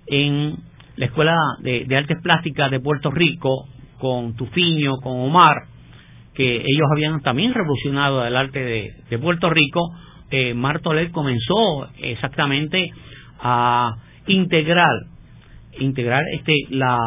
en 0.07 0.57
la 0.97 1.05
Escuela 1.05 1.37
de, 1.61 1.87
Artes 1.95 2.17
Plásticas 2.21 2.69
de 2.69 2.81
Puerto 2.81 3.09
Rico, 3.09 3.69
con 3.99 4.35
Tufiño, 4.35 4.97
con 5.01 5.17
Omar, 5.17 5.55
que 6.33 6.57
ellos 6.57 6.87
habían 6.91 7.21
también 7.21 7.53
revolucionado 7.53 8.25
el 8.25 8.35
arte 8.35 8.91
de, 9.09 9.17
Puerto 9.17 9.49
Rico, 9.49 9.79
eh, 10.29 10.53
Martorell 10.53 11.09
comenzó 11.11 11.87
exactamente 11.99 12.91
a 13.39 13.95
integrar, 14.27 14.91
integrar 15.79 16.23
este, 16.33 16.53
la, 16.71 16.99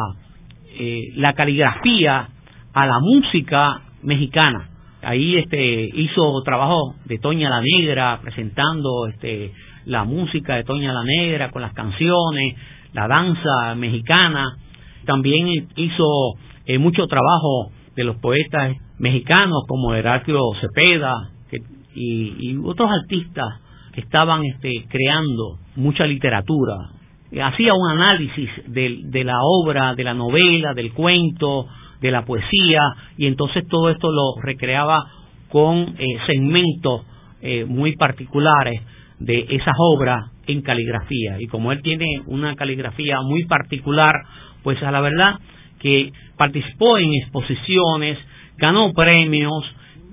eh, 0.79 1.03
la 1.17 1.33
caligrafía 1.33 2.29
a 2.73 2.85
la 2.87 2.97
música 2.99 3.81
mexicana. 4.01 4.71
Ahí 5.03 5.37
este, 5.37 5.87
hizo 5.93 6.41
trabajo 6.43 6.95
de 7.05 7.19
Toña 7.19 7.47
la 7.47 7.61
Negra, 7.61 8.19
presentando 8.23 9.05
este, 9.07 9.53
la 9.89 10.03
música 10.03 10.55
de 10.55 10.63
Toña 10.63 10.93
la 10.93 11.03
Negra 11.03 11.49
con 11.49 11.63
las 11.63 11.73
canciones, 11.73 12.55
la 12.93 13.07
danza 13.07 13.75
mexicana. 13.75 14.45
También 15.05 15.67
hizo 15.75 16.05
eh, 16.65 16.77
mucho 16.77 17.07
trabajo 17.07 17.71
de 17.95 18.03
los 18.03 18.17
poetas 18.17 18.77
mexicanos 18.99 19.63
como 19.67 19.93
Heraclio 19.93 20.41
Cepeda 20.61 21.31
y, 21.95 22.55
otros 22.63 22.89
artistas 22.91 23.47
que 23.93 24.01
estaban 24.01 24.45
este, 24.45 24.85
creando 24.87 25.57
mucha 25.75 26.05
literatura. 26.05 26.75
Hacía 27.43 27.73
un 27.73 27.89
análisis 27.89 28.49
de, 28.67 29.01
de 29.05 29.23
la 29.23 29.39
obra, 29.41 29.95
de 29.95 30.03
la 30.03 30.13
novela, 30.13 30.73
del 30.73 30.93
cuento, 30.93 31.67
de 31.99 32.11
la 32.11 32.25
poesía, 32.25 32.81
y 33.17 33.25
entonces 33.25 33.67
todo 33.67 33.89
esto 33.89 34.11
lo 34.11 34.41
recreaba 34.41 35.03
con 35.49 35.95
eh, 35.97 36.05
segmentos 36.27 37.05
eh, 37.41 37.65
muy 37.65 37.95
particulares 37.95 38.81
de 39.19 39.45
esas 39.49 39.75
obras 39.77 40.31
en 40.47 40.61
caligrafía. 40.61 41.39
Y 41.39 41.47
como 41.47 41.71
él 41.71 41.81
tiene 41.81 42.21
una 42.25 42.55
caligrafía 42.55 43.21
muy 43.21 43.45
particular, 43.45 44.15
pues 44.63 44.81
a 44.83 44.91
la 44.91 45.01
verdad 45.01 45.35
que 45.79 46.11
participó 46.37 46.97
en 46.97 47.13
exposiciones, 47.13 48.17
ganó 48.57 48.93
premios, 48.93 49.63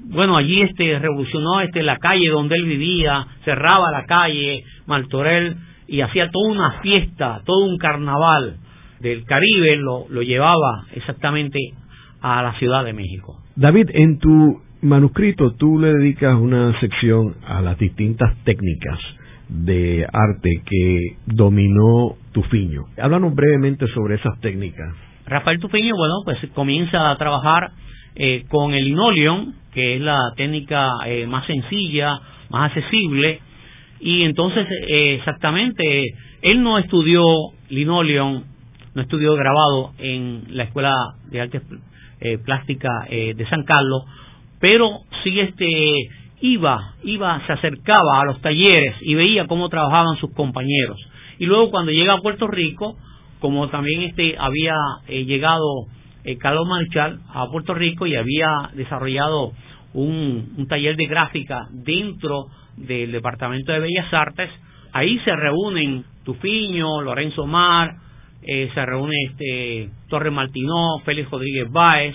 bueno, 0.08 0.36
allí 0.36 0.62
este 0.62 0.98
revolucionó 0.98 1.60
este 1.60 1.82
la 1.82 1.96
calle 1.96 2.28
donde 2.28 2.56
él 2.56 2.64
vivía, 2.64 3.26
cerraba 3.44 3.90
la 3.90 4.04
calle 4.04 4.62
Martorell 4.86 5.56
y 5.88 6.00
hacía 6.00 6.30
toda 6.30 6.52
una 6.52 6.80
fiesta, 6.80 7.42
todo 7.44 7.66
un 7.66 7.78
carnaval 7.78 8.58
del 9.00 9.24
Caribe 9.24 9.76
lo, 9.76 10.06
lo 10.08 10.22
llevaba 10.22 10.86
exactamente 10.94 11.58
a 12.20 12.42
la 12.42 12.52
Ciudad 12.58 12.84
de 12.84 12.92
México. 12.92 13.38
David, 13.56 13.90
en 13.92 14.18
tu 14.18 14.60
manuscrito 14.86 15.52
tú 15.52 15.78
le 15.78 15.92
dedicas 15.94 16.34
una 16.36 16.78
sección 16.80 17.34
a 17.46 17.60
las 17.60 17.78
distintas 17.78 18.34
técnicas 18.44 18.98
de 19.48 20.06
arte 20.12 20.50
que 20.64 21.16
dominó 21.26 22.16
Tufiño. 22.32 22.86
Háblanos 23.00 23.34
brevemente 23.34 23.86
sobre 23.88 24.16
esas 24.16 24.38
técnicas. 24.40 24.94
Rafael 25.26 25.58
Tufiño, 25.60 25.96
bueno, 25.96 26.14
pues 26.24 26.38
comienza 26.54 27.10
a 27.10 27.18
trabajar 27.18 27.70
eh, 28.14 28.44
con 28.48 28.74
el 28.74 28.84
linoleum, 28.84 29.52
que 29.72 29.96
es 29.96 30.00
la 30.00 30.32
técnica 30.36 30.90
eh, 31.06 31.26
más 31.26 31.46
sencilla, 31.46 32.18
más 32.50 32.70
accesible, 32.70 33.40
y 34.00 34.22
entonces 34.22 34.66
eh, 34.88 35.16
exactamente, 35.18 36.14
él 36.42 36.62
no 36.62 36.78
estudió 36.78 37.24
linoleum, 37.68 38.44
no 38.94 39.02
estudió 39.02 39.34
grabado 39.34 39.92
en 39.98 40.44
la 40.56 40.64
Escuela 40.64 40.94
de 41.30 41.40
Artes 41.40 41.62
Plásticas 42.44 43.10
de 43.10 43.46
San 43.50 43.64
Carlos, 43.64 44.04
pero 44.60 45.00
sí 45.22 45.40
este 45.40 46.08
iba, 46.40 46.94
iba, 47.02 47.46
se 47.46 47.52
acercaba 47.52 48.20
a 48.20 48.24
los 48.24 48.40
talleres 48.40 48.94
y 49.00 49.14
veía 49.14 49.46
cómo 49.46 49.68
trabajaban 49.68 50.16
sus 50.16 50.32
compañeros. 50.34 50.98
Y 51.38 51.46
luego 51.46 51.70
cuando 51.70 51.92
llega 51.92 52.14
a 52.14 52.20
Puerto 52.20 52.46
Rico, 52.46 52.96
como 53.40 53.68
también 53.68 54.02
este 54.02 54.36
había 54.38 54.74
eh, 55.08 55.24
llegado 55.24 55.86
eh, 56.24 56.36
Carlos 56.38 56.66
Marchal 56.66 57.20
a 57.32 57.46
Puerto 57.46 57.74
Rico 57.74 58.06
y 58.06 58.16
había 58.16 58.70
desarrollado 58.74 59.52
un, 59.94 60.54
un, 60.56 60.66
taller 60.66 60.96
de 60.96 61.06
gráfica 61.06 61.68
dentro 61.70 62.46
del 62.76 63.12
Departamento 63.12 63.72
de 63.72 63.80
Bellas 63.80 64.12
Artes, 64.12 64.50
ahí 64.92 65.18
se 65.20 65.34
reúnen 65.34 66.04
Tufiño, 66.24 67.00
Lorenzo 67.00 67.46
Mar, 67.46 67.94
eh, 68.42 68.70
se 68.74 68.86
reúne 68.86 69.16
este 69.30 69.90
Torres 70.08 70.32
Martinó, 70.32 70.98
Félix 71.04 71.30
Rodríguez 71.30 71.70
Báez, 71.70 72.14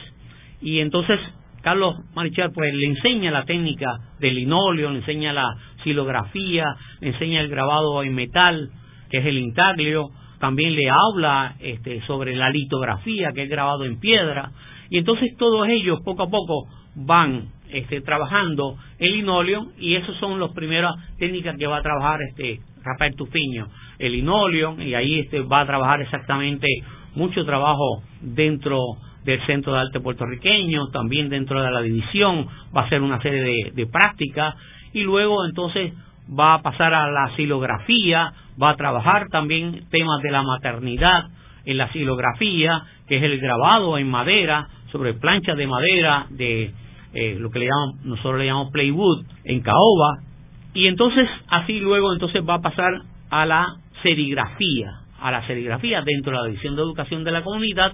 y 0.62 0.80
entonces 0.80 1.20
Carlos 1.62 1.96
Marichal 2.16 2.52
pues 2.54 2.74
le 2.74 2.88
enseña 2.88 3.32
la 3.32 3.46
técnica 3.46 4.00
del 4.20 4.36
linóleo, 4.36 4.90
le 4.92 5.00
enseña 5.00 5.34
la 5.34 5.48
silografía, 5.84 6.66
le 7.00 7.10
enseña 7.10 7.42
el 7.42 7.50
grabado 7.50 8.04
en 8.04 8.16
metal, 8.16 8.70
que 9.10 9.20
es 9.20 9.26
el 9.26 9.38
intaglio, 9.38 10.10
también 10.40 10.76
le 10.76 10.90
habla 10.90 11.56
este, 11.60 12.02
sobre 12.08 12.36
la 12.36 12.50
litografía, 12.50 13.32
que 13.34 13.44
es 13.44 13.50
grabado 13.50 13.86
en 13.86 14.00
piedra, 14.00 14.52
y 14.90 14.98
entonces 14.98 15.36
todos 15.38 15.68
ellos 15.70 16.00
poco 16.04 16.24
a 16.24 16.30
poco 16.30 16.68
van 16.96 17.50
este, 17.70 18.02
trabajando 18.02 18.76
el 19.00 19.14
linóleo 19.14 19.68
y 19.80 19.96
esas 19.96 20.18
son 20.18 20.40
las 20.40 20.52
primeras 20.52 20.94
técnicas 21.18 21.56
que 21.58 21.68
va 21.68 21.78
a 21.78 21.82
trabajar 21.82 22.20
este 22.30 22.60
Rafael 22.84 23.16
Tufiño, 23.16 23.68
el 24.00 24.12
linóleo, 24.14 24.76
y 24.82 24.94
ahí 24.96 25.20
este, 25.20 25.42
va 25.42 25.62
a 25.62 25.66
trabajar 25.66 26.02
exactamente 26.02 26.68
mucho 27.16 27.46
trabajo 27.46 28.02
dentro 28.22 28.78
del 29.24 29.46
Centro 29.46 29.74
de 29.74 29.80
Arte 29.80 30.00
Puertorriqueño, 30.00 30.88
también 30.88 31.30
dentro 31.30 31.62
de 31.62 31.72
la 31.72 31.82
división 31.82 32.48
va 32.76 32.82
a 32.82 32.86
hacer 32.86 33.02
una 33.02 33.22
serie 33.22 33.42
de, 33.42 33.72
de 33.74 33.88
prácticas 33.88 34.56
y 34.94 35.04
luego 35.04 35.46
entonces 35.46 35.94
va 36.28 36.56
a 36.56 36.62
pasar 36.62 36.94
a 36.94 37.10
la 37.12 37.36
silografía, 37.36 38.34
va 38.62 38.72
a 38.72 38.76
trabajar 38.76 39.28
también 39.30 39.86
temas 39.90 40.22
de 40.22 40.32
la 40.32 40.44
maternidad 40.44 41.30
en 41.66 41.78
la 41.78 41.92
silografía, 41.92 42.84
que 43.08 43.18
es 43.18 43.24
el 43.24 43.40
grabado 43.40 43.98
en 43.98 44.10
madera, 44.10 44.68
sobre 44.92 45.14
planchas 45.14 45.58
de 45.58 45.68
madera, 45.68 46.26
de 46.30 46.74
eh, 47.14 47.38
lo 47.40 47.50
que 47.50 47.60
le 47.60 47.68
llamamos, 47.68 48.06
nosotros 48.06 48.40
le 48.40 48.46
llamamos 48.46 48.72
playwood, 48.72 49.26
en 49.44 49.62
caoba, 49.62 50.20
y 50.74 50.88
entonces 50.88 51.28
así 51.50 51.80
luego 51.80 52.14
entonces 52.14 52.42
va 52.48 52.56
a 52.56 52.62
pasar 52.62 53.02
a 53.30 53.46
la 53.46 53.76
serigrafía, 54.02 55.02
a 55.20 55.32
la 55.32 55.46
serigrafía 55.46 56.02
dentro 56.02 56.32
de 56.32 56.38
la 56.38 56.48
división 56.48 56.76
de 56.76 56.82
educación 56.82 57.24
de 57.24 57.32
la 57.32 57.44
comunidad, 57.44 57.94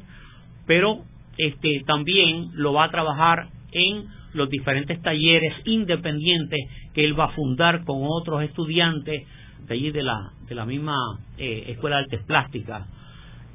pero 0.65 0.99
este, 1.37 1.83
también 1.85 2.49
lo 2.53 2.73
va 2.73 2.85
a 2.85 2.91
trabajar 2.91 3.47
en 3.71 4.05
los 4.33 4.49
diferentes 4.49 5.01
talleres 5.01 5.53
independientes 5.65 6.59
que 6.93 7.03
él 7.03 7.19
va 7.19 7.25
a 7.25 7.29
fundar 7.29 7.83
con 7.83 8.01
otros 8.03 8.43
estudiantes 8.43 9.27
de 9.67 9.73
allí 9.73 9.91
de 9.91 10.03
la, 10.03 10.31
de 10.47 10.55
la 10.55 10.65
misma 10.65 10.95
eh, 11.37 11.65
Escuela 11.69 11.97
de 11.97 12.03
Artes 12.03 12.23
Plásticas. 12.25 12.87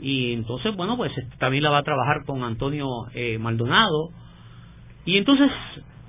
Y 0.01 0.33
entonces, 0.33 0.75
bueno, 0.77 0.97
pues 0.97 1.17
este, 1.17 1.37
también 1.37 1.63
la 1.63 1.71
va 1.71 1.79
a 1.79 1.83
trabajar 1.85 2.25
con 2.27 2.43
Antonio 2.43 2.89
eh, 3.15 3.39
Maldonado. 3.39 4.11
Y 5.05 5.17
entonces 5.17 5.51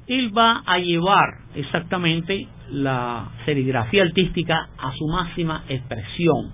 él 0.07 0.35
va 0.35 0.63
a 0.65 0.79
llevar 0.79 1.29
exactamente 1.55 2.47
la 2.71 3.31
serigrafía 3.45 4.03
artística 4.03 4.69
a 4.77 4.93
su 4.95 5.07
máxima 5.07 5.63
expresión. 5.69 6.51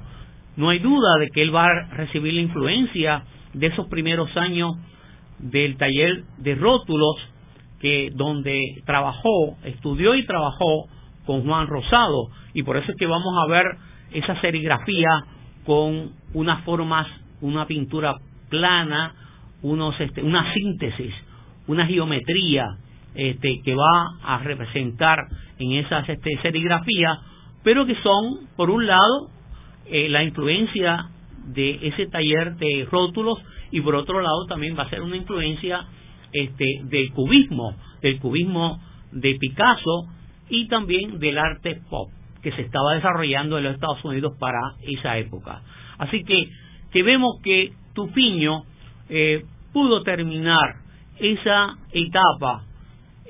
No 0.57 0.69
hay 0.69 0.79
duda 0.79 1.17
de 1.19 1.29
que 1.29 1.41
él 1.41 1.55
va 1.55 1.65
a 1.65 1.95
recibir 1.95 2.33
la 2.33 2.41
influencia 2.41 3.23
de 3.53 3.67
esos 3.67 3.87
primeros 3.87 4.35
años 4.35 4.71
del 5.39 5.77
taller 5.77 6.23
de 6.37 6.55
rótulos 6.55 7.15
que 7.79 8.09
donde 8.13 8.59
trabajó, 8.85 9.57
estudió 9.63 10.15
y 10.15 10.25
trabajó 10.25 10.87
con 11.25 11.45
Juan 11.45 11.67
Rosado. 11.67 12.29
Y 12.53 12.63
por 12.63 12.77
eso 12.77 12.91
es 12.91 12.97
que 12.97 13.05
vamos 13.05 13.33
a 13.37 13.47
ver 13.47 13.65
esa 14.11 14.39
serigrafía 14.41 15.09
con 15.65 16.11
unas 16.33 16.63
formas, 16.63 17.07
una 17.41 17.65
pintura 17.65 18.15
plana, 18.49 19.13
unos 19.61 19.99
este, 19.99 20.21
una 20.21 20.53
síntesis, 20.53 21.13
una 21.67 21.85
geometría 21.85 22.65
este, 23.13 23.61
que 23.63 23.75
va 23.75 24.17
a 24.23 24.39
representar 24.39 25.19
en 25.57 25.73
esas 25.73 26.07
este, 26.09 26.37
serigrafías, 26.41 27.19
pero 27.63 27.85
que 27.85 27.95
son, 27.95 28.47
por 28.55 28.69
un 28.69 28.87
lado, 28.87 29.29
eh, 29.85 30.09
la 30.09 30.23
influencia 30.23 31.09
de 31.53 31.87
ese 31.87 32.07
taller 32.07 32.55
de 32.55 32.87
rótulos 32.89 33.39
y 33.71 33.81
por 33.81 33.95
otro 33.95 34.21
lado 34.21 34.45
también 34.47 34.77
va 34.77 34.83
a 34.83 34.89
ser 34.89 35.01
una 35.01 35.17
influencia 35.17 35.85
este, 36.31 36.65
del 36.83 37.11
cubismo, 37.11 37.75
del 38.01 38.19
cubismo 38.19 38.81
de 39.11 39.35
Picasso 39.39 40.07
y 40.49 40.67
también 40.67 41.19
del 41.19 41.37
arte 41.37 41.81
pop 41.89 42.09
que 42.41 42.51
se 42.51 42.61
estaba 42.61 42.95
desarrollando 42.95 43.57
en 43.57 43.65
los 43.65 43.73
Estados 43.75 44.03
Unidos 44.05 44.33
para 44.39 44.59
esa 44.81 45.17
época. 45.17 45.61
Así 45.97 46.23
que, 46.23 46.49
que 46.91 47.03
vemos 47.03 47.41
que 47.43 47.73
Tupiño 47.93 48.63
eh, 49.09 49.43
pudo 49.73 50.03
terminar 50.03 50.75
esa 51.19 51.77
etapa 51.91 52.63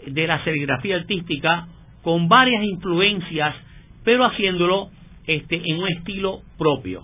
de 0.05 0.27
la 0.27 0.43
serigrafía 0.43 0.97
artística 0.97 1.67
con 2.03 2.27
varias 2.27 2.63
influencias, 2.63 3.55
pero 4.03 4.25
haciéndolo 4.25 4.89
este, 5.25 5.61
en 5.63 5.79
un 5.79 5.87
estilo 5.89 6.41
propio. 6.57 7.01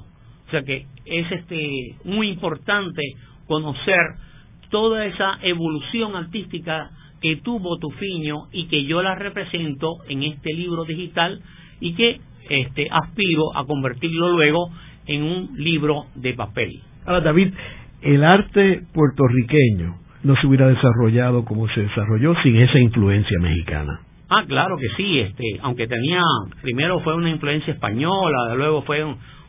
O 0.48 0.52
sea 0.52 0.62
que 0.64 0.86
es 1.06 1.32
este, 1.32 1.96
muy 2.04 2.30
importante 2.30 3.02
conocer 3.48 4.00
toda 4.70 5.06
esa 5.06 5.38
evolución 5.42 6.16
artística 6.16 6.90
que 7.22 7.38
tuvo 7.38 7.78
Tufiño 7.78 8.48
y 8.52 8.68
que 8.68 8.86
yo 8.86 9.02
la 9.02 9.16
represento 9.16 9.98
en 10.10 10.24
este 10.24 10.54
libro 10.54 10.84
digital 10.84 11.42
y 11.80 11.94
que 11.96 12.20
este, 12.50 12.88
aspiro 12.92 13.56
a 13.56 13.66
convertirlo 13.66 14.34
luego 14.34 14.70
en 15.08 15.24
un 15.24 15.50
libro 15.56 16.06
de 16.16 16.34
papel. 16.34 16.72
Ahora, 17.06 17.22
David, 17.22 17.54
el 18.02 18.24
arte 18.24 18.82
puertorriqueño 18.94 19.96
no 20.24 20.36
se 20.38 20.48
hubiera 20.48 20.68
desarrollado 20.68 21.46
como 21.46 21.68
se 21.70 21.82
desarrolló 21.82 22.36
sin 22.42 22.56
esa 22.58 22.80
influencia 22.80 23.40
mexicana. 23.40 24.02
Ah, 24.30 24.44
claro 24.48 24.76
que 24.78 24.88
sí, 24.98 25.20
este, 25.20 25.60
aunque 25.62 25.88
tenía, 25.88 26.22
primero 26.62 27.00
fue 27.02 27.16
una 27.16 27.30
influencia 27.30 27.74
española, 27.74 28.56
luego 28.56 28.82
fue 28.82 29.06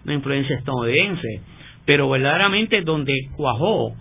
una 0.07 0.14
influencia 0.14 0.57
estadounidense, 0.57 1.42
pero 1.84 2.09
verdaderamente 2.09 2.80
donde 2.82 3.12
cuajó 3.36 3.92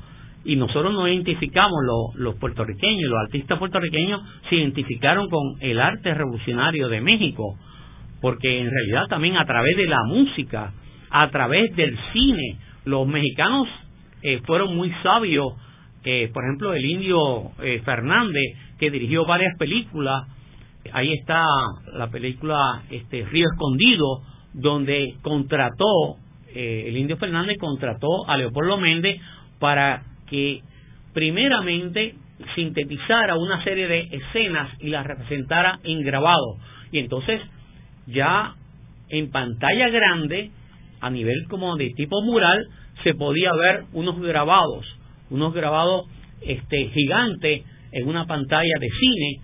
y 0.44 0.56
nosotros 0.56 0.94
nos 0.94 1.08
identificamos 1.08 1.80
los, 1.84 2.16
los 2.22 2.36
puertorriqueños, 2.36 3.10
los 3.10 3.20
artistas 3.20 3.58
puertorriqueños 3.58 4.22
se 4.48 4.58
identificaron 4.58 5.28
con 5.28 5.56
el 5.60 5.80
arte 5.80 6.14
revolucionario 6.14 6.88
de 6.88 7.02
México, 7.02 7.58
porque 8.22 8.62
en 8.62 8.70
realidad 8.70 9.08
también 9.10 9.38
a 9.38 9.46
través 9.46 9.76
de 9.76 9.88
la 9.88 10.04
música, 10.06 10.72
a 11.10 11.30
través 11.32 11.76
del 11.76 11.98
cine, 12.14 12.60
los 12.86 13.08
mexicanos 13.08 13.68
eh, 14.22 14.40
fueron 14.46 14.76
muy 14.76 14.92
sabios, 15.02 15.48
por 16.32 16.44
ejemplo 16.44 16.74
el 16.76 16.86
indio 16.86 17.52
eh, 17.64 17.82
Fernández, 17.84 18.44
que 18.78 18.92
dirigió 18.92 19.26
varias 19.26 19.58
películas, 19.58 20.28
ahí 20.94 21.12
está 21.14 21.44
la 21.94 22.12
película 22.12 22.84
este 22.92 23.26
Río 23.26 23.48
Escondido, 23.52 24.22
donde 24.56 25.16
contrató, 25.22 26.18
el 26.54 26.96
indio 26.96 27.18
Fernández 27.18 27.58
contrató 27.60 28.28
a 28.28 28.38
Leopoldo 28.38 28.78
Méndez 28.78 29.20
para 29.60 30.04
que 30.30 30.62
primeramente 31.14 32.16
sintetizara 32.56 33.36
una 33.36 33.64
serie 33.64 33.88
de 33.88 34.08
escenas 34.12 34.70
y 34.80 34.90
las 34.90 35.06
representara 35.06 35.80
en 35.84 36.04
grabado. 36.04 36.58
Y 36.92 37.00
entonces 37.00 37.42
ya 38.08 38.56
en 39.10 39.30
pantalla 39.32 39.90
grande, 39.90 40.52
a 41.02 41.10
nivel 41.10 41.46
como 41.50 41.76
de 41.76 41.92
tipo 41.92 42.22
mural, 42.22 42.66
se 43.04 43.14
podía 43.14 43.54
ver 43.54 43.84
unos 43.94 44.20
grabados, 44.20 44.86
unos 45.30 45.54
grabados 45.54 46.08
este, 46.42 46.90
gigantes 46.90 47.64
en 47.92 48.08
una 48.08 48.26
pantalla 48.26 48.80
de 48.80 48.88
cine. 49.00 49.40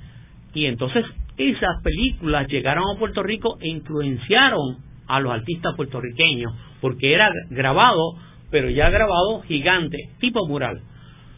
Y 0.54 0.66
entonces 0.66 1.06
esas 1.38 1.82
películas 1.84 2.48
llegaron 2.48 2.84
a 2.96 3.00
Puerto 3.00 3.24
Rico 3.24 3.58
e 3.60 3.68
influenciaron 3.68 4.78
a 5.08 5.20
los 5.20 5.32
artistas 5.32 5.76
puertorriqueños, 5.76 6.54
porque 6.80 7.14
era 7.14 7.32
grabado, 7.50 8.16
pero 8.50 8.70
ya 8.70 8.90
grabado 8.90 9.42
gigante, 9.44 9.98
tipo 10.20 10.48
mural. 10.48 10.82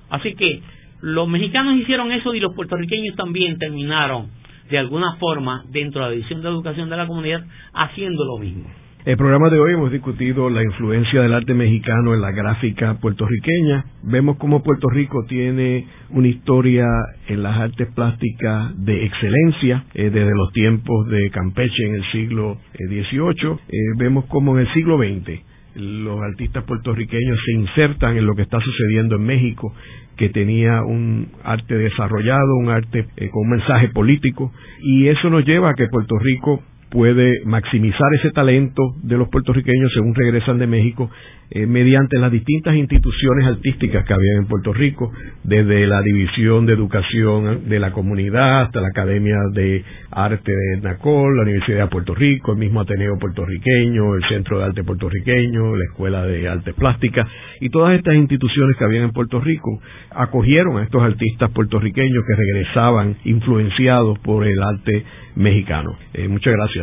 Así 0.09 0.35
que 0.35 0.61
los 1.01 1.27
mexicanos 1.27 1.75
hicieron 1.77 2.11
eso 2.11 2.33
y 2.33 2.39
los 2.39 2.53
puertorriqueños 2.55 3.15
también 3.15 3.57
terminaron 3.57 4.29
de 4.69 4.77
alguna 4.77 5.15
forma 5.17 5.63
dentro 5.69 6.01
de 6.01 6.07
la 6.07 6.15
División 6.15 6.41
de 6.41 6.49
Educación 6.49 6.89
de 6.89 6.97
la 6.97 7.07
Comunidad 7.07 7.45
haciendo 7.73 8.23
lo 8.23 8.37
mismo. 8.37 8.82
El 9.05 9.17
programa 9.17 9.49
de 9.49 9.59
hoy 9.59 9.73
hemos 9.73 9.91
discutido 9.91 10.49
la 10.49 10.63
influencia 10.63 11.21
del 11.21 11.33
arte 11.33 11.53
mexicano 11.53 12.13
en 12.13 12.21
la 12.21 12.31
gráfica 12.31 12.93
puertorriqueña. 13.01 13.83
Vemos 14.01 14.37
cómo 14.37 14.63
Puerto 14.63 14.87
Rico 14.89 15.25
tiene 15.27 15.85
una 16.11 16.29
historia 16.29 16.85
en 17.27 17.43
las 17.43 17.59
artes 17.59 17.89
plásticas 17.93 18.71
de 18.77 19.03
excelencia 19.03 19.83
eh, 19.93 20.09
desde 20.09 20.33
los 20.33 20.53
tiempos 20.53 21.09
de 21.09 21.29
Campeche 21.31 21.85
en 21.85 21.95
el 21.95 22.11
siglo 22.13 22.59
XVIII. 22.77 23.51
Eh, 23.51 23.57
eh, 23.67 23.75
vemos 23.97 24.23
cómo 24.29 24.57
en 24.57 24.67
el 24.67 24.73
siglo 24.73 24.97
XX 24.97 25.41
los 25.75 26.21
artistas 26.21 26.63
puertorriqueños 26.63 27.37
se 27.45 27.59
insertan 27.59 28.15
en 28.15 28.25
lo 28.25 28.35
que 28.35 28.43
está 28.43 28.61
sucediendo 28.61 29.17
en 29.17 29.25
México, 29.25 29.73
que 30.15 30.29
tenía 30.29 30.81
un 30.81 31.27
arte 31.43 31.77
desarrollado, 31.77 32.55
un 32.55 32.69
arte 32.69 33.05
con 33.31 33.41
un 33.41 33.49
mensaje 33.49 33.89
político, 33.89 34.53
y 34.81 35.07
eso 35.07 35.29
nos 35.29 35.43
lleva 35.45 35.71
a 35.71 35.73
que 35.73 35.87
Puerto 35.87 36.15
Rico 36.19 36.63
puede 36.93 37.43
maximizar 37.45 38.13
ese 38.19 38.29
talento 38.29 38.83
de 39.01 39.17
los 39.17 39.27
puertorriqueños 39.29 39.91
según 39.95 40.13
regresan 40.13 40.59
de 40.59 40.67
México 40.67 41.09
eh, 41.49 41.65
mediante 41.65 42.19
las 42.19 42.31
distintas 42.31 42.75
instituciones 42.75 43.45
artísticas 43.45 44.05
que 44.05 44.13
había 44.13 44.37
en 44.37 44.45
Puerto 44.47 44.73
Rico, 44.73 45.11
desde 45.43 45.85
la 45.87 46.01
División 46.01 46.65
de 46.65 46.73
Educación 46.73 47.67
de 47.67 47.79
la 47.79 47.91
Comunidad 47.91 48.61
hasta 48.61 48.81
la 48.81 48.87
Academia 48.87 49.35
de 49.53 49.83
Arte 50.11 50.51
de 50.51 50.81
NACOL, 50.81 51.35
la 51.35 51.43
Universidad 51.43 51.85
de 51.85 51.87
Puerto 51.87 52.15
Rico, 52.15 52.53
el 52.53 52.59
mismo 52.59 52.81
Ateneo 52.81 53.17
puertorriqueño, 53.19 54.15
el 54.15 54.23
Centro 54.29 54.59
de 54.59 54.65
Arte 54.65 54.83
puertorriqueño, 54.83 55.75
la 55.75 55.85
Escuela 55.91 56.25
de 56.25 56.47
Arte 56.47 56.73
Plástica 56.73 57.27
y 57.59 57.69
todas 57.69 57.97
estas 57.97 58.15
instituciones 58.15 58.77
que 58.77 58.85
habían 58.85 59.05
en 59.05 59.11
Puerto 59.11 59.39
Rico 59.39 59.79
acogieron 60.11 60.77
a 60.77 60.83
estos 60.83 61.01
artistas 61.01 61.51
puertorriqueños 61.51 62.23
que 62.27 62.35
regresaban 62.35 63.17
influenciados 63.25 64.17
por 64.19 64.45
el 64.47 64.61
arte 64.61 65.03
mexicano. 65.35 65.95
Eh, 66.13 66.27
muchas 66.27 66.53
gracias, 66.53 66.82